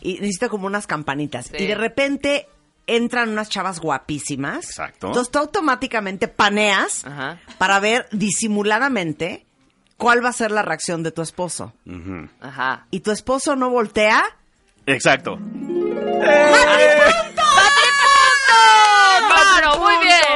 [0.00, 1.48] y necesita como unas campanitas.
[1.48, 1.62] Sí.
[1.64, 2.48] Y de repente
[2.96, 4.64] entran unas chavas guapísimas.
[4.64, 5.08] Exacto.
[5.08, 7.38] Entonces tú automáticamente paneas Ajá.
[7.58, 9.46] para ver disimuladamente
[9.96, 11.72] cuál va a ser la reacción de tu esposo.
[12.40, 12.86] Ajá.
[12.90, 14.22] Y tu esposo no voltea.
[14.86, 15.38] Exacto.
[19.30, 20.29] Otro, muy bien.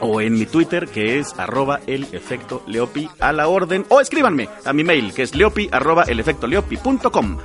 [0.01, 3.87] O en mi Twitter, que es arroba el efecto leopi a la orden.
[3.89, 7.39] O escríbanme a mi mail, que es leopi arroba elefectoleopi.com.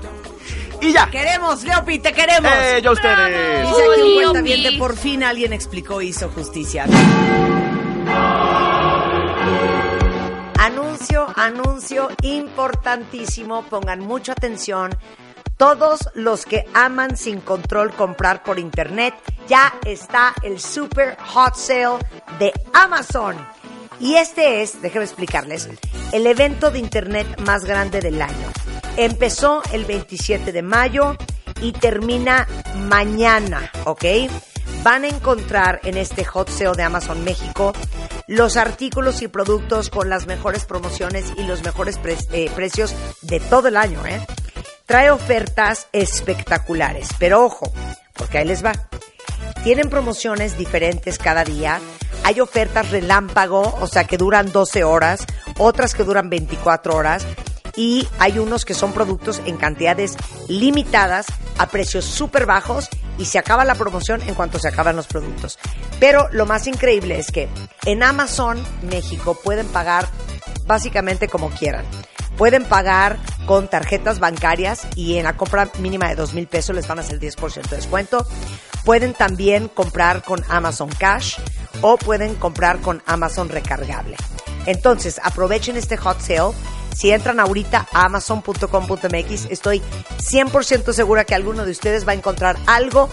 [0.82, 1.10] Y ya.
[1.10, 2.52] Queremos, Leopi, te queremos.
[2.52, 3.68] ¡Eh, ya ustedes!
[3.68, 6.86] Dice aquí un cuentaviente, por fin alguien explicó y hizo justicia.
[10.60, 14.92] Anuncio, anuncio importantísimo, pongan mucha atención.
[15.56, 19.16] Todos los que aman sin control comprar por internet,
[19.48, 21.98] ya está el Super Hot Sale
[22.38, 23.36] de Amazon.
[24.00, 25.70] Y este es, déjenme explicarles,
[26.12, 28.48] el evento de internet más grande del año.
[28.98, 31.16] Empezó el 27 de mayo
[31.62, 32.48] y termina
[32.90, 34.06] mañana, ¿ok?
[34.84, 37.74] Van a encontrar en este hot sale de Amazon México
[38.28, 42.00] los artículos y productos con las mejores promociones y los mejores
[42.32, 44.20] eh, precios de todo el año, ¿eh?
[44.86, 47.72] Trae ofertas espectaculares, pero ojo,
[48.14, 48.74] porque ahí les va.
[49.64, 51.80] Tienen promociones diferentes cada día.
[52.24, 55.26] Hay ofertas relámpago, o sea, que duran 12 horas,
[55.58, 57.26] otras que duran 24 horas.
[57.78, 60.18] Y hay unos que son productos en cantidades
[60.50, 61.28] limitadas
[61.58, 65.58] a precios súper bajos y se acaba la promoción en cuanto se acaban los productos.
[66.00, 67.48] Pero lo más increíble es que
[67.86, 70.08] en Amazon México pueden pagar
[70.66, 71.86] básicamente como quieran.
[72.38, 73.18] Pueden pagar
[73.48, 77.02] con tarjetas bancarias y en la compra mínima de dos mil pesos les van a
[77.02, 78.28] hacer 10% de descuento.
[78.86, 81.40] Pueden también comprar con Amazon Cash
[81.82, 84.16] o pueden comprar con Amazon Recargable.
[84.68, 86.54] Entonces, aprovechen este hot sale.
[86.96, 89.82] Si entran ahorita a amazon.com.mx, estoy
[90.18, 93.10] 100% segura que alguno de ustedes va a encontrar algo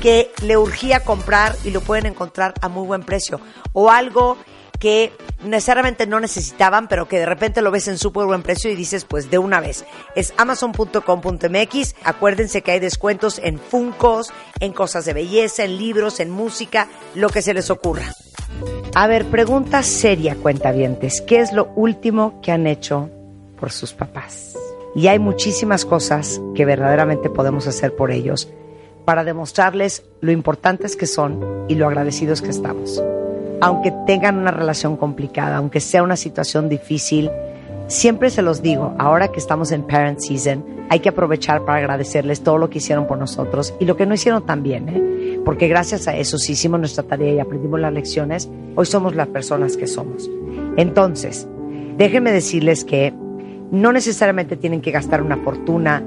[0.00, 3.40] que le urgía comprar y lo pueden encontrar a muy buen precio.
[3.72, 4.38] O algo
[4.78, 5.12] que
[5.42, 9.04] necesariamente no necesitaban, pero que de repente lo ves en súper buen precio y dices,
[9.04, 9.84] pues de una vez.
[10.14, 11.94] Es amazon.com.mx.
[12.04, 17.28] Acuérdense que hay descuentos en Funcos, en cosas de belleza, en libros, en música, lo
[17.28, 18.14] que se les ocurra.
[18.94, 21.20] A ver, pregunta seria, cuentavientes.
[21.20, 23.10] ¿Qué es lo último que han hecho
[23.58, 24.56] por sus papás?
[24.94, 28.48] Y hay muchísimas cosas que verdaderamente podemos hacer por ellos
[29.04, 33.02] para demostrarles lo importantes que son y lo agradecidos que estamos.
[33.60, 37.30] Aunque tengan una relación complicada, aunque sea una situación difícil,
[37.86, 42.42] siempre se los digo, ahora que estamos en Parent Season, hay que aprovechar para agradecerles
[42.42, 45.40] todo lo que hicieron por nosotros y lo que no hicieron también, ¿eh?
[45.44, 49.28] porque gracias a eso, si hicimos nuestra tarea y aprendimos las lecciones, hoy somos las
[49.28, 50.30] personas que somos.
[50.76, 51.48] Entonces,
[51.96, 53.14] déjenme decirles que
[53.70, 56.02] no necesariamente tienen que gastar una fortuna.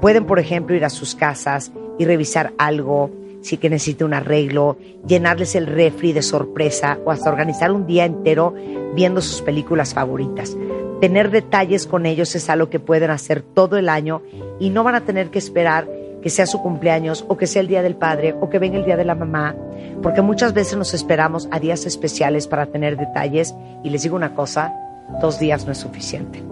[0.00, 3.10] Pueden, por ejemplo, ir a sus casas y revisar algo,
[3.42, 8.04] si que necesita un arreglo, llenarles el refri de sorpresa o hasta organizar un día
[8.04, 8.54] entero
[8.94, 10.56] viendo sus películas favoritas.
[11.00, 14.22] Tener detalles con ellos es algo que pueden hacer todo el año
[14.58, 15.88] y no van a tener que esperar
[16.22, 18.84] que sea su cumpleaños o que sea el día del padre o que venga el
[18.84, 19.56] día de la mamá,
[20.02, 24.34] porque muchas veces nos esperamos a días especiales para tener detalles y les digo una
[24.34, 24.74] cosa,
[25.20, 26.42] dos días no es suficiente.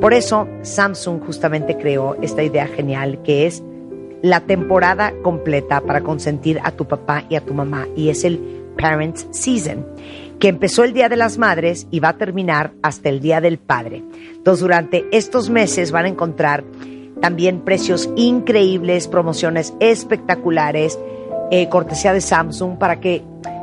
[0.00, 3.62] Por eso Samsung justamente creó esta idea genial que es
[4.22, 8.38] la temporada completa para consentir a tu papá y a tu mamá y es el
[8.80, 9.84] Parents Season,
[10.38, 13.58] que empezó el Día de las Madres y va a terminar hasta el Día del
[13.58, 14.04] Padre.
[14.34, 16.64] Entonces durante estos meses van a encontrar
[17.20, 20.98] también precios increíbles, promociones espectaculares,
[21.50, 23.22] eh, cortesía de Samsung para que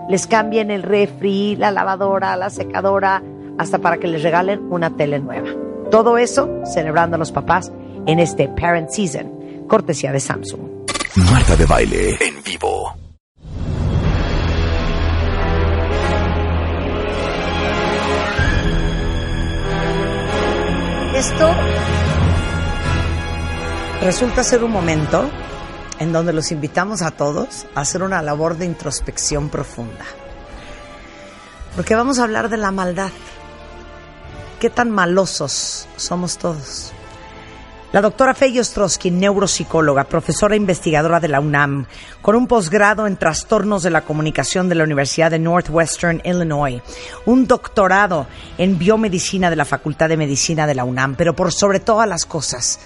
[0.09, 3.23] les cambien el refri, la lavadora, la secadora,
[3.57, 5.49] hasta para que les regalen una tele nueva.
[5.89, 7.71] Todo eso celebrando a los papás
[8.05, 10.61] en este Parent Season, cortesía de Samsung.
[11.31, 13.04] Marta de Baile en vivo.
[21.15, 21.49] Esto
[24.01, 25.29] resulta ser un momento
[25.97, 30.03] en donde los invitamos a todos a hacer una labor de introspección profunda.
[31.73, 33.11] Porque vamos a hablar de la maldad.
[34.59, 36.91] ¿Qué tan malosos somos todos?
[37.91, 41.85] La doctora Fey Ostrowski, neuropsicóloga, profesora investigadora de la UNAM,
[42.21, 46.81] con un posgrado en trastornos de la comunicación de la Universidad de Northwestern Illinois,
[47.25, 51.79] un doctorado en biomedicina de la Facultad de Medicina de la UNAM, pero por sobre
[51.79, 52.79] todas las cosas,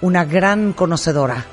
[0.00, 1.44] una gran conocedora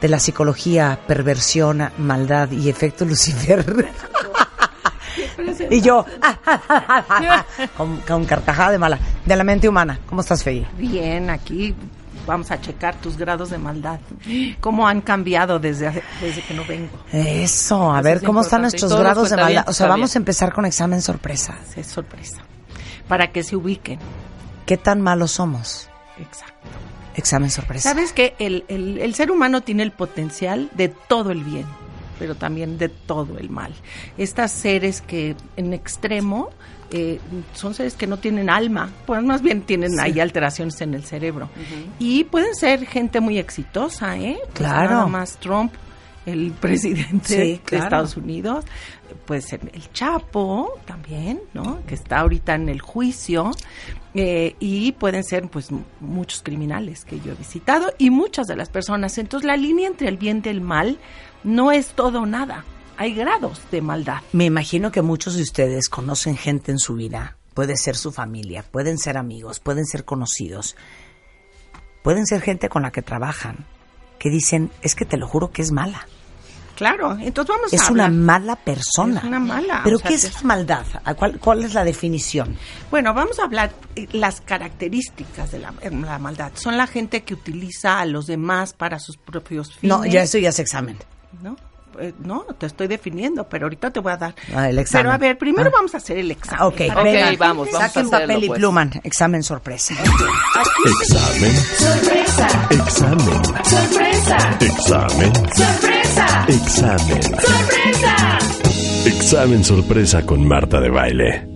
[0.00, 3.64] de la psicología, perversión, maldad y efecto Lucifer.
[5.70, 6.04] y yo,
[7.76, 10.00] con, con carcajada de mala, de la mente humana.
[10.06, 10.66] ¿Cómo estás, Fey?
[10.76, 11.76] Bien, aquí
[12.28, 13.98] vamos a checar tus grados de maldad.
[14.60, 15.90] ¿Cómo han cambiado desde,
[16.20, 16.90] desde que no vengo?
[17.12, 19.64] Eso, a Eso ver es cómo están nuestros todos grados de maldad.
[19.66, 21.58] O sea, vamos a empezar con examen sorpresa.
[21.74, 22.42] Es sorpresa.
[23.08, 23.98] Para que se ubiquen.
[24.66, 25.88] ¿Qué tan malos somos?
[26.20, 26.54] Exacto.
[27.16, 27.88] Examen sorpresa.
[27.88, 31.64] Sabes que el, el- el ser humano tiene el potencial de todo el bien,
[32.18, 33.74] pero también de todo el mal.
[34.18, 36.50] Estas seres que en extremo
[36.90, 37.20] eh,
[37.54, 41.48] son seres que no tienen alma, pues más bien tienen ahí alteraciones en el cerebro.
[41.98, 44.38] Y pueden ser gente muy exitosa, ¿eh?
[44.42, 44.90] Pues Claro.
[44.90, 45.72] nada más Trump,
[46.26, 47.76] el presidente Sí, de.
[47.78, 48.64] Estados Unidos,
[49.26, 51.80] puede ser el Chapo también, ¿no?
[51.86, 53.50] Que está ahorita en el juicio.
[54.14, 55.68] eh, y pueden ser pues
[56.00, 59.16] muchos criminales que yo he visitado y muchas de las personas.
[59.18, 60.98] Entonces la línea entre el bien y el mal
[61.44, 62.64] no es todo o nada.
[62.98, 64.20] Hay grados de maldad.
[64.32, 67.36] Me imagino que muchos de ustedes conocen gente en su vida.
[67.54, 70.76] Puede ser su familia, pueden ser amigos, pueden ser conocidos.
[72.02, 73.64] Pueden ser gente con la que trabajan
[74.18, 76.06] que dicen, es que te lo juro que es mala.
[76.74, 79.18] Claro, entonces vamos Es a una mala persona.
[79.20, 80.86] Es una mala, Pero o sea, ¿qué es es- la maldad?
[81.04, 82.56] ¿A ¿Cuál, ¿Cuál es la definición?
[82.90, 86.52] Bueno, vamos a hablar eh, las características de la, eh, la maldad.
[86.54, 89.96] Son la gente que utiliza a los demás para sus propios fines.
[89.98, 90.98] No, ya eso ya es examen.
[91.42, 91.56] ¿no?
[92.00, 94.34] Eh, no, te estoy definiendo, pero ahorita te voy a dar.
[94.54, 95.04] Ah, el examen.
[95.04, 95.72] Pero a ver, primero Ah.
[95.76, 96.62] vamos a hacer el examen.
[96.62, 97.32] Ok, Para- venga.
[97.38, 98.58] vamos, vamos Saquen a hacerlo, papel y pues.
[98.58, 98.90] pluma.
[99.02, 99.94] Examen sorpresa.
[101.00, 101.56] Examen.
[101.56, 102.68] Sorpresa.
[102.70, 103.44] Examen.
[103.64, 104.58] Sorpresa.
[104.60, 105.32] Examen.
[105.54, 106.46] Sorpresa.
[106.48, 107.22] Examen.
[107.22, 108.38] Sorpresa.
[109.06, 111.48] Examen sorpresa con Marta de baile.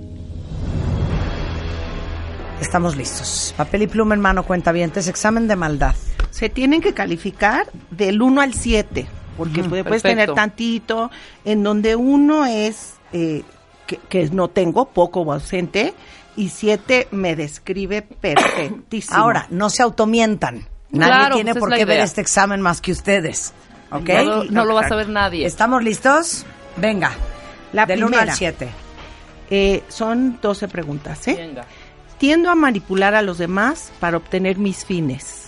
[2.61, 3.55] Estamos listos.
[3.57, 4.93] Papel y pluma en mano, cuenta bien.
[4.95, 5.95] Examen de maldad.
[6.31, 9.07] Se tienen que calificar del 1 al 7,
[9.37, 10.09] porque puede- puedes perfecto.
[10.35, 11.11] tener tantito,
[11.45, 13.43] en donde uno es eh,
[13.87, 15.95] que, que no tengo, poco o ausente,
[16.37, 19.17] y 7 me describe perfectísimo.
[19.17, 20.67] Ahora, no se automientan.
[20.91, 23.53] Nadie Claro, tiene pues es por qué ver este examen más que ustedes.
[23.91, 24.09] ¿Ok?
[24.09, 25.47] No, lo- no lo va a saber nadie.
[25.47, 26.45] ¿Estamos listos?
[26.77, 27.13] Venga.
[27.73, 28.33] La Del 1 primera.
[28.33, 28.69] al 7.
[29.51, 31.35] Eh, son 12 preguntas, ¿eh?
[31.37, 31.65] Venga.
[32.19, 35.42] Tiendo a manipular a los demás para obtener mis fines.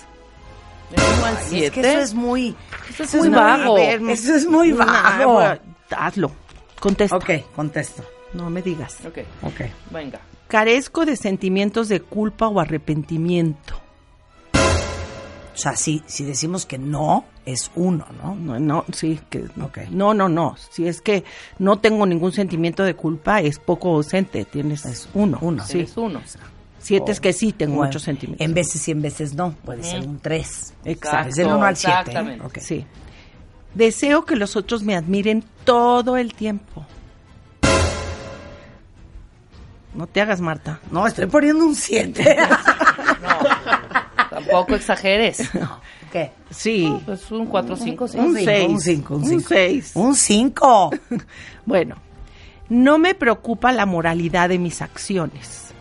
[0.91, 2.57] Del uno al Es que eso es muy...
[2.91, 3.75] Eso es muy muy vago.
[3.75, 5.41] Ver, Eso es muy no, vago.
[5.91, 6.31] hazlo.
[6.81, 7.17] Contesta.
[7.17, 8.05] Ok, contesto.
[8.35, 8.99] No me digas.
[9.07, 9.61] Ok, Ok.
[9.91, 10.21] venga.
[10.49, 13.81] Carezco de sentimientos de culpa o arrepentimiento.
[14.53, 18.35] O sea, si, si decimos que no, es uno, ¿no?
[18.35, 19.67] No, no, sí, que no.
[19.67, 19.79] Ok.
[19.91, 20.57] No, no, no.
[20.71, 21.23] Si es que
[21.59, 24.45] no tengo ningún sentimiento de culpa, es poco ausente.
[24.45, 25.39] Tienes Es uno.
[25.41, 25.65] uno.
[25.65, 25.79] Sí.
[25.81, 26.21] Eres uno.
[26.85, 28.45] Siete es que sí tengo Bueno, muchos sentimientos.
[28.45, 29.53] En veces y en veces no.
[29.65, 30.75] Puede ser un 3.
[30.85, 31.29] Exacto.
[31.31, 31.99] Es del 1 al 7.
[31.99, 32.45] Exactamente.
[32.45, 32.59] Ok.
[32.59, 32.85] Sí.
[33.73, 36.85] Deseo que los otros me admiren todo el tiempo.
[39.95, 40.79] No te hagas, Marta.
[40.91, 42.37] No, estoy poniendo un 7.
[44.31, 45.51] Tampoco exageres.
[46.13, 46.33] ¿Qué?
[46.51, 46.95] Sí.
[47.07, 48.19] Pues un 4, 5, sí.
[48.19, 48.69] Un cinco, seis.
[48.69, 49.49] Un 5, un Un 5.
[49.49, 49.93] seis.
[49.95, 50.91] Un 5.
[51.65, 51.97] Bueno,
[52.69, 55.74] no me preocupa la moralidad de mis acciones.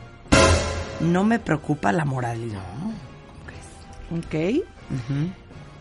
[1.04, 2.62] No me preocupa la moralidad.
[4.12, 4.64] ¿Ok?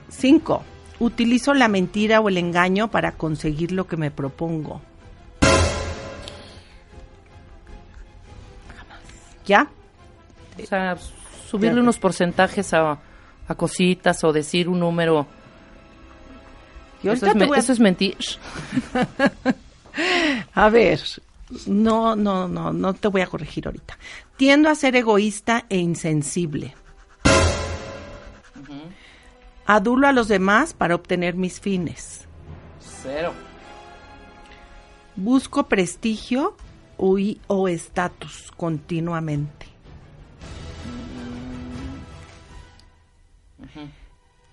[0.09, 0.63] Cinco.
[0.99, 4.81] Utilizo la mentira o el engaño para conseguir lo que me propongo.
[9.47, 9.69] ¿Ya?
[10.63, 10.97] O sea,
[11.51, 12.99] subirle unos porcentajes a,
[13.49, 15.27] a cositas o decir un número.
[17.03, 18.17] Y Eso es, me- a- eso es mentir.
[20.55, 21.01] A ver,
[21.67, 23.99] no, no, no, no te voy a corregir ahorita.
[24.43, 26.75] Tiendo a ser egoísta e insensible.
[29.65, 32.27] Adulo a los demás para obtener mis fines.
[32.81, 33.33] Cero.
[35.15, 36.57] Busco prestigio
[36.97, 39.69] o estatus continuamente.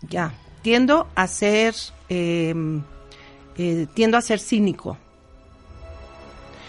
[0.01, 1.73] Ya, tiendo a ser,
[2.09, 2.53] eh,
[3.57, 4.99] eh, tiendo a ser cínico.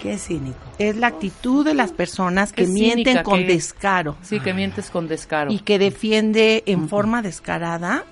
[0.00, 0.58] Qué cínico.
[0.78, 5.08] Es la actitud de las personas que mienten cínica, con descaro Sí, que mientes con
[5.08, 5.52] descaro.
[5.52, 8.04] y que defiende en forma descarada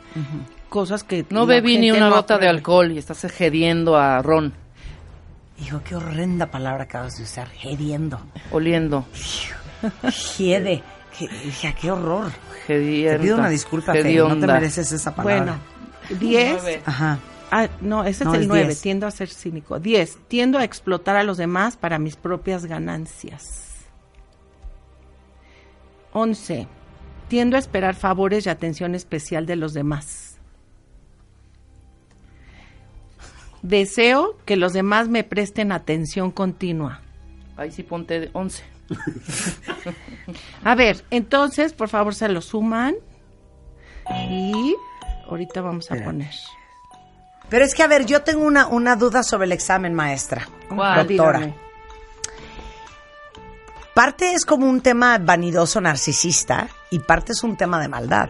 [0.68, 4.52] cosas que No bebí ni una no gota de alcohol y estás gediendo a ron,
[5.60, 7.48] Hijo, qué horrenda palabra acabas de usar.
[7.48, 8.20] Gediendo.
[8.52, 9.04] oliendo.
[10.12, 10.82] Gede.
[11.46, 12.30] Hija, qué horror.
[12.66, 15.58] Te Gedienta, pido una disculpa, Fede, No te mereces esa palabra.
[16.10, 16.52] Bueno, 10.
[16.62, 16.82] Nueve.
[16.86, 17.18] Ajá.
[17.50, 18.64] Ah, no, ese No, es es el 9.
[18.66, 18.80] diez.
[18.80, 19.78] Tiendo a ser cínico.
[19.78, 20.18] 10.
[20.28, 23.86] Tiendo a explotar a los demás para mis propias ganancias.
[26.12, 26.66] 11.
[27.28, 30.38] Tiendo a esperar favores y atención especial de los demás.
[33.62, 37.00] Deseo que los demás me presten atención continua.
[37.56, 38.62] Ahí sí ponte 11.
[40.64, 42.94] A ver, entonces, por favor, se lo suman.
[44.30, 44.74] Y
[45.28, 46.30] ahorita vamos a poner.
[47.48, 50.48] Pero es que, a ver, yo tengo una, una duda sobre el examen, maestra.
[50.68, 51.06] ¿Cuál?
[51.06, 51.38] Doctora.
[51.40, 51.54] Dígame.
[53.94, 58.28] Parte es como un tema vanidoso narcisista y parte es un tema de maldad.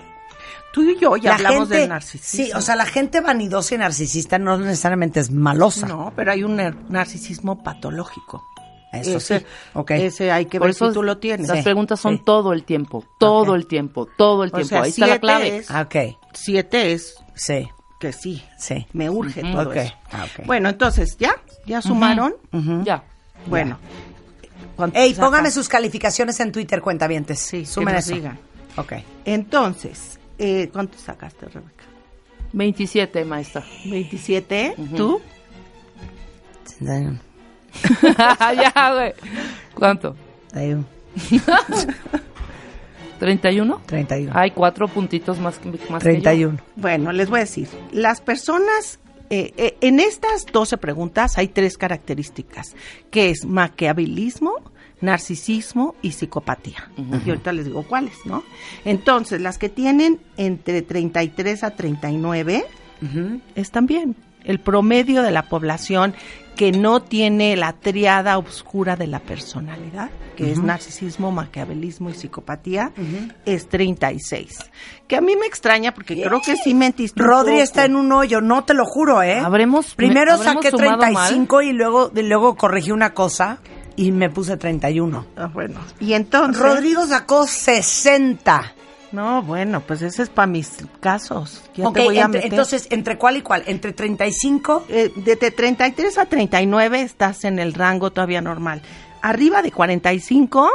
[0.72, 2.44] Tú y yo ya La hablamos gente- del narcisismo.
[2.46, 5.86] Sí, o sea, la gente vanidosa y narcisista no necesariamente es malosa.
[5.86, 8.46] No, pero hay un nar- narcisismo patológico.
[8.92, 9.46] Eso ese, sí.
[9.74, 9.90] Ok.
[9.92, 11.48] Ese hay que Por ver eso si tú lo tienes.
[11.48, 12.22] Las Sí, preguntas son sí.
[12.24, 14.68] todo el tiempo, todo el tiempo, todo el O tiempo.
[14.68, 15.56] sea, Ahí está la clave.
[15.58, 17.68] es- Ah, ok, Siete es sí,
[17.98, 18.42] que sí.
[18.58, 18.86] sí.
[18.92, 19.94] Me urge todo eso.
[20.12, 20.46] Ah, ok.
[20.46, 21.34] Bueno, entonces, ¿ya?
[21.66, 22.34] ¿Ya sumaron?
[22.84, 23.02] Ya.
[23.46, 23.78] Bueno.
[24.76, 27.40] ¿Cuánto Ey, pónganme sus calificaciones en Twitter, cuentavientes.
[27.40, 28.14] Sí, sumen eso.
[28.14, 28.38] digan.
[28.76, 28.92] Ok.
[29.24, 31.84] Entonces, eh, ¿cuánto sacaste, Rebeca?
[32.52, 33.64] 27, maestra.
[33.84, 34.76] 27.
[34.96, 35.20] ¿Tú?
[36.80, 39.14] ya, güey.
[39.74, 40.16] ¿Cuánto?
[40.50, 40.84] 31.
[43.18, 43.80] ¿31?
[43.86, 44.32] 31.
[44.34, 46.22] Hay cuatro puntitos más que, más que yo.
[46.22, 46.58] 31.
[46.76, 49.00] Bueno, les voy a decir, las personas,
[49.30, 52.74] eh, eh, en estas 12 preguntas hay tres características,
[53.10, 54.54] que es maquiavelismo,
[55.00, 56.90] narcisismo y psicopatía.
[57.24, 58.42] Y ahorita les digo cuáles, ¿no?
[58.84, 62.64] Entonces, las que tienen entre 33 a 39
[63.54, 64.16] están bien.
[64.48, 66.14] El promedio de la población
[66.56, 72.90] que no tiene la triada oscura de la personalidad, que es narcisismo, maquiavelismo y psicopatía,
[73.44, 74.58] es 36.
[75.06, 77.22] Que a mí me extraña porque creo que sí mentiste.
[77.22, 77.62] un Rodri poco.
[77.62, 79.38] está en un hoyo, no te lo juro, ¿eh?
[79.38, 83.58] Habremos- Primero habremos saqué sumado 35 y luego, y luego corregí una cosa
[83.94, 85.26] y me puse 31.
[85.36, 85.78] Ah, bueno.
[86.00, 86.60] Y entonces.
[86.60, 88.74] Rodrigo sacó 60.
[89.10, 90.70] No, bueno, pues ese es para mis
[91.00, 91.62] casos.
[91.74, 92.52] Ya Ok, te voy a entre- meter.
[92.52, 93.62] entonces, ¿entre cuál y cuál?
[93.66, 94.84] ¿Entre 35?
[94.88, 98.82] Eh, desde 33 a 39 estás en el rango todavía normal.
[99.22, 100.70] Arriba de 45,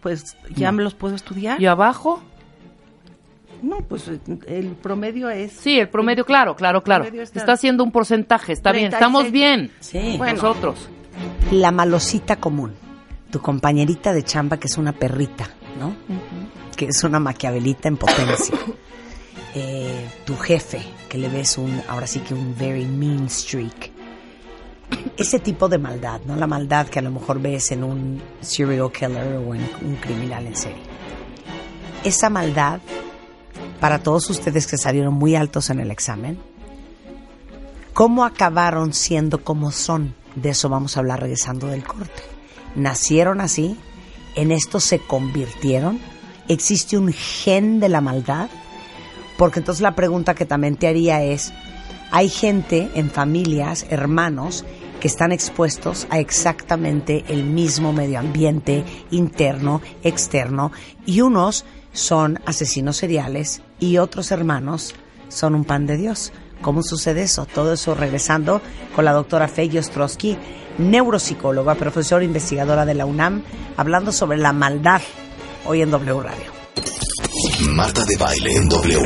[0.00, 1.60] pues ya me los puedo estudiar.
[1.60, 2.22] ¿Y abajo?
[3.62, 4.08] No, pues
[4.46, 5.52] el promedio es.
[5.52, 7.04] Sí, el promedio, claro, claro, claro.
[7.04, 8.94] está- Está haciendo un porcentaje, está bien, 36.
[9.00, 9.70] estamos bien.
[9.80, 10.14] Sí.
[10.18, 10.34] Bueno.
[10.34, 10.88] Nosotros.
[11.50, 12.72] La malosita común.
[13.30, 15.48] Tu compañerita de chamba que es una perrita,
[15.80, 15.94] ¿no?
[16.76, 18.56] Que es una maquiavelita en potencia.
[19.56, 23.92] Eh, tu jefe, que le ves un, ahora sí que un very mean streak.
[25.16, 26.34] Ese tipo de maldad, ¿no?
[26.34, 30.44] La maldad que a lo mejor ves en un serial killer o en un criminal
[30.48, 30.82] en serie.
[32.02, 32.80] Esa maldad,
[33.78, 36.36] para todos ustedes que salieron muy altos en el examen,
[37.94, 40.16] ¿Cómo acabaron siendo como son?
[40.34, 42.24] De eso vamos a hablar regresando del corte.
[42.74, 43.78] ¿Nacieron así?
[44.34, 46.00] ¿En esto se convirtieron?
[46.48, 48.48] ¿Existe un gen de la maldad?
[49.38, 51.52] Porque entonces la pregunta que también te haría es,
[52.10, 54.64] hay gente en familias, hermanos,
[55.00, 60.70] que están expuestos a exactamente el mismo medio ambiente interno, externo,
[61.04, 64.94] y unos son asesinos seriales y otros hermanos
[65.28, 66.32] son un pan de Dios.
[66.60, 67.46] ¿Cómo sucede eso?
[67.46, 68.60] Todo eso regresando
[68.94, 70.38] con la doctora Fey Ostrowski,
[70.78, 73.42] neuropsicóloga, profesora investigadora de la UNAM,
[73.76, 75.02] hablando sobre la maldad
[75.64, 76.52] hoy en W Radio.
[77.70, 78.98] Marta de Baile en W.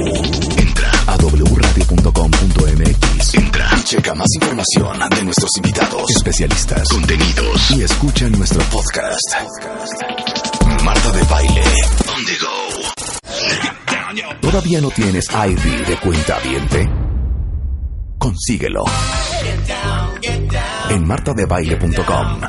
[0.59, 3.35] Entra a wradio.com.mx.
[3.35, 9.35] Entra checa más información de nuestros invitados, especialistas, contenidos y escucha nuestro podcast.
[10.85, 11.63] Marta de Baile
[12.15, 12.49] on the go.
[14.41, 16.89] ¿Todavía no tienes ID de cuenta viente?
[18.19, 18.85] Consíguelo.
[20.91, 22.41] En martadebaile.com.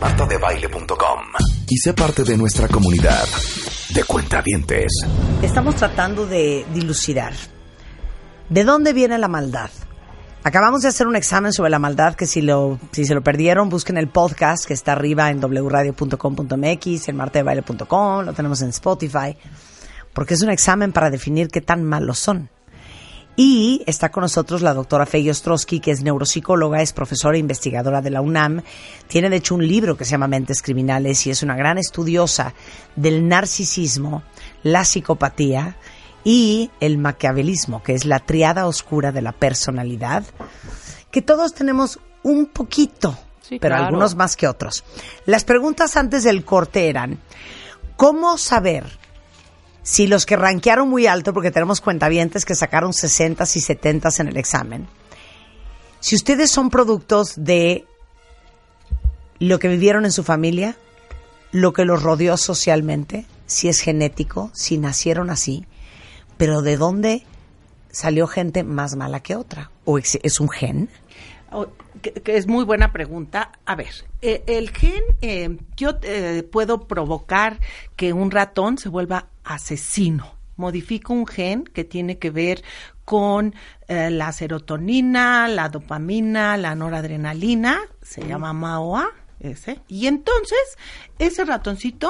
[0.00, 1.20] martadebaile.com.
[1.68, 3.24] Y sé parte de nuestra comunidad
[3.94, 4.92] de cuentavientes.
[5.42, 7.32] Estamos tratando de dilucidar
[8.48, 9.70] de dónde viene la maldad.
[10.42, 13.68] Acabamos de hacer un examen sobre la maldad que si lo si se lo perdieron
[13.68, 19.36] busquen el podcast que está arriba en wradio.com.mx, en martadebaile.com, lo tenemos en Spotify,
[20.12, 22.50] porque es un examen para definir qué tan malos son.
[23.36, 28.00] Y está con nosotros la doctora Fey Ostrowski, que es neuropsicóloga, es profesora e investigadora
[28.00, 28.62] de la UNAM.
[29.08, 32.54] Tiene de hecho un libro que se llama Mentes Criminales y es una gran estudiosa
[32.94, 34.22] del narcisismo,
[34.62, 35.76] la psicopatía
[36.22, 40.24] y el maquiavelismo, que es la triada oscura de la personalidad,
[41.10, 43.86] que todos tenemos un poquito, Sí, pero claro.
[43.86, 44.84] algunos más que otros.
[45.26, 47.18] Las preguntas antes del corte eran,
[47.96, 48.86] ¿cómo saber
[49.84, 54.28] si los que rankearon muy alto, porque tenemos cuentavientes que sacaron 60 y 70 en
[54.28, 54.88] el examen,
[56.00, 57.86] si ustedes son productos de
[59.38, 60.76] lo que vivieron en su familia,
[61.52, 65.66] lo que los rodeó socialmente, si es genético, si nacieron así,
[66.36, 67.22] pero de dónde
[67.90, 70.88] salió gente más mala que otra, o es un gen.
[72.02, 73.52] Que es muy buena pregunta.
[73.64, 77.60] A ver, eh, el gen, eh, yo eh, puedo provocar
[77.94, 80.34] que un ratón se vuelva asesino.
[80.56, 82.62] modifico un gen que tiene que ver
[83.04, 83.54] con
[83.88, 89.10] eh, la serotonina, la dopamina, la noradrenalina, se llama MAOA,
[89.40, 90.78] ese, y entonces
[91.18, 92.08] ese ratoncito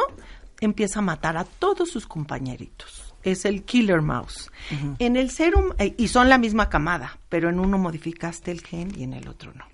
[0.60, 3.14] empieza a matar a todos sus compañeritos.
[3.22, 4.50] Es el killer mouse.
[4.98, 8.92] En el serum, eh, y son la misma camada, pero en uno modificaste el gen
[8.94, 9.64] y en el otro no.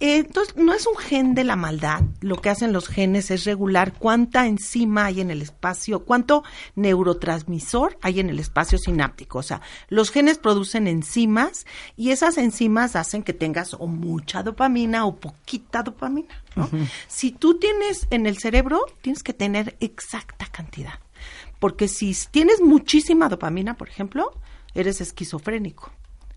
[0.00, 2.02] Entonces, no es un gen de la maldad.
[2.20, 6.44] Lo que hacen los genes es regular cuánta enzima hay en el espacio, cuánto
[6.74, 9.38] neurotransmisor hay en el espacio sináptico.
[9.38, 11.66] O sea, los genes producen enzimas
[11.96, 16.42] y esas enzimas hacen que tengas o mucha dopamina o poquita dopamina.
[16.54, 16.68] ¿no?
[17.08, 21.00] Si tú tienes en el cerebro, tienes que tener exacta cantidad.
[21.58, 24.32] Porque si tienes muchísima dopamina, por ejemplo,
[24.74, 25.90] eres esquizofrénico.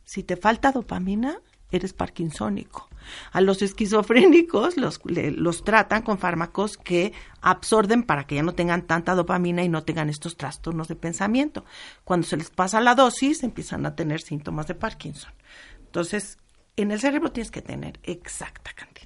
[0.06, 1.40] Si te falta dopamina,
[1.72, 2.90] eres parkinsónico.
[3.32, 8.88] A los esquizofrénicos los, los tratan con fármacos que absorben para que ya no tengan
[8.88, 11.66] tanta dopamina y no tengan estos trastornos de pensamiento.
[12.04, 15.34] Cuando se les pasa la dosis, empiezan a tener síntomas de Parkinson.
[15.80, 16.38] Entonces,
[16.76, 19.00] en el cerebro tienes que tener exacta cantidad.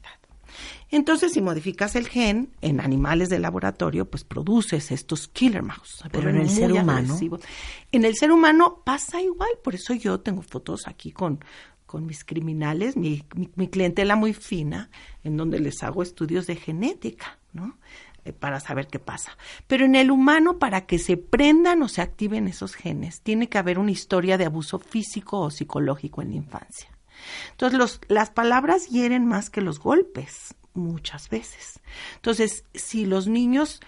[0.90, 6.04] Entonces, si modificas el gen en animales de laboratorio, pues produces estos killer mouse.
[6.12, 7.18] Pero en el ser humano.
[7.92, 11.44] En el ser humano pasa igual, por eso yo tengo fotos aquí con
[11.94, 13.24] con mis criminales, mi,
[13.56, 14.90] mi, clientela muy fina,
[15.24, 17.78] en donde les hago estudios de genética, ¿no?
[18.26, 19.38] Eh, para saber qué pasa.
[19.68, 23.60] Pero en el humano, para que se prendan o se activen esos genes, tiene que
[23.60, 26.90] haber una historia de abuso físico o psicológico en la infancia.
[27.52, 31.80] Entonces, las palabras hieren más que los golpes, muchas veces.
[32.16, 33.82] Entonces, si los niños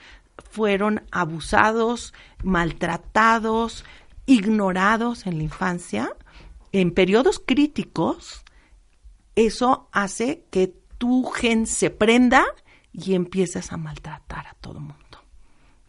[0.52, 2.14] fueron abusados,
[2.44, 3.84] maltratados,
[4.28, 6.16] ignorados en la infancia,
[6.82, 8.44] en periodos críticos,
[9.36, 12.44] eso hace que tu gen se prenda
[12.92, 15.24] y empieces a maltratar a todo mundo.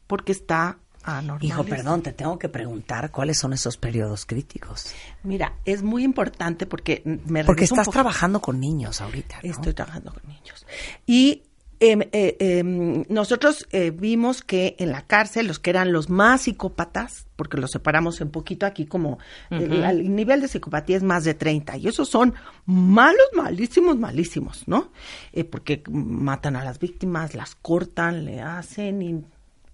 [0.06, 1.44] Porque está anormal.
[1.44, 4.94] Hijo, perdón, te tengo que preguntar cuáles son esos periodos críticos.
[5.24, 9.40] Mira, es muy importante porque me Porque estás trabajando con niños ahorita.
[9.42, 10.64] Estoy trabajando con niños.
[11.04, 11.42] Y
[11.78, 16.42] Em, eh, em, nosotros eh, vimos que en la cárcel los que eran los más
[16.42, 19.18] psicópatas, porque los separamos un poquito aquí como
[19.50, 22.32] el, nivel de psicopatía es más de 30 y esos son
[22.64, 24.90] malos, malísimos, malísimos, ¿no?
[25.32, 29.22] Eh, porque matan a las víctimas, las cortan, le hacen y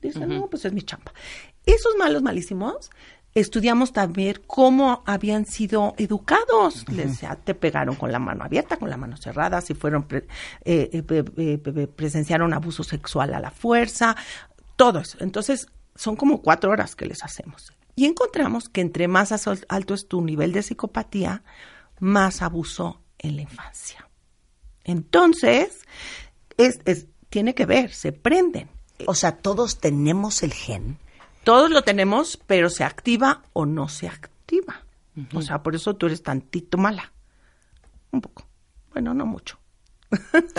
[0.00, 1.12] dicen, no, pues es mi chamba.
[1.64, 2.90] Esos malos, malísimos
[3.34, 6.84] estudiamos también cómo habían sido educados.
[6.88, 10.26] Les, te pegaron con la mano abierta, con la mano cerrada, si fueron eh,
[10.64, 14.16] eh, eh, presenciaron abuso sexual a la fuerza,
[14.76, 15.18] todo eso.
[15.20, 17.72] Entonces, son como cuatro horas que les hacemos.
[17.94, 19.32] Y encontramos que entre más
[19.68, 21.42] alto es tu nivel de psicopatía,
[22.00, 24.08] más abuso en la infancia.
[24.84, 25.82] Entonces,
[26.56, 28.70] es, tiene que ver, se prenden.
[29.06, 30.98] O sea, todos tenemos el gen
[31.44, 34.82] todos lo tenemos, pero se activa o no se activa.
[35.34, 37.12] O sea, por eso tú eres tantito mala.
[38.10, 38.46] Un poco.
[38.92, 39.58] Bueno, no mucho.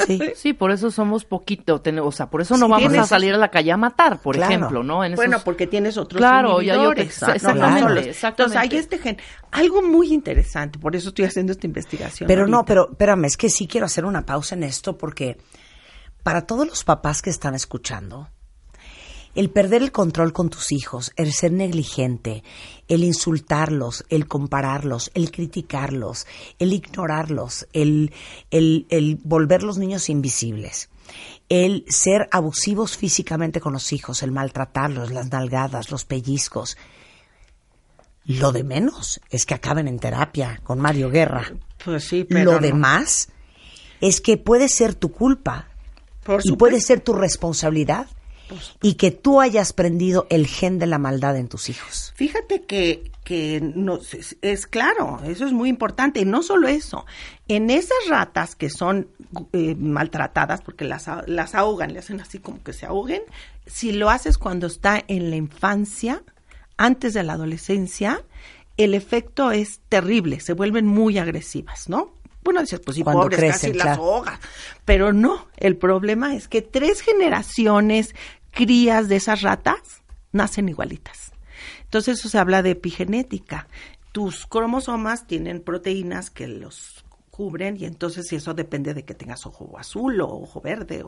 [0.05, 3.37] Sí, sí por eso somos poquito, o sea, por eso no vamos a salir a
[3.37, 5.01] la calle a matar, por ejemplo, ¿no?
[5.15, 9.17] Bueno, porque tienes otros claro, ya yo exactamente, Entonces hay este gen,
[9.51, 12.27] algo muy interesante, por eso estoy haciendo esta investigación.
[12.27, 15.37] Pero no, pero espérame, es que sí quiero hacer una pausa en esto porque
[16.23, 18.29] para todos los papás que están escuchando,
[19.35, 22.43] el perder el control con tus hijos, el ser negligente,
[22.87, 26.27] el insultarlos, el compararlos, el criticarlos,
[26.59, 28.13] el ignorarlos, el,
[28.51, 30.89] el, el volver los niños invisibles,
[31.49, 36.77] el ser abusivos físicamente con los hijos, el maltratarlos, las nalgadas, los pellizcos.
[38.25, 41.51] Lo de menos es que acaben en terapia con Mario Guerra.
[41.83, 43.29] Pues sí, pero Lo demás
[43.99, 45.67] es que puede ser tu culpa
[46.43, 48.07] y puede ser tu responsabilidad
[48.81, 52.13] y que tú hayas prendido el gen de la maldad en tus hijos.
[52.15, 53.99] Fíjate que, que no,
[54.41, 56.21] es, claro, eso es muy importante.
[56.21, 57.05] Y no solo eso,
[57.47, 59.07] en esas ratas que son
[59.53, 63.21] eh, maltratadas, porque las, las ahogan, le hacen así como que se ahoguen,
[63.65, 66.23] si lo haces cuando está en la infancia,
[66.77, 68.23] antes de la adolescencia,
[68.77, 72.13] el efecto es terrible, se vuelven muy agresivas, ¿no?
[72.43, 74.39] Bueno, dices, pues sí, pobres, casi las ahogas.
[74.85, 78.13] Pero no, el problema es que tres generaciones
[78.53, 81.33] crías de esas ratas nacen igualitas.
[81.83, 83.67] Entonces eso se habla de epigenética.
[84.11, 89.79] Tus cromosomas tienen proteínas que los cubren y entonces eso depende de que tengas ojo
[89.79, 91.03] azul o ojo verde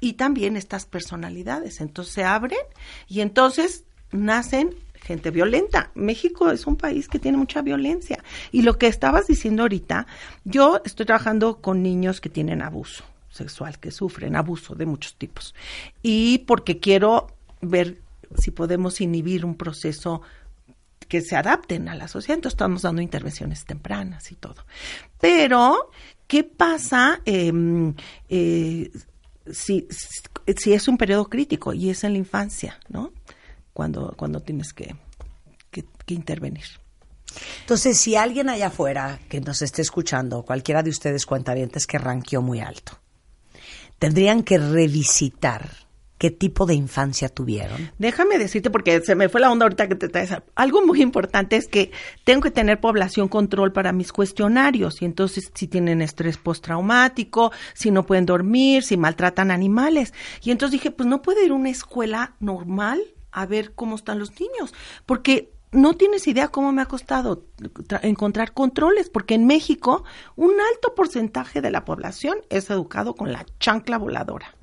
[0.00, 2.58] y también estas personalidades entonces se abren
[3.06, 5.92] y entonces nacen gente violenta.
[5.94, 10.08] México es un país que tiene mucha violencia y lo que estabas diciendo ahorita,
[10.44, 13.04] yo estoy trabajando con niños que tienen abuso
[13.36, 15.54] sexual que sufren abuso de muchos tipos.
[16.02, 17.28] Y porque quiero
[17.60, 17.98] ver
[18.38, 20.22] si podemos inhibir un proceso
[21.08, 22.36] que se adapten a la sociedad.
[22.36, 24.64] Entonces estamos dando intervenciones tempranas y todo.
[25.20, 25.90] Pero,
[26.26, 27.94] ¿qué pasa em,
[28.28, 28.90] eh,
[29.52, 29.86] si,
[30.56, 33.12] si es un periodo crítico y es en la infancia, ¿no?
[33.72, 34.96] Cuando, cuando tienes que,
[35.70, 36.64] que, intervenir.
[37.60, 42.40] Entonces, si alguien allá afuera que nos esté escuchando, cualquiera de ustedes cuentavientes que ranqueó
[42.40, 42.98] muy alto,
[43.98, 45.86] tendrían que revisitar
[46.18, 47.90] qué tipo de infancia tuvieron.
[47.98, 50.34] Déjame decirte, porque se me fue la onda ahorita que te traes.
[50.54, 51.90] Algo muy importante es que
[52.24, 55.02] tengo que tener población control para mis cuestionarios.
[55.02, 60.14] Y entonces, si tienen estrés postraumático, si no pueden dormir, si maltratan animales.
[60.42, 63.00] Y entonces dije, pues no puede ir a una escuela normal
[63.30, 64.72] a ver cómo están los niños.
[65.04, 70.04] Porque no tienes idea cómo me ha costado tra- encontrar controles, porque en México
[70.34, 74.54] un alto porcentaje de la población es educado con la chancla voladora.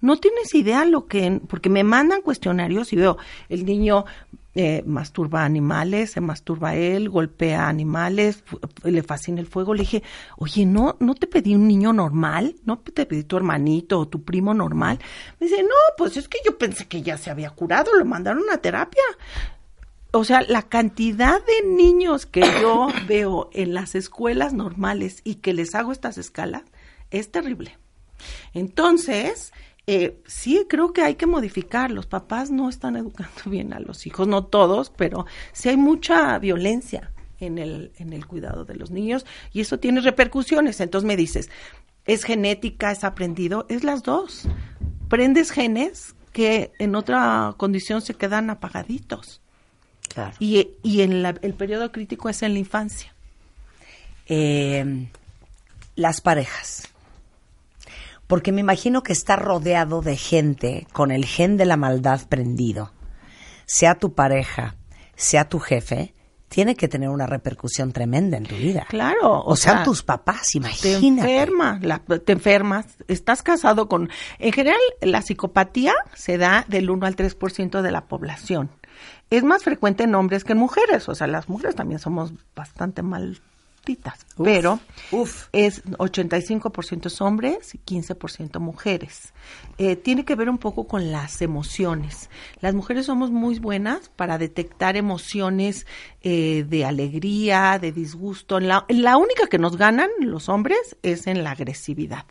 [0.00, 3.18] No tienes idea lo que, porque me mandan cuestionarios y veo,
[3.50, 4.06] el niño
[4.54, 8.42] eh, masturba animales, se masturba él, golpea animales,
[8.82, 9.74] le fascina el fuego.
[9.74, 10.02] Le dije,
[10.38, 14.22] oye, no, no te pedí un niño normal, no te pedí tu hermanito o tu
[14.22, 14.98] primo normal.
[15.38, 18.44] Me dice, no, pues es que yo pensé que ya se había curado, lo mandaron
[18.50, 19.02] a terapia
[20.12, 25.54] o sea, la cantidad de niños que yo veo en las escuelas normales y que
[25.54, 26.62] les hago estas escalas
[27.10, 27.78] es terrible.
[28.52, 29.52] Entonces,
[29.86, 31.90] eh, sí creo que hay que modificar.
[31.90, 36.38] Los papás no están educando bien a los hijos, no todos, pero sí hay mucha
[36.38, 40.80] violencia en el, en el cuidado de los niños y eso tiene repercusiones.
[40.80, 41.50] Entonces me dices,
[42.04, 43.66] ¿es genética, es aprendido?
[43.68, 44.48] Es las dos.
[45.08, 49.40] Prendes genes que en otra condición se quedan apagaditos.
[50.12, 50.32] Claro.
[50.38, 53.14] Y, y en la- el periodo crítico es en la infancia.
[54.26, 55.08] Eh,
[55.96, 56.88] las parejas.
[58.26, 62.92] Porque me imagino que está rodeado de gente con el gen de la maldad prendido.
[63.66, 64.76] Sea tu pareja,
[65.16, 66.14] sea tu jefe,
[66.48, 68.86] tiene que tener una repercusión tremenda en tu vida.
[68.88, 69.42] Claro.
[69.44, 71.06] O, sean sea, tus papás, Te imagínate.
[71.36, 74.10] enferma, la- te enfermas, estás casado con...
[74.38, 78.70] En general, la psicopatía se da del 1 al 3% de la población.
[79.30, 83.00] Es más frecuente en hombres que en mujeres, o sea, las mujeres también somos bastante
[83.02, 84.80] malditas, Uf, pero
[85.12, 85.46] uf.
[85.52, 89.32] es 85% es hombres y 15% mujeres.
[89.78, 92.28] Eh, tiene que ver un poco con las emociones.
[92.60, 95.86] Las mujeres somos muy buenas para detectar emociones
[96.22, 98.58] eh, de alegría, de disgusto.
[98.58, 102.24] La, la única que nos ganan los hombres es en la agresividad.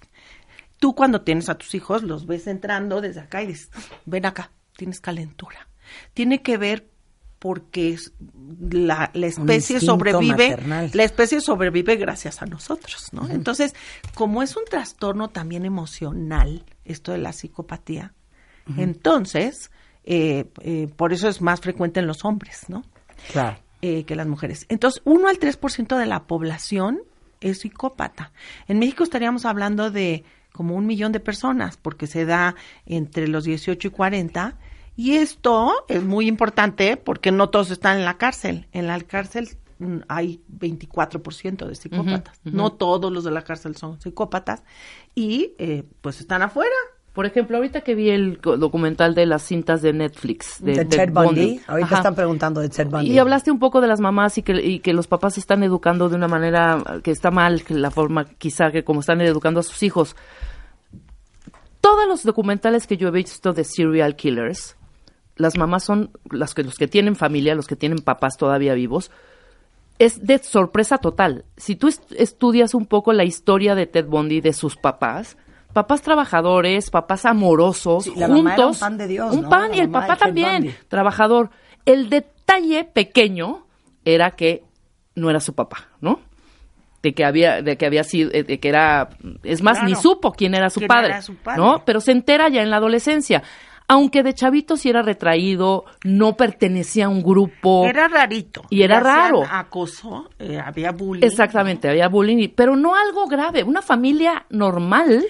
[0.80, 3.72] Tú cuando tienes a tus hijos los ves entrando desde acá y dices,
[4.06, 5.69] ven acá, tienes calentura.
[6.14, 6.90] Tiene que ver
[7.40, 7.98] porque
[8.60, 10.92] la, la especie sobrevive, maternal.
[10.94, 13.30] la especie sobrevive gracias a nosotros, ¿no?
[13.30, 13.74] Entonces,
[14.14, 18.14] como es un trastorno también emocional, esto de la psicopatía,
[18.78, 19.72] entonces,
[20.04, 22.84] eh, eh, por eso es más frecuente en los hombres, ¿no?
[23.32, 23.58] Claro.
[23.82, 24.66] eh, que las mujeres.
[24.70, 27.02] Entonces, 1 al 3% de la población
[27.42, 28.32] es psicópata.
[28.68, 32.56] En México estaríamos hablando de como un millón de personas, porque se da
[32.86, 34.58] entre los 18 y 40.
[35.00, 38.68] Y esto es muy importante porque no todos están en la cárcel.
[38.74, 39.48] En la cárcel
[39.78, 42.42] mm, hay 24% de psicópatas.
[42.44, 44.62] No todos los de la cárcel son psicópatas.
[45.16, 46.76] Y eh, pues están afuera.
[47.14, 51.14] Por ejemplo, ahorita que vi el documental de las cintas de Netflix De, de, Ted
[51.14, 51.62] Bundy.
[51.66, 51.98] Ahorita Ajá.
[52.00, 53.10] están preguntando de Ted Bundy.
[53.10, 56.10] Y hablaste un poco de las mamás y que, y que los papás están educando
[56.10, 59.64] de una manera que está mal, que la forma quizá que como están educando a
[59.64, 60.18] sus hijos.
[61.80, 64.76] Todos los documentales que yo he visto de serial killers,
[65.40, 69.10] las mamás son las que, los que tienen familia, los que tienen papás todavía vivos,
[69.98, 71.46] es de sorpresa total.
[71.58, 75.36] Si tú est- estudias un poco la historia de Ted Bundy, de sus papás,
[75.74, 79.50] papás trabajadores, papás amorosos, Sí, la mamá era un juntos, pan de Dios, un ¿no?
[79.50, 80.76] pan La y el papá también, Bundy.
[80.88, 81.50] trabajador.
[81.86, 83.66] El detalle pequeño
[84.06, 84.64] era que
[85.16, 86.20] no era su papá, ¿no?
[87.02, 89.10] De que había, de que había sido, de que era,
[89.44, 91.62] es más, ni supo quién era su ¿Quién padre, era su padre?
[91.62, 91.84] ¿no?
[91.86, 93.42] Pero se entera ya en la adolescencia.
[93.92, 97.86] Aunque de chavito sí era retraído, no pertenecía a un grupo.
[97.86, 98.62] Era rarito.
[98.70, 99.42] Y era raro.
[99.50, 101.26] Acoso, eh, había bullying.
[101.26, 103.64] Exactamente, había bullying, pero no algo grave.
[103.64, 105.26] Una familia normal.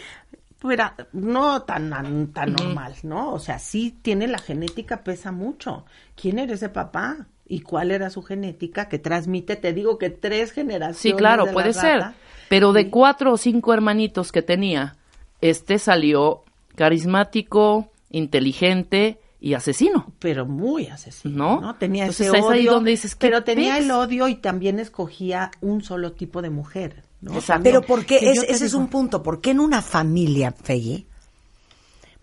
[0.62, 3.32] Pero no tan, tan normal, ¿no?
[3.32, 5.86] O sea, sí tiene la genética, pesa mucho.
[6.22, 7.28] ¿Quién era ese papá?
[7.48, 9.56] ¿Y cuál era su genética que transmite?
[9.56, 10.98] Te digo que tres generaciones.
[10.98, 12.00] Sí, claro, de la puede ser.
[12.00, 12.14] rata.
[12.50, 14.98] Pero de cuatro o cinco hermanitos que tenía,
[15.40, 16.44] este salió
[16.76, 20.12] carismático, inteligente y asesino.
[20.20, 21.62] Pero muy asesino, ¿No?
[21.62, 21.76] ¿no?
[21.76, 22.52] Tenía Entonces, ese es odio.
[22.54, 26.50] ahí donde dices, ¿qué pero tenía el odio y también escogía un solo tipo de
[26.50, 27.34] mujer, ¿no?
[27.36, 27.64] Exacto.
[27.64, 28.20] Pero ¿por qué?
[28.20, 29.24] Que Es- yo te ese es un punto.
[29.24, 31.06] ¿Por qué en una familia, Feggy,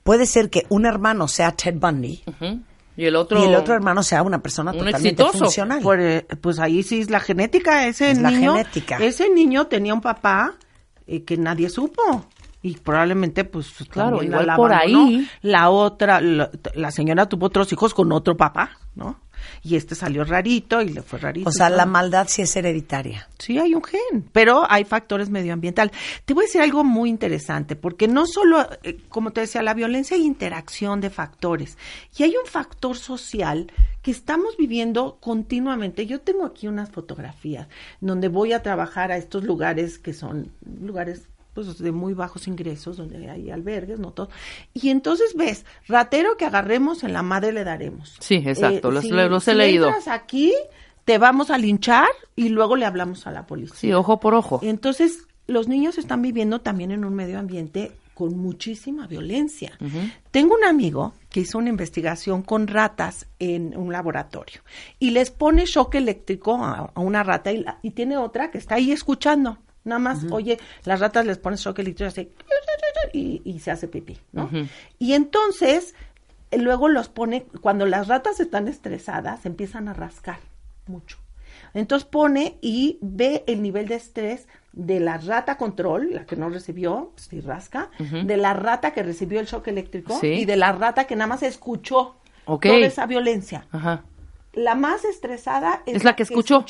[0.02, 2.22] puede ser que un hermano sea Ted Bundy
[2.96, 3.42] Y el otro...
[3.42, 5.38] y el otro hermano sea una persona Un totalmente exitoso.
[5.44, 5.82] funcional.
[6.00, 7.86] Eh, pues ahí sí es la genética.
[7.86, 8.98] Ese Es la niño, genética.
[8.98, 10.54] ese niño tenía un papá
[11.06, 12.26] eh, que nadie supo.
[12.66, 15.06] Y probablemente, pues, Claro, también igual la por abandonó.
[15.06, 15.28] ahí.
[15.42, 19.20] La otra, la, la señora tuvo otros hijos con otro papá, ¿no?
[19.62, 21.48] Y este salió rarito y le fue rarito.
[21.48, 23.28] o sea, la maldad sí es hereditaria.
[23.38, 25.94] Sí, hay un gen, pero hay factores medioambientales.
[26.24, 29.74] Te voy a decir algo muy interesante, porque no solo, eh, como te decía, la
[29.74, 31.78] violencia hay interacción de factores.
[32.18, 33.70] Y hay un factor social
[34.02, 36.06] que estamos viviendo continuamente.
[36.06, 37.68] Yo tengo aquí unas fotografías
[38.00, 42.96] donde voy a trabajar a estos lugares que son lugares pues de muy bajos ingresos,
[42.98, 44.28] donde hay albergues, no todo.
[44.74, 48.14] Y entonces ves, ratero que agarremos, en la madre le daremos.
[48.20, 49.86] Sí, exacto, Eh, los, si- los he si leído.
[49.88, 50.52] entras aquí,
[51.04, 52.06] te vamos a linchar
[52.36, 53.74] y luego le hablamos a la policía.
[53.76, 54.60] Sí, ojo por ojo.
[54.62, 59.78] Entonces, los niños están viviendo también en un medio ambiente con muchísima violencia.
[60.30, 64.62] Tengo un amigo que hizo una investigación con ratas en un laboratorio
[64.98, 68.56] y les pone shock eléctrico a, a una rata y, la- y tiene otra que
[68.58, 69.58] está ahí escuchando.
[69.86, 72.30] Nada más, oye, las ratas les ponen shock eléctrico así,
[73.12, 74.50] y, y se hace pipí, ¿no?
[74.98, 75.94] Y entonces,
[76.52, 80.38] luego los pone, cuando las ratas están estresadas, empiezan a rascar
[80.86, 81.18] mucho.
[81.72, 86.48] Entonces pone y ve el nivel de estrés de la rata control, la que no
[86.50, 90.26] recibió, si rasca, de la rata que recibió el shock eléctrico Sí.
[90.28, 93.66] y de la rata que nada más escuchó toda esa violencia.
[93.72, 94.02] Ajá.
[94.52, 96.64] La más estresada es, Es la que escuchó.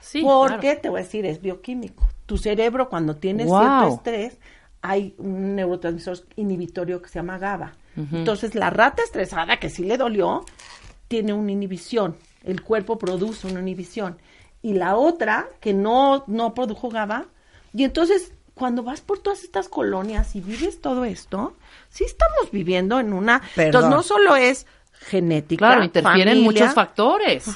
[0.00, 0.80] Sí, porque, claro.
[0.82, 2.06] te voy a decir, es bioquímico.
[2.28, 3.58] Tu cerebro cuando tiene Wow.
[3.58, 4.38] cierto estrés,
[4.82, 7.72] hay un neurotransmisor inhibitorio que se llama GABA.
[7.96, 10.44] Entonces, la rata estresada, que sí le dolió,
[11.08, 12.16] tiene una inhibición.
[12.44, 14.18] El cuerpo produce una inhibición.
[14.60, 17.24] Y la otra, que no, no produjo GABA,
[17.72, 21.56] y entonces cuando vas por todas estas colonias y vives todo esto,
[21.88, 23.40] sí estamos viviendo en una...
[23.54, 23.66] Perdón.
[23.66, 27.46] Entonces, no solo es genética, Claro, interfieren familia, muchos factores.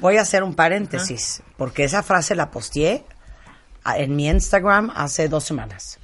[0.00, 3.04] Voy a hacer un paréntesis, porque esa frase la posteé
[3.84, 5.98] en mi Instagram hace dos semanas.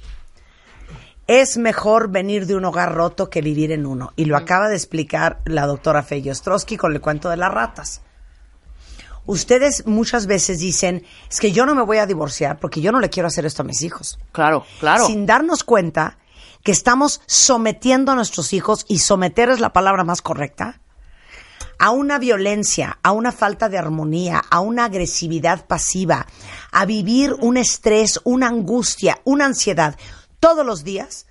[1.27, 4.13] Es mejor venir de un hogar roto que vivir en uno.
[4.15, 8.01] Y lo acaba de explicar la doctora Feyo Ostrowski con el cuento de las ratas.
[9.27, 12.99] Ustedes muchas veces dicen, es que yo no me voy a divorciar porque yo no
[12.99, 14.17] le quiero hacer esto a mis hijos.
[14.31, 15.05] Claro, claro.
[15.05, 16.17] Sin darnos cuenta
[16.63, 20.81] que estamos sometiendo a nuestros hijos, y someter es la palabra más correcta,
[21.79, 26.27] a una violencia, a una falta de armonía, a una agresividad pasiva,
[26.71, 29.95] a vivir un estrés, una angustia, una ansiedad
[30.39, 31.25] todos los días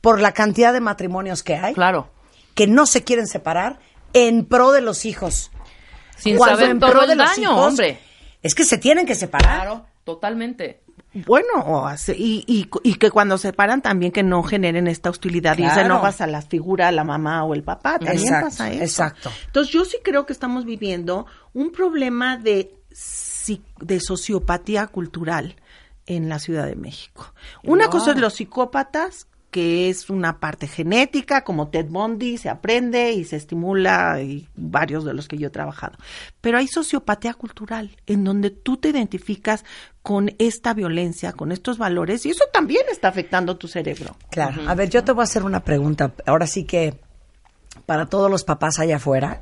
[0.00, 2.10] por la cantidad de matrimonios que hay Claro.
[2.54, 3.80] que no se quieren separar
[4.12, 5.50] en pro de los hijos.
[6.16, 8.00] Sin Cuando saber en todo pro el de los daño, hijos, hombre.
[8.42, 9.56] Es que se tienen que separar.
[9.62, 10.82] Claro, totalmente.
[11.26, 15.10] Bueno, o hace- y, y, y que cuando se paran también que no generen esta
[15.10, 15.80] hostilidad y se Claro.
[15.86, 18.82] enojas a la figura, la mamá o el papá, también Exacto, pasa eso.
[18.82, 19.30] exacto.
[19.46, 22.72] Entonces yo sí creo que estamos viviendo un problema de,
[23.80, 25.56] de sociopatía cultural
[26.06, 27.32] en la Ciudad de México.
[27.64, 33.12] Una cosa es los psicópatas que es una parte genética, como Ted Bundy, se aprende
[33.12, 35.98] y se estimula, y varios de los que yo he trabajado.
[36.40, 39.64] Pero hay sociopatía cultural, en donde tú te identificas
[40.02, 44.16] con esta violencia, con estos valores, y eso también está afectando tu cerebro.
[44.30, 44.62] Claro.
[44.68, 46.12] A ver, yo te voy a hacer una pregunta.
[46.26, 46.98] Ahora sí que
[47.86, 49.40] para todos los papás allá afuera,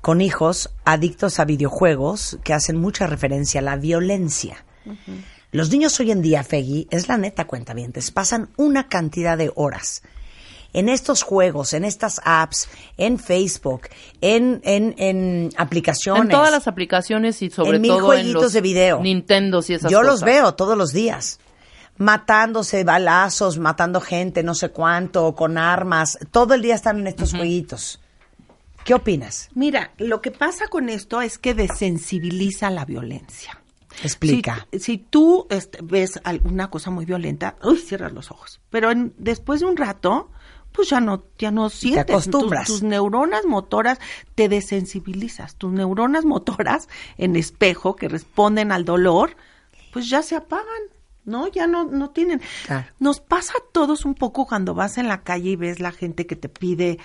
[0.00, 4.64] con hijos adictos a videojuegos que hacen mucha referencia a la violencia.
[5.56, 7.74] Los niños hoy en día, Feggy, es la neta cuenta
[8.12, 10.02] pasan una cantidad de horas
[10.74, 12.68] en estos juegos, en estas apps,
[12.98, 13.88] en Facebook,
[14.20, 16.24] en, en, en aplicaciones.
[16.24, 19.00] En todas las aplicaciones y sobre En mil todo en jueguitos los de video.
[19.00, 20.12] Nintendos y esas Yo cosas.
[20.12, 21.40] los veo todos los días.
[21.96, 26.18] Matándose, balazos, matando gente, no sé cuánto, con armas.
[26.32, 28.02] Todo el día están en estos jueguitos.
[28.84, 29.48] ¿Qué opinas?
[29.54, 33.58] Mira, lo que pasa con esto es que desensibiliza la violencia.
[34.02, 34.66] Explica.
[34.72, 38.60] Si, si tú este, ves alguna cosa muy violenta, uy, cierras los ojos.
[38.70, 40.30] Pero en- después de un rato,
[40.72, 42.02] pues ya no, ya no sientes.
[42.10, 42.66] acostumbras.
[42.66, 43.98] Tus, tus neuronas motoras
[44.34, 45.56] te desensibilizas.
[45.56, 49.36] Tus neuronas motoras en espejo que responden al dolor,
[49.92, 50.66] pues ya se apagan.
[51.24, 51.48] ¿No?
[51.48, 52.40] Ya no, no tienen.
[52.66, 52.86] Claro.
[53.00, 56.24] Nos pasa a todos un poco cuando vas en la calle y ves la gente
[56.24, 57.00] que te pide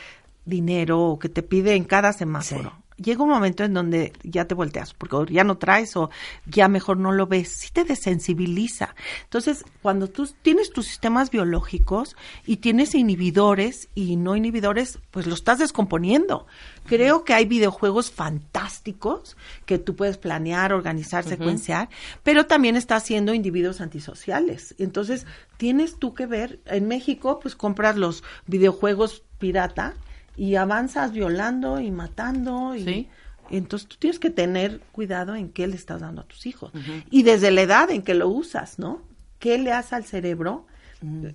[0.46, 2.81] dinero o que te pide en cada semáforo.
[3.02, 6.10] Llega un momento en donde ya te volteas, porque ya no traes o
[6.46, 8.96] ya mejor no lo ves, sí te desensibiliza.
[9.24, 12.16] Entonces, cuando tú tienes tus sistemas biológicos
[12.46, 16.46] y tienes inhibidores y no inhibidores, pues lo estás descomponiendo.
[16.86, 21.90] Creo que hay videojuegos fantásticos que tú puedes planear, organizar, secuenciar,
[22.24, 24.76] pero también está haciendo individuos antisociales.
[24.78, 25.26] Entonces,
[25.58, 29.96] tienes tú que ver, en México, pues compras los videojuegos pirata
[30.38, 33.08] y avanzas violando y matando y Sí.
[33.50, 36.72] entonces tú tienes que tener cuidado en qué le estás dando a tus hijos
[37.10, 39.02] y desde la edad en que lo usas, ¿no?
[39.40, 40.66] ¿Qué le hace al cerebro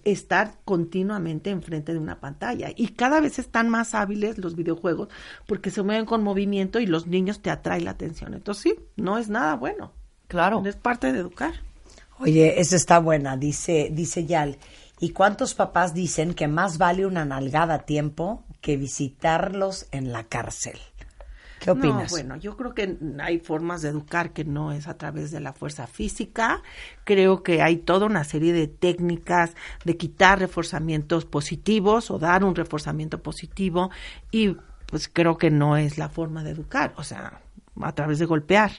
[0.04, 2.70] estar continuamente enfrente de una pantalla?
[2.76, 5.08] Y cada vez están más hábiles los videojuegos
[5.46, 8.32] porque se mueven con movimiento y los niños te atraen la atención.
[8.34, 9.92] Entonces sí, no es nada bueno.
[10.28, 10.62] Claro.
[10.64, 11.52] Es parte de educar.
[12.18, 14.56] Oye, esa está buena, dice, dice Yal.
[14.98, 20.24] ¿Y cuántos papás dicen que más vale una nalgada a tiempo que visitarlos en la
[20.24, 20.78] cárcel?
[21.60, 22.04] ¿Qué opinas?
[22.04, 25.40] No, bueno, yo creo que hay formas de educar que no es a través de
[25.40, 26.62] la fuerza física.
[27.04, 29.52] Creo que hay toda una serie de técnicas
[29.84, 33.90] de quitar reforzamientos positivos o dar un reforzamiento positivo
[34.30, 34.56] y
[34.86, 37.40] pues creo que no es la forma de educar, o sea,
[37.80, 38.70] a través de golpear.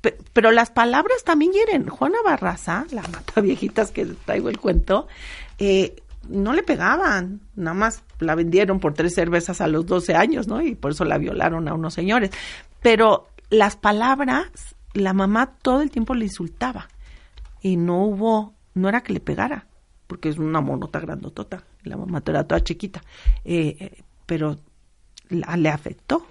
[0.00, 1.88] Pe- Pero las palabras también hieren.
[1.88, 5.08] Juana Barraza, la mata viejitas que traigo el cuento,
[5.58, 5.96] eh,
[6.28, 10.60] no le pegaban, nada más la vendieron por tres cervezas a los 12 años, ¿no?
[10.60, 12.30] Y por eso la violaron a unos señores.
[12.82, 14.46] Pero las palabras,
[14.94, 16.88] la mamá todo el tiempo le insultaba
[17.62, 19.66] y no hubo, no era que le pegara,
[20.06, 23.02] porque es una monota grandotota, la mamá era toda chiquita,
[23.44, 24.56] eh, eh, pero
[25.28, 26.26] la- le afectó.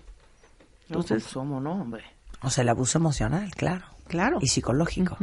[0.87, 2.03] Entonces, Entonces, ¿cómo no, hombre?
[2.41, 3.85] O sea, el abuso emocional, claro.
[4.07, 4.37] claro.
[4.41, 5.17] Y psicológico.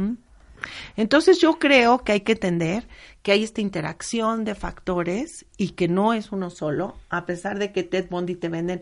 [0.95, 2.87] Entonces yo creo que hay que entender
[3.21, 7.71] que hay esta interacción de factores y que no es uno solo, a pesar de
[7.71, 8.81] que Ted Bundy te venden,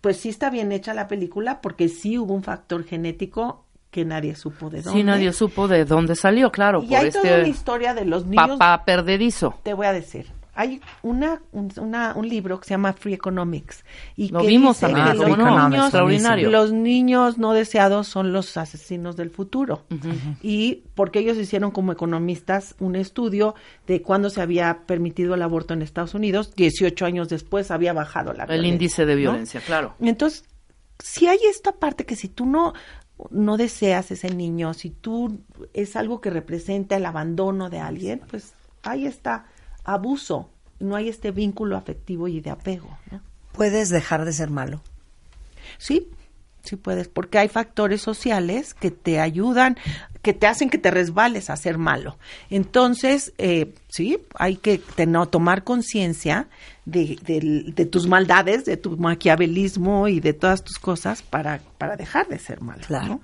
[0.00, 4.34] pues sí está bien hecha la película porque sí hubo un factor genético que nadie
[4.34, 5.00] supo de dónde.
[5.00, 8.04] Sí, nadie supo de dónde salió, claro, y por hay toda este una historia de
[8.04, 8.58] los niños.
[8.58, 9.54] papá perdedizo.
[9.62, 10.26] Te voy a decir.
[10.60, 13.84] Hay una, un, una- un libro que se llama Free Economics.
[14.16, 15.68] Y Lo que vimos dice también, que ¿cómo los, no?
[15.68, 16.50] niños, Extraordinario.
[16.50, 19.84] los niños no deseados son los asesinos del futuro.
[20.42, 23.54] Y porque ellos hicieron como economistas un estudio
[23.86, 26.52] de cuándo se había permitido el aborto en Estados Unidos.
[26.56, 29.20] 18 años después había bajado la El índice de ¿no?
[29.20, 29.94] violencia, claro.
[30.00, 30.44] Entonces,
[30.98, 32.72] si hay esta parte que si tú no
[33.30, 35.40] no deseas ese niño, si tú
[35.74, 38.54] es algo que representa el abandono de alguien, pues
[38.84, 39.46] ahí está
[39.94, 40.50] abuso,
[40.80, 42.96] no hay este vínculo afectivo y de apego.
[43.10, 43.20] ¿no?
[43.52, 44.80] ¿Puedes dejar de ser malo?
[45.78, 46.08] Sí,
[46.62, 49.76] sí puedes, porque hay factores sociales que te ayudan,
[50.22, 52.18] que te hacen que te resbales a ser malo.
[52.50, 56.48] Entonces, eh, sí, hay que tener- tomar conciencia
[56.84, 57.18] de,
[57.74, 62.38] de tus maldades, de tu maquiavelismo y de todas tus cosas para, para dejar de
[62.38, 62.82] ser malo.
[62.86, 63.06] Claro.
[63.08, 63.20] ¿no?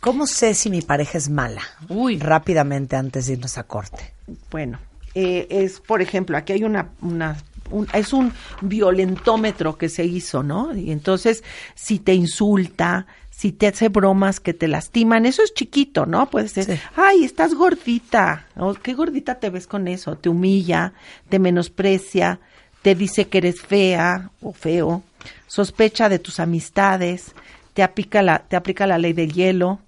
[0.00, 1.62] ¿Cómo sé si mi pareja es mala?
[1.88, 2.18] Uy.
[2.18, 4.12] Rápidamente antes de irnos a corte.
[4.50, 4.78] Bueno,
[5.16, 7.36] eh, es, por ejemplo, aquí hay una, una
[7.70, 10.74] un- es un violentómetro que se hizo, ¿no?
[10.76, 11.42] Y entonces,
[11.74, 16.30] si te insulta, si te hace bromas que te lastiman, eso es chiquito, ¿no?
[16.30, 16.72] Puede ser, Sí.
[16.94, 20.92] ay, estás gordita, o qué gordita te ves con eso, te humilla,
[21.28, 22.38] te menosprecia,
[22.82, 25.02] te dice que eres fea o feo,
[25.48, 27.32] sospecha de tus amistades,
[27.74, 29.80] te aplica la, te aplica la ley del hielo,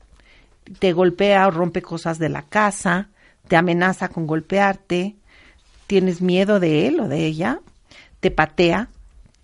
[0.80, 3.08] te golpea o rompe cosas de la casa,
[3.48, 5.16] te amenaza con golpearte,
[5.86, 7.60] tienes miedo de él o de ella,
[8.20, 8.88] te patea,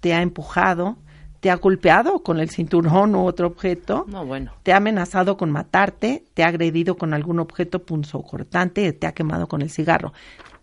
[0.01, 0.97] te ha empujado,
[1.40, 4.52] te ha golpeado con el cinturón u otro objeto, No, bueno.
[4.62, 9.47] te ha amenazado con matarte, te ha agredido con algún objeto punzocortante, te ha quemado
[9.47, 10.12] con el cigarro.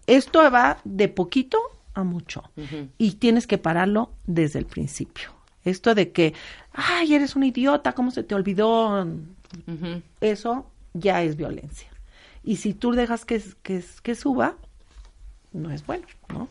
[0.08, 1.58] Esto va de poquito
[1.94, 2.44] a mucho
[2.98, 5.30] y tienes que pararlo desde el principio.
[5.64, 6.34] Esto de que,
[6.74, 9.06] ay, eres un idiota, ¿cómo se te olvidó?
[10.20, 11.91] Eso ya es violencia.
[12.44, 14.56] Y si tú dejas que, que, que suba,
[15.52, 16.50] no es bueno, ¿no?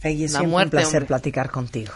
[0.00, 1.06] Feggy, es siempre muerte, un placer hombre.
[1.06, 1.92] platicar contigo.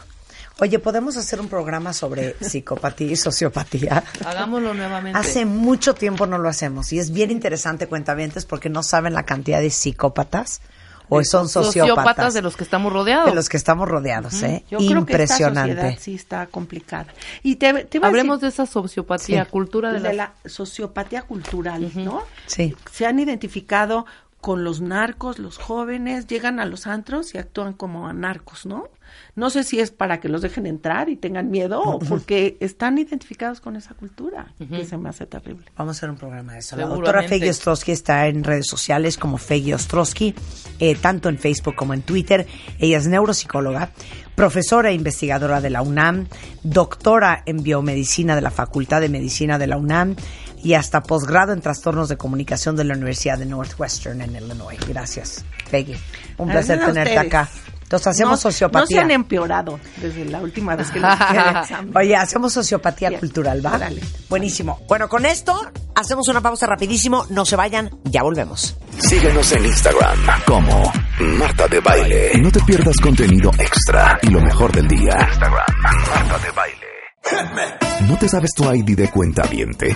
[0.58, 4.02] Oye, ¿podemos hacer un programa sobre psicopatía y sociopatía?
[4.24, 5.18] Hagámoslo nuevamente.
[5.18, 9.24] Hace mucho tiempo no lo hacemos y es bien interesante, cuentavientes, porque no saben la
[9.24, 10.62] cantidad de psicópatas
[11.08, 13.26] o son sociópatas, de los que estamos rodeados.
[13.30, 14.64] de los que estamos rodeados, ¿eh?
[14.70, 15.74] Yo creo que esta Impresionante.
[15.74, 17.06] sociedad sí está complicada.
[17.42, 17.68] Y te,
[18.02, 19.50] Hablemos decir- de esa sociopatía, Sí.
[19.50, 22.22] cultura de, la sociopatía cultural, ¿no?
[22.46, 22.74] Sí.
[22.92, 24.06] Se han identificado
[24.40, 28.88] con los narcos, los jóvenes llegan a los antros y actúan como narcos, ¿no?
[29.36, 32.96] No sé si es para que los dejen entrar y tengan miedo o porque están
[32.96, 35.66] identificados con esa cultura, que se me hace terrible.
[35.76, 36.74] Vamos a hacer un programa de eso.
[36.74, 40.34] La doctora Feggy Ostrowski está en redes sociales como Feggy Ostrowski,
[40.78, 42.46] eh, tanto en Facebook como en Twitter.
[42.78, 43.90] Ella es neuropsicóloga,
[44.34, 46.28] profesora e investigadora de la UNAM,
[46.62, 50.16] doctora en biomedicina de la Facultad de Medicina de la UNAM
[50.64, 54.78] y hasta posgrado en trastornos de comunicación de la Universidad de Northwestern en Illinois.
[54.88, 55.94] Gracias, Feggy.
[56.38, 57.26] Un placer tenerte ustedes.
[57.26, 57.50] acá.
[57.86, 58.80] Entonces hacemos No- sociopatía.
[58.80, 61.96] No se han empeorado desde la última vez que les hice el examen.
[61.96, 63.20] Oye, hacemos sociopatía Bien.
[63.20, 63.74] cultural, ¿va?
[63.76, 64.02] Órale.
[64.28, 64.80] Buenísimo.
[64.88, 65.54] Bueno, con esto
[65.94, 67.24] hacemos una pausa rapidísimo.
[67.30, 68.76] No se vayan, ya volvemos.
[68.98, 70.92] Síguenos en Instagram como
[71.38, 72.32] Marta de Baile.
[72.38, 75.16] No te pierdas contenido extra y lo mejor del día.
[75.30, 78.08] Instagram, Marta de Baile.
[78.08, 79.94] ¿No te sabes tu ID de cuenta viente?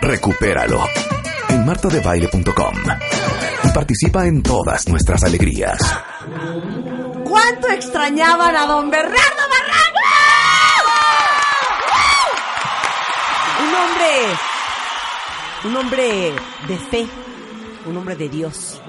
[0.00, 0.80] Recupéralo
[1.50, 2.74] en martadebaile.com
[3.64, 5.78] y participa en todas nuestras alegrías.
[7.32, 10.00] ¿Cuánto extrañaban a don Bernardo Barranco?
[13.64, 14.36] Un hombre,
[15.64, 16.32] un hombre
[16.68, 17.06] de fe,
[17.86, 18.82] un hombre de Dios.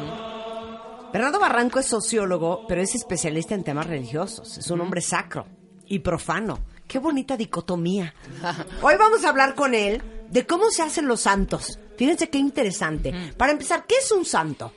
[1.13, 4.57] Bernardo Barranco es sociólogo, pero es especialista en temas religiosos.
[4.57, 5.47] Es un hombre sacro
[5.87, 6.65] y profano.
[6.85, 8.13] Qué bonita dicotomía.
[8.81, 11.79] Hoy vamos a hablar con él de cómo se hacen los santos.
[11.97, 13.13] Fíjense qué interesante.
[13.37, 14.73] Para empezar, ¿qué es un santo?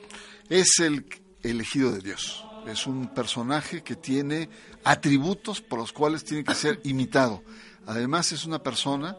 [0.47, 1.05] Es el
[1.43, 2.46] elegido de Dios.
[2.67, 4.49] Es un personaje que tiene
[4.83, 7.43] atributos por los cuales tiene que ser imitado.
[7.85, 9.15] Además es una persona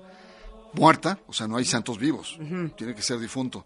[0.75, 2.39] muerta, o sea, no hay santos vivos,
[2.77, 3.65] tiene que ser difunto,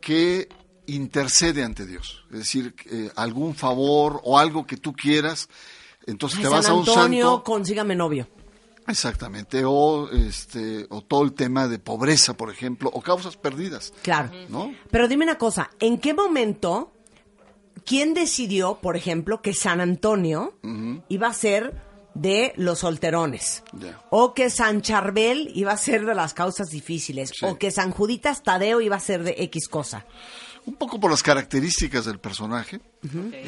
[0.00, 0.48] que
[0.86, 2.24] intercede ante Dios.
[2.32, 5.48] Es decir, eh, algún favor o algo que tú quieras,
[6.06, 7.44] entonces Ay, te vas a un Antonio, santo.
[7.44, 8.28] consígame novio.
[8.88, 14.30] Exactamente, o este, o todo el tema de pobreza, por ejemplo, o causas perdidas, Claro.
[14.48, 14.72] ¿no?
[14.92, 16.92] Pero dime una cosa, ¿en qué momento,
[17.86, 20.58] quién decidió, por ejemplo, que San Antonio
[21.08, 21.80] iba a ser
[22.14, 23.62] de los solterones?
[24.10, 27.30] O que San Charbel iba a ser de las causas difíciles.
[27.34, 27.46] Sí.
[27.46, 30.04] O que San Juditas Tadeo iba a ser de X cosa.
[30.66, 32.80] un poco por las características del personaje,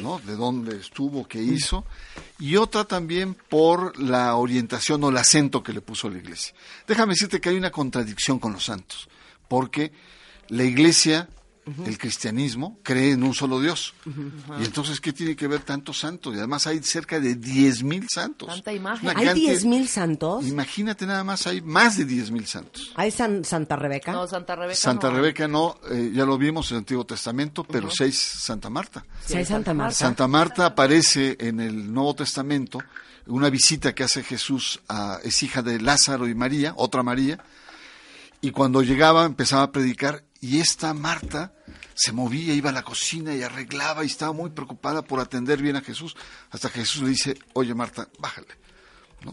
[0.01, 0.19] ¿no?
[0.19, 1.85] De dónde estuvo, qué hizo,
[2.39, 6.55] y otra también por la orientación o el acento que le puso la iglesia.
[6.87, 9.09] Déjame decirte que hay una contradicción con los santos,
[9.49, 9.91] porque
[10.47, 11.27] la iglesia,
[11.85, 13.93] el cristianismo, cree en un solo Dios.
[14.59, 16.33] Y entonces, ¿qué tiene que ver tantos santos?
[16.35, 18.47] Y además hay cerca de 10.000 santos.
[18.49, 19.09] Tanta imagen.
[19.09, 20.47] Una ¿Hay cantidad- 10.000 santos?
[20.47, 22.93] Imagínate nada más, hay más de 10.000 santos.
[22.95, 24.11] ¿Hay San, Santa Rebeca?
[24.11, 24.75] No, Santa Rebeca.
[24.75, 25.15] Santa no.
[25.15, 29.05] Rebeca no, eh, ya lo vimos en el Antiguo Testamento, pero seis Santa Marta.
[29.25, 29.95] Sí, hay Santa Marta.
[29.95, 32.79] Santa Marta aparece en el Nuevo Testamento,
[33.27, 37.37] una visita que hace Jesús a, es hija de Lázaro y María, otra María,
[38.41, 41.53] y cuando llegaba empezaba a predicar y esta Marta
[42.01, 45.75] se movía, iba a la cocina y arreglaba y estaba muy preocupada por atender bien
[45.75, 46.15] a Jesús,
[46.49, 48.47] hasta que Jesús le dice, oye Marta, bájale,
[49.25, 49.31] ¿no?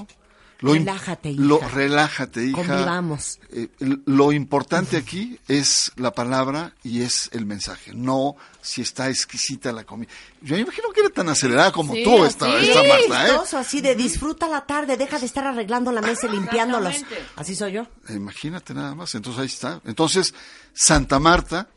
[0.63, 1.43] im- Relájate, hija.
[1.43, 2.57] Lo, relájate, hija.
[2.57, 3.39] Convivamos.
[3.51, 3.69] Eh,
[4.07, 9.85] lo importante aquí es la palabra y es el mensaje, no si está exquisita la
[9.85, 10.11] comida.
[10.41, 12.69] Yo me imagino que era tan acelerada como Sí, tú esta, sí.
[12.71, 13.39] esta Marta, ¿eh?
[13.59, 16.97] Así de disfruta la tarde, deja de estar arreglando la mesa y limpiándolos.
[17.37, 17.87] Así soy yo.
[18.09, 19.81] Imagínate nada más, entonces ahí está.
[19.85, 20.35] Entonces,
[20.73, 21.69] Santa Marta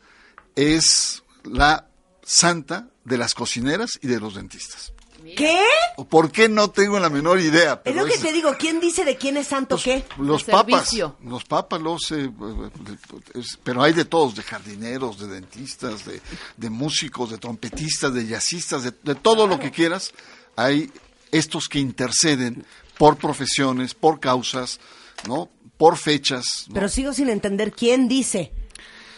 [0.59, 1.87] es la
[2.23, 4.93] santa de las cocineras y de los dentistas.
[5.35, 5.61] ¿Qué?
[5.97, 7.73] ¿O ¿Por qué no tengo la menor idea?
[7.73, 10.05] Es pero lo que es- te digo, ¿quién dice de quién es santo qué?
[10.17, 11.17] Los papas, servicio.
[11.23, 12.99] los papas, los, eh, eh,
[13.35, 16.21] es- pero hay de todos, de jardineros, de dentistas, de,
[16.57, 20.13] de músicos, de trompetistas, de jazzistas, de, de todo lo que quieras.
[20.55, 20.91] Hay
[21.31, 22.65] estos que interceden
[22.97, 24.79] por profesiones, por causas,
[25.27, 25.49] ¿no?
[25.77, 26.65] Por fechas.
[26.69, 26.73] ¿no?
[26.73, 28.51] Pero sigo sin entender quién dice.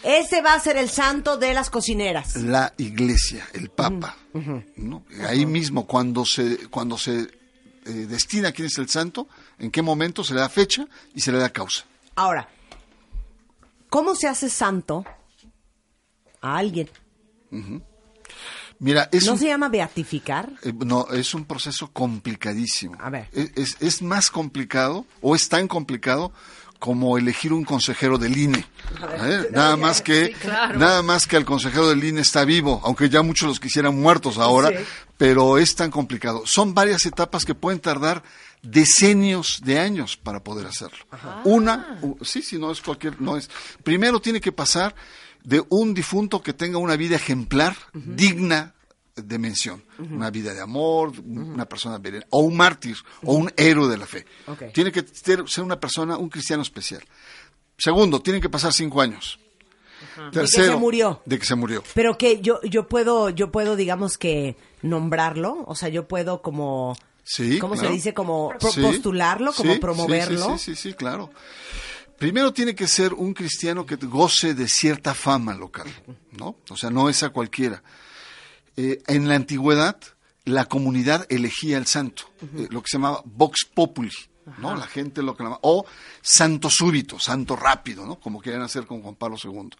[0.04, 2.34] Ese va a ser el santo de las cocineras.
[2.36, 4.16] la iglesia, el papa,
[4.76, 5.04] ¿no?
[5.28, 7.20] Ahí mismo cuando se cuando se
[7.84, 11.30] eh, destina quién es el santo, en qué momento se le da fecha y se
[11.32, 11.84] le da causa.
[12.16, 12.48] Ahora,
[13.88, 15.04] ¿cómo se hace santo
[16.40, 16.88] a alguien?
[18.78, 20.50] Mira, es ¿No un- se llama beatificar?
[20.62, 22.96] Eh, no, es un proceso complicadísimo.
[23.00, 23.28] A ver.
[23.32, 26.32] Es, es- es más complicado o es tan complicado
[26.82, 28.66] como elegir un consejero del INE.
[29.20, 29.46] ¿Eh?
[29.52, 30.76] Nada más que Sí, claro.
[30.80, 34.36] nada más que el consejero del INE está vivo, aunque ya muchos los quisieran muertos
[34.36, 34.84] ahora, Sí.
[35.16, 36.42] pero es tan complicado.
[36.44, 38.24] Son varias etapas que pueden tardar
[38.62, 40.98] decenios de años para poder hacerlo.
[41.44, 43.48] Una, u- sí, sí, no es cualquier, no es.
[43.84, 44.92] Primero tiene que pasar
[45.44, 48.74] de un difunto que tenga una vida ejemplar, digna
[49.14, 53.98] de mención, una vida de amor, una persona o un mártir o un héroe de
[53.98, 54.24] la fe.
[54.72, 57.02] Tiene que ser una persona, un cristiano especial.
[57.76, 59.38] Segundo, tienen que pasar cinco años.
[60.32, 61.22] Tercero, se murió.
[61.24, 61.82] De que se murió.
[61.94, 66.96] Pero que yo, yo puedo, yo puedo, digamos que nombrarlo, o sea, yo puedo como,
[67.24, 67.88] Sí, ¿cómo claro.
[67.88, 68.14] se dice?
[68.14, 70.58] Como Sí, postularlo, como sí, promoverlo.
[70.58, 71.30] Sí, sí, sí, sí, claro.
[72.18, 75.88] Primero tiene que ser un cristiano que goce de cierta fama local,
[76.32, 76.56] ¿no?
[76.70, 77.82] O sea, no es a cualquiera.
[78.76, 79.96] Eh, en la antigüedad,
[80.44, 82.24] la comunidad elegía al santo,
[82.56, 84.10] eh, lo que se llamaba vox populi,
[84.58, 84.74] ¿no?
[84.74, 85.84] La gente lo clamaba, o
[86.20, 88.18] santo súbito, santo rápido, ¿no?
[88.18, 89.70] Como querían hacer con Juan Pablo II.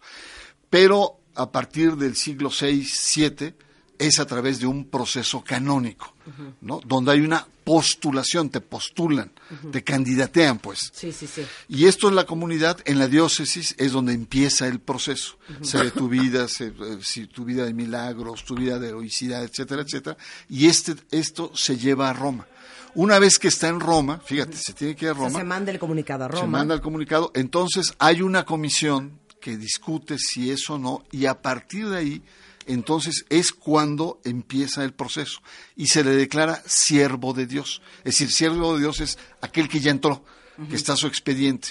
[0.69, 3.55] Pero a partir del siglo VI, VII,
[3.97, 6.13] es a través de un proceso canónico,
[6.61, 6.79] ¿no?
[6.85, 9.31] Donde hay una postulación, te postulan,
[9.71, 10.91] te candidatean, pues.
[10.93, 11.43] Sí, sí, sí.
[11.67, 15.37] Y esto es la comunidad, en la diócesis es donde empieza el proceso.
[15.61, 19.43] Se ve tu vida, se, eh, si tu vida de milagros, tu vida de heroicidad,
[19.43, 20.17] etcétera, etcétera.
[20.49, 22.47] Y este, esto se lleva a Roma.
[22.95, 25.39] Una vez que está en Roma, fíjate, se tiene que ir a O sea, Roma.
[25.39, 26.59] se manda el comunicado a Se Roma.
[26.59, 27.31] manda el comunicado.
[27.33, 32.21] Entonces hay una comisión que discute si es o no y a partir de ahí,
[32.67, 35.41] entonces es cuando empieza el proceso
[35.75, 37.81] y se le declara siervo de Dios.
[37.99, 40.23] Es decir, siervo de Dios es aquel que ya entró,
[40.69, 41.69] que está su expediente.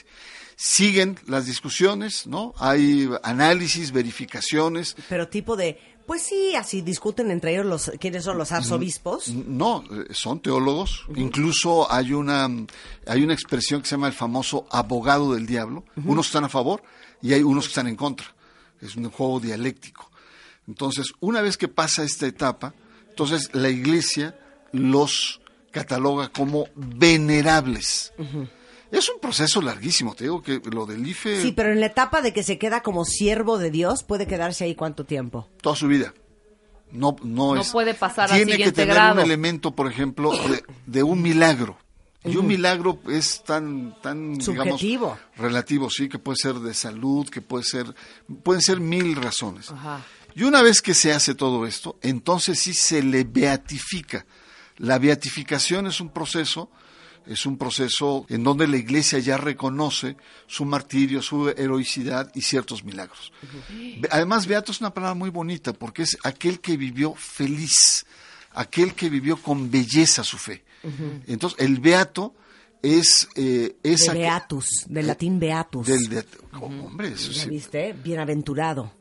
[0.57, 2.55] Siguen las discusiones, ¿no?
[2.59, 4.95] Hay análisis, verificaciones.
[5.09, 9.29] Pero tipo de, pues sí, así discuten entre ellos los quiénes son los arzobispos.
[9.29, 11.07] No, eh, son teólogos.
[11.17, 12.49] Incluso hay una,
[13.07, 15.85] hay una expresión que se llama el famoso abogado del diablo.
[16.05, 16.83] Unos están a favor
[17.23, 18.27] y hay unos que están en contra.
[18.81, 20.12] Es un juego dialéctico.
[20.69, 22.75] Entonces, una vez que pasa esta etapa,
[23.09, 24.39] entonces la iglesia
[24.73, 25.41] los
[25.71, 28.13] cataloga como venerables.
[28.91, 32.21] Es un proceso larguísimo, te digo que lo del IFE Sí, pero en la etapa
[32.21, 35.49] de que se queda como siervo de Dios, puede quedarse ahí cuánto tiempo.
[35.63, 36.13] toda su vida.
[36.91, 39.15] No, no, No es- puede pasar al Tiene que tener grado.
[39.15, 41.79] un elemento, por ejemplo, de, de un milagro.
[42.25, 44.45] Y un milagro es tan, tan, digamos,
[44.79, 45.19] Subjetivo.
[45.37, 47.93] relativo, sí, que puede ser de salud, que puede ser,
[48.45, 49.71] pueden ser mil razones.
[49.73, 50.05] Ajá.
[50.35, 54.25] Y una vez que se hace todo esto, entonces sí se le beatifica.
[54.79, 56.71] La beatificación es un proceso,
[57.27, 62.83] es un proceso en donde la iglesia ya reconoce su martirio, su heroicidad y ciertos
[62.85, 63.33] milagros.
[64.11, 68.07] Además, beato es una palabra muy bonita porque es aquel que vivió feliz,
[68.53, 70.65] aquel que vivió con belleza su fe.
[71.29, 72.35] Entonces, el beato
[72.83, 75.87] es, eh, es De aquel- beatus, del latín beatus.
[75.87, 77.93] del de- oh, hombre, eso ¿Ya sí, viste?
[77.93, 78.93] Bienaventurado.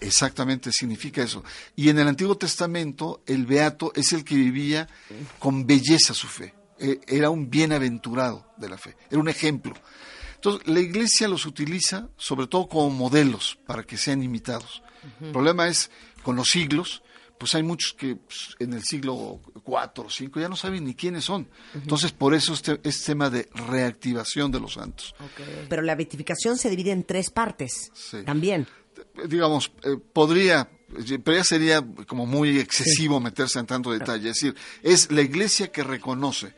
[0.00, 1.42] Exactamente, significa eso.
[1.76, 4.88] Y en el Antiguo Testamento, el beato es el que vivía
[5.38, 6.54] con belleza su fe.
[6.78, 9.74] Eh, Era un bienaventurado de la fe, era un ejemplo.
[10.36, 14.82] Entonces, la iglesia los utiliza sobre todo como modelos para que sean imitados.
[15.20, 15.90] El problema es,
[16.22, 17.02] con los siglos,
[17.38, 19.64] pues hay muchos que pues, en el siglo IV
[19.96, 21.48] o V ya no saben ni quiénes son.
[21.74, 25.14] Entonces, por eso este, es tema de reactivación de los santos.
[25.68, 27.90] Pero la beatificación se divide en tres partes.
[27.94, 28.22] Sí.
[28.24, 28.66] También.
[29.28, 30.68] Digamos, eh, podría,
[31.24, 34.30] pero ya sería como muy excesivo meterse en tanto detalle.
[34.30, 36.54] Es decir, es la iglesia que reconoce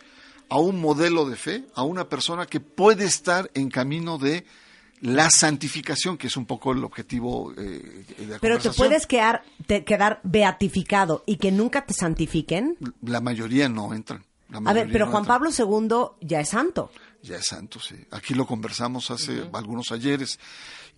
[0.49, 4.45] a un modelo de fe, a una persona que puede estar en camino de
[5.01, 9.43] la santificación, que es un poco el objetivo eh, de la Pero te puedes quedar,
[9.67, 12.77] te- quedar beatificado y que nunca te santifiquen.
[13.03, 14.25] La mayoría no entran.
[14.51, 15.39] La A ver, mayoría pero no Juan entran.
[15.41, 16.93] Pablo II ya es santo.
[17.23, 17.97] Ya es santo, sí.
[18.11, 20.39] Aquí lo conversamos hace algunos ayeres.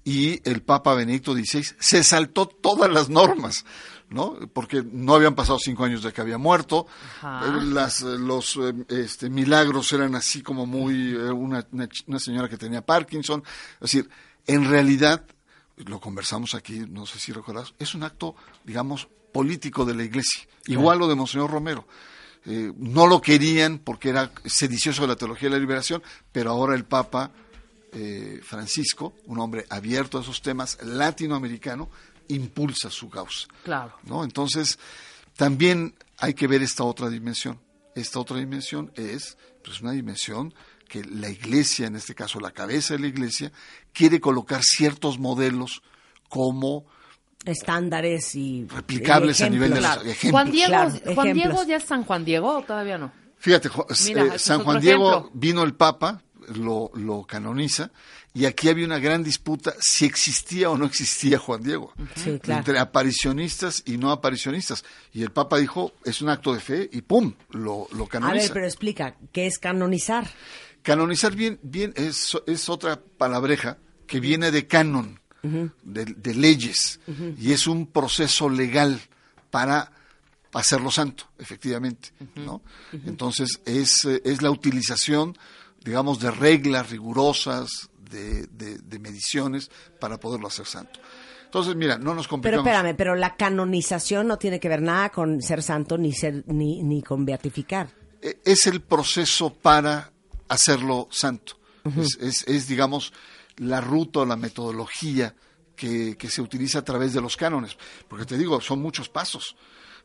[0.04, 3.64] Y el Papa Benedicto XVI se saltó todas las normas,
[4.10, 4.36] ¿no?
[4.52, 6.86] Porque no habían pasado cinco años de que había muerto.
[7.22, 11.14] Eh, Las, eh, los eh, este, milagros eran así como muy...
[11.14, 11.66] una,
[12.06, 13.42] una señora que tenía Parkinson.
[13.74, 14.10] Es decir,
[14.46, 15.24] en realidad,
[15.76, 20.44] lo conversamos aquí, no sé si recordás, es un acto, digamos, político de la Iglesia.
[20.66, 21.86] Igual lo de Monseñor Romero.
[22.46, 26.74] Eh, no lo querían porque era sedicioso de la teología de la liberación, pero ahora
[26.74, 27.32] el Papa
[27.94, 31.88] eh, Francisco, un hombre abierto a esos temas, latinoamericano,
[32.28, 33.46] impulsa su causa.
[33.62, 33.94] Claro.
[34.04, 34.24] ¿no?
[34.24, 34.78] Entonces,
[35.36, 37.60] también hay que ver esta otra dimensión.
[37.94, 40.54] Esta otra dimensión es pues, una dimensión
[40.88, 43.52] que la iglesia, en este caso la cabeza de la iglesia,
[43.92, 45.82] quiere colocar ciertos modelos
[46.28, 46.86] como
[47.44, 48.66] Estándares y.
[48.66, 49.96] Replicables y a nivel de ejemplos.
[50.02, 50.32] los ejemplos.
[50.32, 51.34] Juan Diego, Claro, Juan ejemplos.
[51.34, 53.12] Diego ya es San Juan Diego o todavía no.
[53.36, 53.68] Fíjate,
[54.06, 55.30] Mira, eh, San Juan Diego ejemplo.
[55.34, 56.22] vino el Papa,
[56.54, 57.90] lo, lo canoniza,
[58.32, 61.92] y aquí había una gran disputa si existía o no existía Juan Diego.
[62.16, 62.58] Sí, claro.
[62.60, 64.84] Entre aparicionistas y no aparicionistas.
[65.12, 67.32] Y el Papa dijo, es un acto de fe, y ¡pum!
[67.50, 68.44] Lo, lo A canoniza.
[68.46, 70.28] ver, pero explica, ¿qué es canonizar?
[70.82, 77.00] Canonizar bien, bien es, es otra palabreja que viene de canon, de, de leyes,
[77.38, 79.00] y es un proceso legal
[79.50, 79.92] para
[80.52, 82.62] hacerlo santo, efectivamente, ¿no?
[82.92, 85.36] Entonces es, eh, es la utilización,
[85.84, 89.70] digamos, de reglas rigurosas, de, de- de mediciones
[90.00, 90.98] para poderlo hacer santo.
[91.44, 92.66] Entonces, mira, no nos Pero complicamos.
[92.66, 96.82] espérame, pero la canonización no tiene que ver nada con ser santo ni ser ni,
[96.82, 97.88] ni con beatificar.
[98.20, 100.10] Eh, es el proceso para
[100.48, 101.56] hacerlo santo.
[101.96, 103.12] es, es- es, digamos,
[103.56, 105.34] la ruta o la metodología
[105.76, 107.76] que, que se utiliza a través de los cánones.
[108.08, 109.54] Porque te digo, son muchos pasos.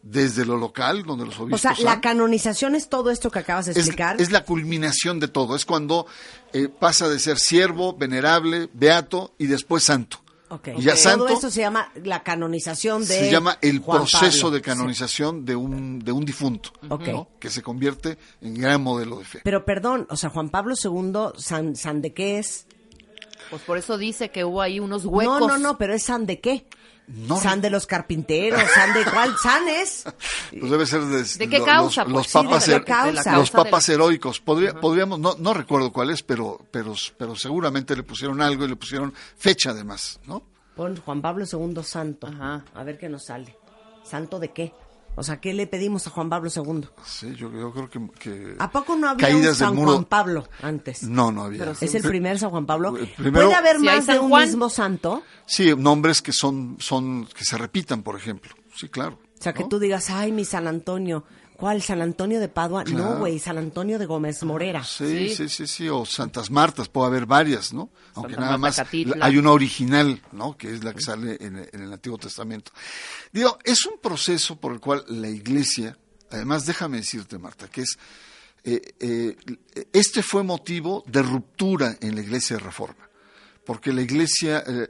[0.02, 1.62] Desde lo local, donde los O obispos...
[1.62, 4.20] sea, la canonización es todo esto que acabas de explicar.
[4.22, 5.56] es la culminación de todo.
[5.58, 6.08] Es cuando
[6.54, 10.22] eh, pasa de ser siervo, venerable, beato y después santo.
[10.52, 10.70] Ok.
[10.78, 14.44] Y ya Todo santo esto se llama la canonización de se llama el Juan proceso
[14.48, 14.52] Pablo.
[14.56, 17.08] de canonización de un de un difunto, Ok.
[17.10, 17.28] ¿no?
[17.40, 19.42] que se convierte en gran modelo de fe.
[19.44, 22.66] Pero perdón, o sea, Juan Pablo II, ¿san, san de qué es?
[23.52, 25.40] Pues por eso dice que hubo ahí unos No, huecos.
[25.48, 26.66] no, no, pero es san de qué?
[27.12, 30.04] No, san de los carpinteros, san de cuál, san es.
[30.60, 32.16] pues debe ser de, ¿De qué lo- causa, los, pues?
[32.16, 33.36] los Sí, papas de la causa.
[33.36, 34.40] los papas heroicos.
[34.40, 38.68] Podría- podríamos no no recuerdo cuál es, pero pero pero seguramente le pusieron algo y
[38.68, 40.44] le pusieron fecha además, ¿no?
[40.76, 42.28] Pon Juan Pablo II santo.
[42.28, 42.64] Ajá.
[42.74, 43.58] A ver qué nos sale.
[44.04, 44.74] ¿Santo de qué?
[45.16, 46.88] O sea, ¿qué le pedimos a Juan Pablo II?
[47.04, 50.48] Sí, yo, yo creo que, que ¿A poco no había un San muro- Juan Pablo
[50.62, 51.04] antes?
[51.04, 51.60] No, no había.
[51.60, 52.96] Pero ¿Es el primer San Juan Pablo?
[52.98, 54.46] Eh, primero- ¿Puede haber Si más de San un Juan.
[54.46, 55.24] mismo santo?
[55.46, 58.52] Sí, nombres que son son que se repitan, por ejemplo.
[58.76, 59.20] Sí, claro.
[59.38, 59.70] O sea, que ¿no?
[59.70, 61.26] tú digas, ay, mi San Antonio.
[61.60, 61.82] ¿Cuál?
[61.82, 62.86] ¿San Antonio de Padua?
[62.86, 64.82] No, güey, San Antonio de Gómez Morera.
[64.84, 67.90] Sí, sí, sí, sí, o Santas Martas, puede haber varias, ¿no?
[68.14, 69.26] Aunque Santa nada Marta más Catitla.
[69.26, 70.56] hay una original, ¿no?
[70.56, 72.72] Que es la que sale en, en el Antiguo Testamento.
[73.34, 75.98] Digo, es un proceso por el cual la Iglesia,
[76.32, 78.00] además déjame decirte, Marta, que es,
[78.64, 79.36] eh, eh,
[79.92, 83.10] este fue motivo de ruptura en la Iglesia de Reforma.
[83.66, 84.88] Porque la Iglesia, eh,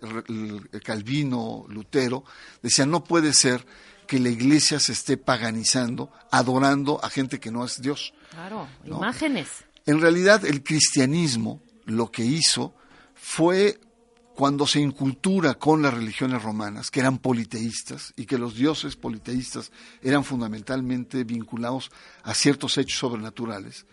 [0.84, 2.24] Calvino, Lutero,
[2.62, 3.66] decían, no puede ser
[4.10, 8.12] que la Iglesia se esté paganizando, adorando a gente que no es Dios.
[8.32, 8.98] Claro, ¿no?
[8.98, 9.50] imágenes.
[9.86, 12.74] En realidad, el cristianismo lo que hizo
[13.14, 13.80] fue
[14.34, 19.72] cuando se incultura con las religiones romanas, que eran politeístas y que los dioses politeístas
[20.02, 21.92] eran fundamentalmente vinculados
[22.24, 23.86] a ciertos hechos sobrenaturales.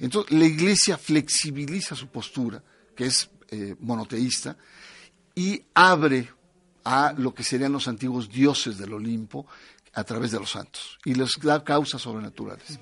[0.00, 2.60] Entonces, la iglesia flexibiliza su postura,
[2.96, 4.56] que es eh, monoteísta,
[5.36, 6.28] y abre
[6.90, 9.46] a lo que serían los antiguos dioses del Olimpo
[9.92, 12.78] a través de los santos y les da causas sobrenaturales.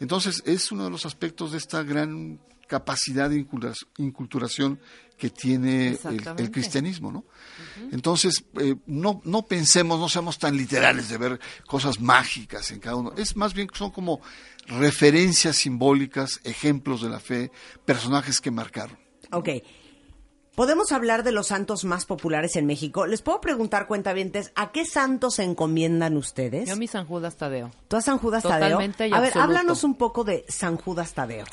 [0.00, 4.78] Entonces, es uno de los aspectos de esta gran capacidad de incultura- inculturación
[5.16, 5.98] que tiene
[6.36, 7.24] el, cristianismo, ¿no?
[7.90, 12.96] Entonces, eh, no, no pensemos, no seamos tan literales de ver cosas mágicas en cada
[12.96, 13.12] uno.
[13.16, 14.20] Es más bien son como
[14.66, 17.50] referencias simbólicas, ejemplos de la fe,
[17.84, 18.98] personajes que marcaron.
[19.32, 19.48] Ok.
[20.58, 23.06] Podemos hablar de los santos más populares en México.
[23.06, 26.66] Les puedo preguntar, cuentavientes, ¿a qué santos se encomiendan ustedes?
[26.66, 27.70] Yo a mi San Judas Tadeo.
[27.86, 28.70] ¿Tú a San Judas Tadeo?
[28.70, 29.44] Totalmente y a ver, absoluto.
[29.44, 31.44] háblanos un poco de San Judas Tadeo.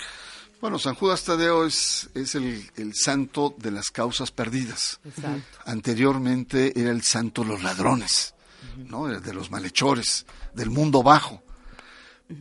[0.60, 5.00] Bueno, San Judas Tadeo es, es el, el santo de las causas perdidas.
[5.06, 5.60] Exacto.
[5.66, 8.34] Anteriormente era el santo de los ladrones,
[8.76, 9.06] ¿no?
[9.06, 10.26] De los malhechores,
[10.56, 11.44] del mundo bajo.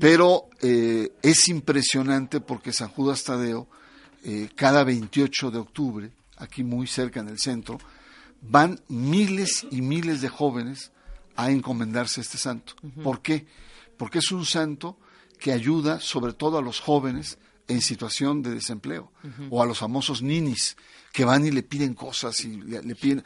[0.01, 3.69] Pero eh, es impresionante porque San Judas Tadeo,
[4.23, 6.11] eh, cada 28 de octubre,
[6.45, 7.79] aquí muy cerca en el centro,
[8.41, 10.93] van miles y miles de jóvenes
[11.37, 12.75] a encomendarse a este santo.
[13.03, 13.47] ¿Por qué?
[13.97, 14.99] Porque es un santo
[15.39, 19.11] que ayuda sobre todo a los jóvenes en situación de desempleo
[19.51, 20.77] o a los famosos ninis
[21.13, 23.25] que van y le piden cosas y le, le piden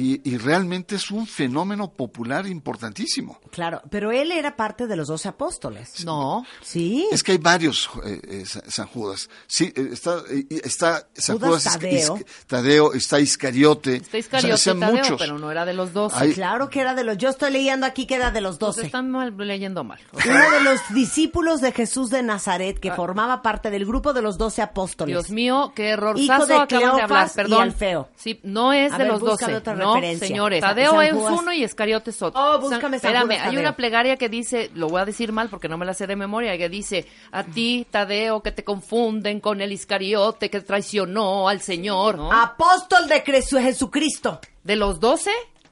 [0.00, 3.40] y, y realmente es un fenómeno popular importantísimo.
[3.50, 6.04] Claro, pero él era parte de los doce apóstoles.
[6.04, 6.44] No.
[6.62, 7.08] Sí.
[7.10, 9.28] Es que hay varios eh, eh, Sa- San Judas.
[9.46, 12.16] Sí, eh, está, eh, está San Judas Judas Is- Tadeo.
[12.16, 13.96] Is- Tadeo, está Iscariote.
[13.96, 15.18] Está O Iscariote sea, sean Tadeo, muchos.
[15.20, 16.12] pero no era de los dos.
[16.14, 17.18] Hay- Claro que era de los...
[17.18, 18.86] Yo estoy leyendo aquí que era de los doce.
[18.86, 19.98] están mal, leyendo mal.
[20.12, 24.12] O sea, Uno de los discípulos de Jesús de Nazaret que formaba parte del grupo
[24.12, 25.12] de los doce apóstoles.
[25.12, 26.18] Dios mío, qué error.
[26.18, 27.62] Hijo de acaban de hablar, Cleofas y perdón.
[27.62, 28.08] Alfeo.
[28.16, 29.54] Sí, no es A de ver, los doce.
[29.56, 30.28] otra No, referencia.
[30.28, 30.60] señores.
[30.60, 31.34] Tadeo San es Judas.
[31.40, 32.40] uno y Escariote es otro.
[32.40, 35.48] Oh, búscame San Espérame, Judas hay una plegaria que dice, lo voy a decir mal
[35.48, 39.40] porque no me la sé de memoria, que dice, a ti, Tadeo, que te confunden
[39.40, 42.16] con el Iscariote que traicionó al Señor.
[42.18, 42.32] ¿no?
[42.32, 44.40] Apóstol de Cres- Jesucristo.
[44.64, 45.30] ¿De los doce?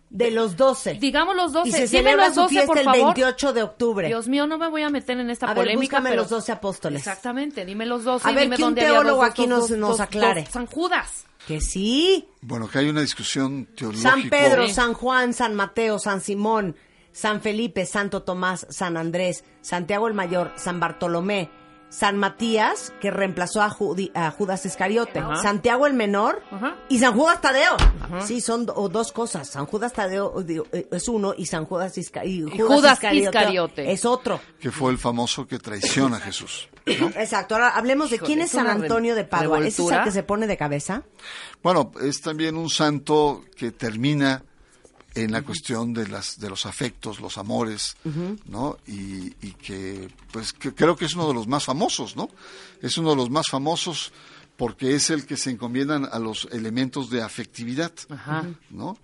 [0.08, 0.94] De los doce.
[0.94, 1.68] Digamos los doce.
[1.68, 3.02] Y se Dime celebra los su doce, fiesta por el favor.
[3.14, 4.06] 28 de octubre.
[4.08, 5.96] Dios mío, no me voy a meter en esta A ver, polémica.
[5.98, 6.22] búscame pero...
[6.22, 7.00] los doce apóstoles.
[7.00, 8.28] Exactamente, dime los doce.
[8.28, 10.00] A y ver, dime que un dónde teólogo dos, aquí dos, nos- dos, nos dos,
[10.00, 10.42] aclare.
[10.44, 10.50] dos.
[10.52, 11.24] San Judas.
[11.46, 12.28] Que sí.
[12.40, 14.10] Bueno, que hay una discusión teológica.
[14.10, 14.74] San Pedro, Sí.
[14.74, 16.76] San Juan, San Mateo, San Simón,
[17.12, 21.50] San Felipe, Santo Tomás, San Andrés, Santiago el Mayor, San Bartolomé,
[21.88, 25.36] San Matías, que reemplazó a, Judi- a Judas Iscariote, Ajá.
[25.36, 26.76] Santiago el Menor Ajá.
[26.88, 27.76] y San Judas Tadeo.
[28.26, 29.48] Sí, son do- dos cosas.
[29.48, 33.90] San Judas Tadeo digo, eh, es uno y San Judas, Isca- y Judas Iscariote.
[33.92, 34.40] es otro.
[34.60, 36.68] Que fue el famoso que traiciona a Jesús.
[37.00, 37.08] ¿no?
[37.08, 37.54] Exacto.
[37.54, 39.58] Ahora hablemos de Híjole, quién es San Antonio de Padua.
[39.60, 41.02] ¿Ese es el que se pone de cabeza?
[41.62, 44.44] Bueno, es también un santo que termina
[45.16, 47.96] en la cuestión de las de los afectos, los amores,
[48.46, 48.76] ¿no?
[48.86, 52.28] Y, y que pues que creo que es uno de los más famosos, ¿no?
[52.82, 54.12] Es uno de los más famosos
[54.56, 58.44] porque es el que se encomiendan a los elementos de afectividad, Ajá.
[58.70, 58.96] ¿no?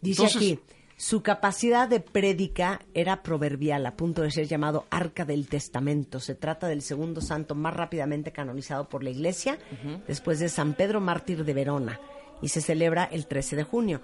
[0.00, 0.60] Dice Entonces- aquí,
[0.96, 6.18] su capacidad de prédica era proverbial, a punto de ser llamado Arca del Testamento.
[6.18, 9.58] Se trata del segundo santo más rápidamente canonizado por la Iglesia,
[10.08, 12.00] después de San Pedro Mártir de Verona.
[12.40, 14.00] y se celebra el 13 de junio.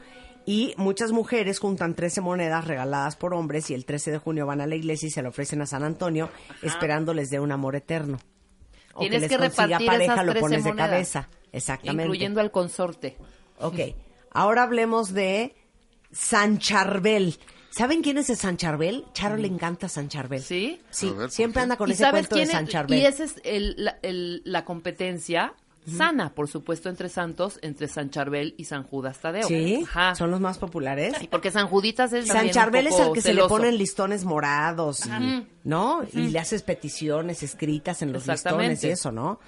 [0.47, 4.61] Y muchas mujeres juntan 13 monedas regaladas por hombres y el 13 de junio van
[4.61, 6.29] a la iglesia y se lo ofrecen a San Antonio
[6.63, 8.19] esperándoles de un amor eterno.
[8.93, 10.91] O Tienes les que consiga repartir pareja, esas lo 13 pones de monedas.
[10.91, 11.29] cabeza.
[11.51, 12.03] Exactamente.
[12.05, 13.17] Incluyendo al consorte.
[13.59, 13.79] Ok,
[14.33, 15.55] ahora hablemos de
[16.13, 17.37] San Charbel.
[17.71, 19.05] ¿Saben quién es el San Charbel?
[19.15, 20.43] Charo le encanta San Charbel.
[20.43, 20.81] ¿Sí?
[20.91, 22.69] Sí, A ver, ¿por siempre anda con ¿Y ese cuento de San?
[22.69, 22.99] Charbel.
[22.99, 25.55] Y esa es el- la, el- la competencia
[25.87, 29.47] sana, por supuesto, entre santos, entre San Charbel y San Judas Tadeo.
[29.47, 30.15] Sí, Ajá.
[30.15, 31.15] son los más populares.
[31.21, 34.25] Sí, porque San Juditas es San un Charbel es el que se le ponen listones
[34.25, 36.03] morados, y- ¿no?
[36.13, 39.41] Y le haces peticiones escritas en los listones y eso, ¿no?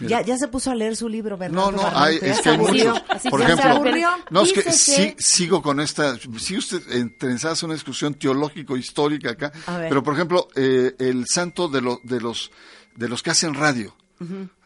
[0.00, 2.48] Ya, ya se puso a leer su libro, No, Bernardo no, Barranco, hay, es que
[2.50, 3.00] hay muchos.
[3.30, 3.82] Por ejemplo,
[4.30, 9.52] no, es que sí, sigo con esta, sigue usted interesada en una discusión teológico-histórica acá,
[9.66, 9.88] A ver.
[9.88, 12.50] pero por ejemplo, eh, el santo de, lo- de los
[12.94, 13.94] de los que hacen radio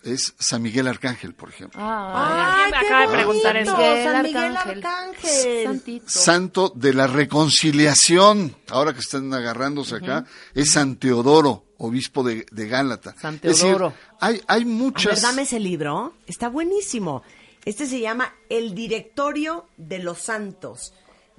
[0.03, 1.81] es San Miguel Arcángel, por ejemplo.
[1.83, 3.77] Ah, Ay, me qué acaba de preguntar eso.
[3.77, 5.65] San Miguel Arcángel.
[5.65, 6.05] Santito.
[6.09, 10.25] Santo de la reconciliación, ahora que están agarrándose acá,
[10.55, 13.15] es San Teodoro, obispo de, de Gálata.
[13.21, 13.95] San Es decir, Teodoro.
[14.21, 15.15] hay, hay A muchas...
[15.15, 16.15] ver, dame ese libro.
[16.27, 17.23] Está buenísimo.
[17.65, 20.93] Este se llama El Directorio de los Santos,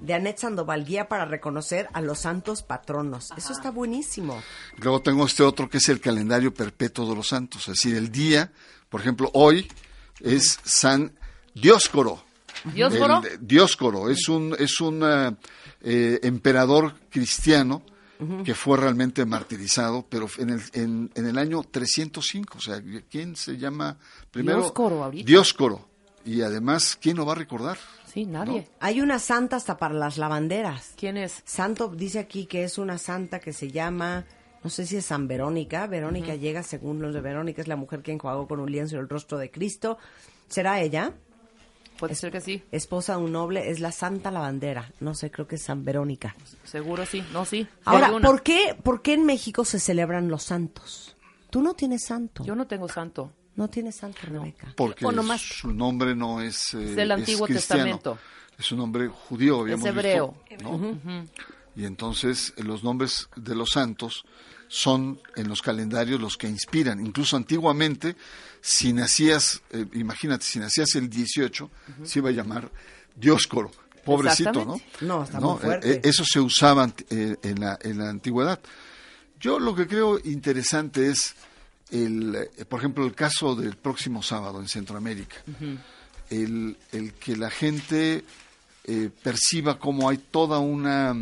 [0.04, 3.30] de Anet Sandoval, guía para reconocer a los santos patronos.
[3.36, 4.42] Eso está buenísimo.
[4.78, 8.10] Luego tengo este otro que es el calendario perpetuo de los santos, es decir, el
[8.12, 8.52] día,
[8.88, 9.66] por ejemplo, hoy
[10.20, 11.12] es San
[11.54, 12.24] Dioscoro.
[12.72, 13.22] ¿Dioscoro?
[13.24, 15.36] El- Dioscoro es un es un eh,
[15.82, 17.82] eh, emperador cristiano
[18.44, 22.56] que fue realmente martirizado, pero en el, en, en el año 305.
[22.56, 23.98] O sea, ¿quién se llama
[24.30, 24.60] primero?
[24.60, 25.26] Dioscoro ahorita.
[25.26, 25.88] Dioscoro.
[26.24, 27.76] Y además, ¿quién lo va a recordar?
[28.14, 28.68] Sí, nadie.
[28.78, 30.94] Hay una santa hasta para las lavanderas.
[30.96, 31.42] ¿Quién es?
[31.44, 34.24] Santo dice aquí que es una santa que se llama,
[34.62, 35.88] no sé si es San Verónica.
[35.88, 39.08] Verónica llega, según los de Verónica, es la mujer que enjuagó con un lienzo el
[39.08, 39.98] rostro de Cristo.
[40.46, 41.12] ¿Será ella?
[41.98, 42.62] Puede ser que sí.
[42.70, 44.92] Esposa de un noble, es la santa lavandera.
[45.00, 46.36] No sé, creo que es San Verónica.
[46.62, 47.24] Seguro sí.
[47.32, 47.66] No, sí.
[47.84, 48.12] Ahora.
[48.22, 51.16] ¿por qué, ¿por qué en México se celebran los santos?
[51.50, 52.44] Tú no tienes santo.
[52.44, 53.32] Yo no tengo santo.
[53.56, 54.72] No tienes santo, Rebeca.
[54.76, 57.82] Porque O nomás- su nombre no es, eh, Es del Antiguo cristiano.
[57.84, 58.18] Testamento.
[58.58, 60.34] Es un nombre judío, habíamos Es hebreo.
[60.48, 61.26] visto, ¿no?
[61.76, 64.24] Y entonces los nombres de los santos
[64.68, 67.04] son en los calendarios los que inspiran.
[67.04, 68.16] Incluso antiguamente,
[68.60, 71.70] si nacías, eh, imagínate, si nacías el 18,
[72.04, 72.70] se iba a llamar
[73.16, 73.70] Dioscoro.
[74.04, 74.80] Pobrecito, ¿no?
[75.00, 75.92] No, está muy fuerte.
[75.94, 78.60] eh, eso se usaba eh, en, la, en la antigüedad.
[79.40, 81.34] Yo lo que creo interesante es,
[81.90, 85.36] el, eh, por ejemplo, el caso del próximo sábado en Centroamérica.
[86.30, 88.24] el, el que la gente
[88.84, 91.14] eh, perciba cómo hay toda una,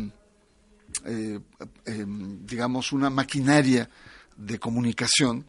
[1.05, 1.39] eh,
[1.85, 3.89] eh, digamos, una maquinaria
[4.35, 5.45] de comunicación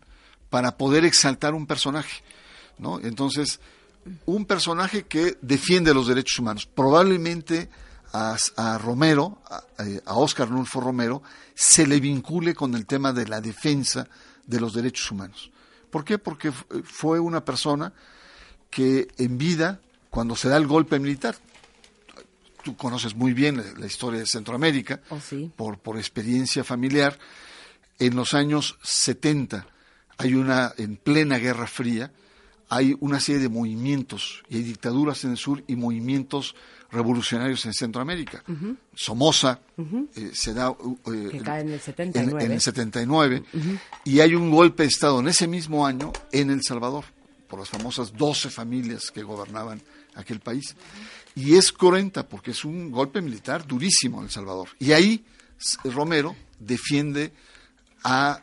[0.50, 2.22] para poder exaltar un personaje,
[2.78, 3.00] ¿no?
[3.00, 3.58] Entonces,
[4.26, 6.66] un personaje que defiende los derechos humanos.
[6.66, 7.68] Probablemente
[8.12, 9.64] a, a Romero, a,
[10.04, 11.22] a Oscar Nulfo Romero,
[11.54, 14.06] se le vincule con el tema de la defensa
[14.46, 15.50] de los derechos humanos.
[15.90, 16.18] ¿Por qué?
[16.18, 17.92] Porque fue una persona
[18.70, 19.80] que en vida,
[20.10, 21.36] cuando se da el golpe militar,
[22.62, 25.50] tú conoces muy bien la, la historia de Centroamérica, Oh, sí.
[25.54, 27.18] por, por experiencia familiar,
[27.98, 29.66] en los años 70
[30.18, 32.12] hay una, en plena Guerra Fría,
[32.68, 36.54] hay una serie de movimientos, y hay dictaduras en el sur y movimientos
[36.94, 38.42] revolucionarios en Centroamérica.
[38.94, 39.60] Somoza
[40.16, 40.70] eh, se da...
[40.70, 42.44] eh, Que cae en el en, 79.
[42.44, 43.44] en el 79,
[44.04, 47.04] y hay un golpe de Estado en ese mismo año en El Salvador,
[47.48, 49.82] por las famosas 12 familias que gobernaban
[50.14, 50.74] aquel país.
[51.34, 54.68] Y es cruenta porque es un golpe militar durísimo en El Salvador.
[54.78, 55.24] Y ahí
[55.84, 57.32] Romero defiende
[58.04, 58.40] a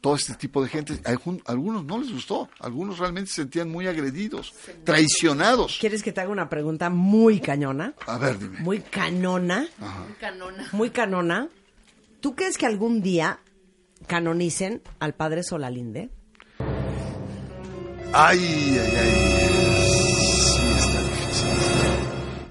[0.00, 1.00] todo este tipo de gente.
[1.04, 4.54] Algunos no les gustó, algunos realmente se sentían muy agredidos,
[4.84, 5.78] traicionados.
[5.80, 7.94] ¿Quieres que te haga una pregunta muy cañona?
[8.06, 8.60] A ver, dime.
[8.60, 9.68] Muy canona.
[10.18, 10.68] Canona.
[10.72, 11.48] Muy canona.
[12.20, 13.40] ¿Tú crees que algún día
[14.06, 16.10] canonicen al padre Solalinde?
[18.12, 19.10] Ay, ay, ay.
[20.42, 21.48] Sí, está difícil.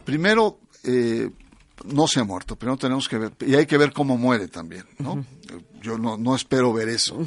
[0.05, 1.29] Primero, eh,
[1.85, 2.55] no se ha muerto.
[2.55, 5.23] Primero tenemos que ver, y hay que ver cómo muere también, ¿no?
[5.81, 7.17] Yo no, no espero ver eso.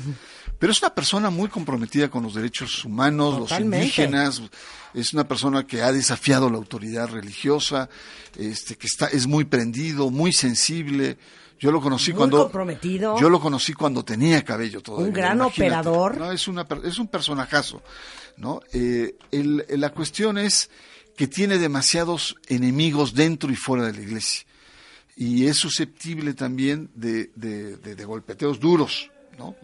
[0.59, 3.77] Pero es una persona muy comprometida con los derechos humanos, Totalmente.
[3.77, 4.43] los indígenas.
[4.95, 7.89] Es una persona que ha desafiado la autoridad religiosa,
[8.37, 11.17] este, que está, es muy prendido, muy sensible.
[11.59, 13.19] Yo lo conocí Muy cuando comprometido.
[13.19, 15.07] Yo lo conocí cuando tenía cabello todavía.
[15.09, 15.63] Un gran imagínate.
[15.81, 16.19] operador.
[16.19, 17.83] No, es una es un personajazo,
[18.37, 18.61] ¿no?
[18.73, 20.71] Eh, el- la cuestión es
[21.17, 24.45] que tiene demasiados enemigos dentro y fuera de la iglesia
[25.25, 29.55] y es susceptible también de, de- de- de golpeteos duros, ¿no?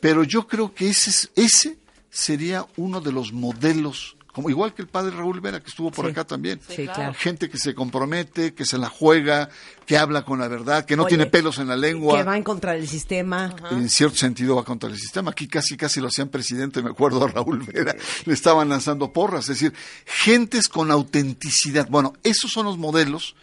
[0.00, 1.78] Pero yo creo que ese, es- ese
[2.10, 6.04] sería uno de los modelos como igual que el padre Raúl Vera, que estuvo por
[6.04, 6.12] Sí.
[6.12, 6.60] acá también.
[6.68, 7.12] Sí, claro.
[7.14, 9.48] Gente que se compromete, que se la juega,
[9.84, 12.16] que habla con la verdad, que no Oye, tiene pelos en la lengua.
[12.18, 13.52] Que va en contra del sistema.
[13.72, 15.32] En cierto sentido va contra el sistema.
[15.32, 17.96] Aquí casi casi lo hacían presidente, me acuerdo a Raúl Vera,
[18.26, 19.48] le estaban lanzando porras.
[19.48, 19.72] Es decir,
[20.06, 21.88] gentes con autenticidad.
[21.90, 23.34] Bueno, esos son los modelos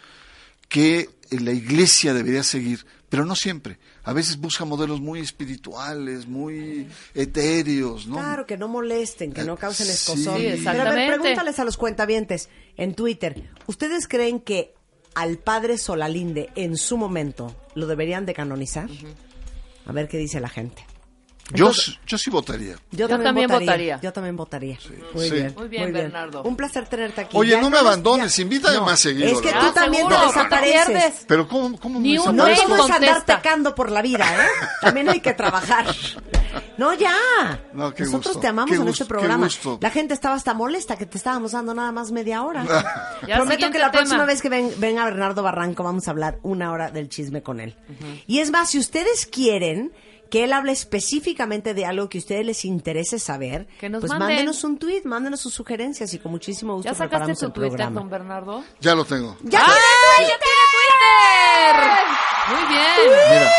[0.70, 3.77] que la iglesia debería seguir, pero no siempre.
[4.03, 8.15] A veces busca modelos muy espirituales, muy etéreos, ¿no?
[8.18, 9.91] Claro, que no molesten, que no causen Sí.
[9.93, 10.18] escosor.
[10.39, 11.07] Sí, Pero a ver, exactamente.
[11.18, 13.49] pregúntales a los cuentavientes en Twitter.
[13.68, 14.73] ¿Ustedes creen que
[15.15, 18.89] al padre Solalinde en su momento lo deberían de canonizar?
[19.85, 20.85] A ver qué dice la gente.
[21.54, 22.76] Yo, Entonces- yo sí votaría.
[22.92, 24.00] Yo, también votaría.
[24.02, 24.80] Yo también votaría.
[25.14, 25.36] Muy, Sí.
[25.36, 26.42] bien, Muy bien, Bernardo.
[26.44, 27.38] Un placer tenerte aquí.
[27.38, 29.74] Oye, Ya no me abandones, ya- invítame más seguido, Es que la tú verdad.
[29.82, 31.26] también Seguro, te no desapareces.
[31.28, 34.48] Pero ¿cómo, cómo Ni me No todo es andar pecando por la vida, ¿eh?
[34.82, 35.86] También hay que trabajar.
[36.78, 37.14] No, ya.
[37.74, 39.46] No, qué Nosotros gusto, te amamos qué en gusto, este qué programa.
[39.46, 39.78] gusto.
[39.82, 42.64] La gente estaba hasta molesta que te estábamos dando nada más media hora.
[43.28, 44.04] Ya, Prometo que la tema.
[44.04, 47.60] próxima vez que ven- venga Bernardo Barranco vamos a hablar una hora del chisme con
[47.60, 47.76] él.
[48.28, 49.92] Y es más, si ustedes quieren
[50.30, 54.10] que él hable específicamente de algo que a ustedes les interese saber, Que nos pues
[54.11, 54.27] manden.
[54.30, 57.52] mándenos un tweet, mándenos sus sugerencias y con muchísimo gusto ¿Ya sacaste preparamos tu el
[57.53, 57.99] Twitter, programa.
[58.02, 58.64] don Bernardo?
[58.81, 59.38] Ya lo tengo.
[59.43, 59.73] ¡Ya ¡Ah,
[60.18, 61.76] tiene ya tiene Twitter!
[62.49, 62.95] Muy bien.
[63.31, 63.49] Mira,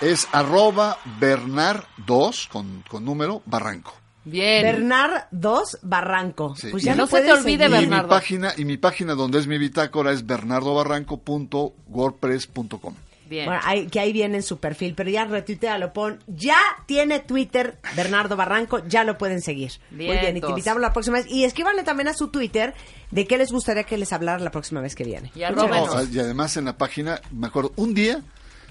[0.00, 3.92] es arroba Bernard2 con, con número Barranco.
[4.26, 4.62] Bien.
[4.62, 6.56] Bernard 2 Barranco.
[6.56, 6.68] Sí.
[6.70, 7.70] Pues Y ya no lo se te olvide, Y seguir.
[7.70, 8.08] mi Bernardo.
[8.08, 12.94] página, y mi página donde es mi bitácora es bernardobarranco.wordpress.com.
[13.28, 13.46] Bien.
[13.46, 17.78] Bueno, ahí, que ahí viene en su perfil, pero ya retuitealo, pon, ya tiene Twitter
[17.96, 19.72] Bernardo Barranco, ya lo pueden seguir.
[19.90, 21.26] Muy bien, y te invitamos la próxima vez.
[21.30, 22.74] Y escríbanle también a su Twitter
[23.10, 25.30] de qué les gustaría que les hablara la próxima vez que viene.
[25.34, 28.22] Y Y además en la página, me acuerdo, un día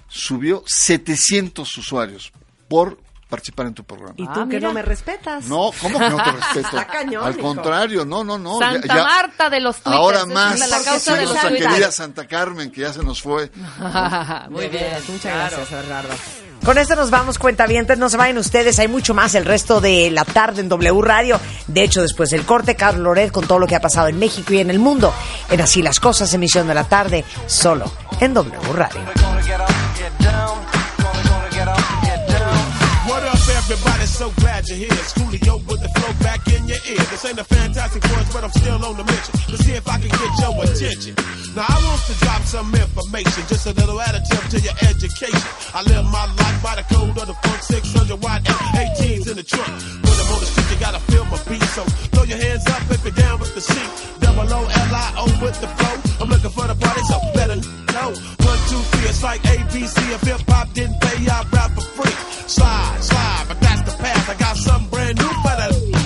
[0.08, 2.32] subió 700 usuarios
[2.68, 3.00] por
[3.34, 4.14] participar en tu programa.
[4.18, 4.68] Y Ah, tú que mira.
[4.68, 5.46] no me respetas.
[5.46, 6.60] No, ¿cómo que no te respeto?
[6.78, 8.60] Está cañón, Al contrario, no, no, no.
[8.60, 9.96] Santa ya- ya- Marta de los twitters.
[9.96, 13.52] Ahora más, la causa de nuestra querida Santa Carmen, que ya se nos fue.
[14.50, 14.94] Muy bien.
[15.08, 15.58] Muchas claro.
[15.58, 16.10] gracias, Bernardo.
[16.64, 17.98] Con esto nos vamos, cuentavientes.
[17.98, 18.80] No se vayan ustedes.
[18.80, 21.38] Hay mucho más el resto de la tarde en W Radio.
[21.68, 24.54] De hecho, después del corte, Carlos Loret con todo lo que ha pasado en México
[24.54, 25.14] y en el mundo.
[25.50, 27.92] En Así las Cosas, emisión de la tarde, solo
[28.22, 29.02] en W Radio.
[34.14, 34.88] So glad you're here.
[34.92, 37.04] It's Coolio with the flow back in your ear.
[37.10, 39.98] This ain't a fantastic voice, but I'm still on the mission to see if I
[39.98, 41.43] can get your attention.
[41.56, 45.50] Now, I want to drop some information, just a little additive to your education.
[45.78, 49.44] I live my life by the code of the funk 600 watt F18s in the
[49.46, 49.70] trunk.
[50.02, 51.62] When I'm on the street, you gotta feel my beat.
[51.78, 53.74] So throw your hands up if you're down with the C.
[54.20, 56.26] Double O L I O with the flow.
[56.26, 57.58] I'm looking for the party, so better
[57.94, 58.10] know.
[58.50, 59.98] One, two, three, it's like ABC.
[60.10, 62.18] If hip hop didn't pay, I rap for free.
[62.50, 64.26] Slide, slide, but that's the path.
[64.28, 66.03] I got something brand new for the.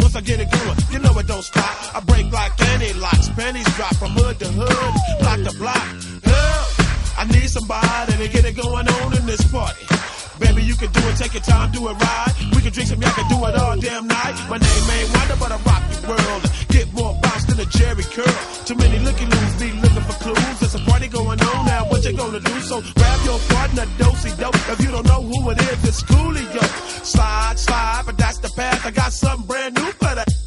[0.00, 1.94] Once I get it going, you know it don't stop.
[1.94, 5.86] I break like any locks, pennies drop from hood to hood, block to block.
[6.24, 7.18] Help!
[7.18, 9.86] I need somebody to get it going on in this party.
[10.38, 12.32] Baby, you can do it, take your time, do it right.
[12.54, 14.36] We can drink some, y'all can do it all damn night.
[14.48, 16.42] My name ain't Wonder, but I rock your world.
[16.68, 18.38] Get more bounce than a Jerry curl.
[18.64, 20.60] Too many looky loos be looking for clues.
[20.60, 22.60] There's a party going on now, what you gonna do?
[22.60, 24.54] So grab your partner, dosey dope.
[24.54, 26.64] If you don't know who it is, it's Coolio.
[27.04, 28.86] Slide, slide, but that's the path.
[28.86, 30.37] I got something brand new for that.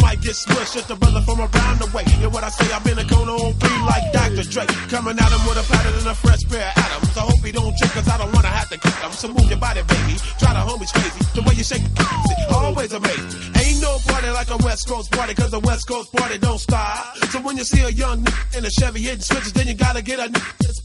[0.00, 0.74] Might get smushed.
[0.74, 2.04] Just a brother from around the way.
[2.22, 4.44] And what I say, I've been a cone on three like Dr.
[4.48, 4.64] Dre.
[4.88, 7.16] Coming at him with a pattern and a fresh pair of atoms.
[7.16, 9.12] I hope he don't trip, cause I don't wanna have to kick him.
[9.12, 10.14] So move your body, baby.
[10.40, 11.20] Try the homies crazy.
[11.34, 13.30] The way you shake it, always amazing.
[13.60, 17.16] Ain't no party like a West Coast party, cause the West Coast party don't stop.
[17.32, 20.02] So when you see a young nigga in a Chevy hitting switches, then you gotta
[20.02, 20.80] get a nigga that's.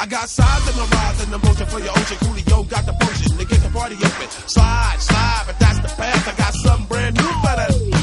[0.00, 2.16] I got size in my rise and emotion for your ocean.
[2.18, 4.28] Coolio got the potion to get the party open.
[4.46, 6.28] Slide, slide, but that's the path.
[6.28, 7.97] I got something brand new for that.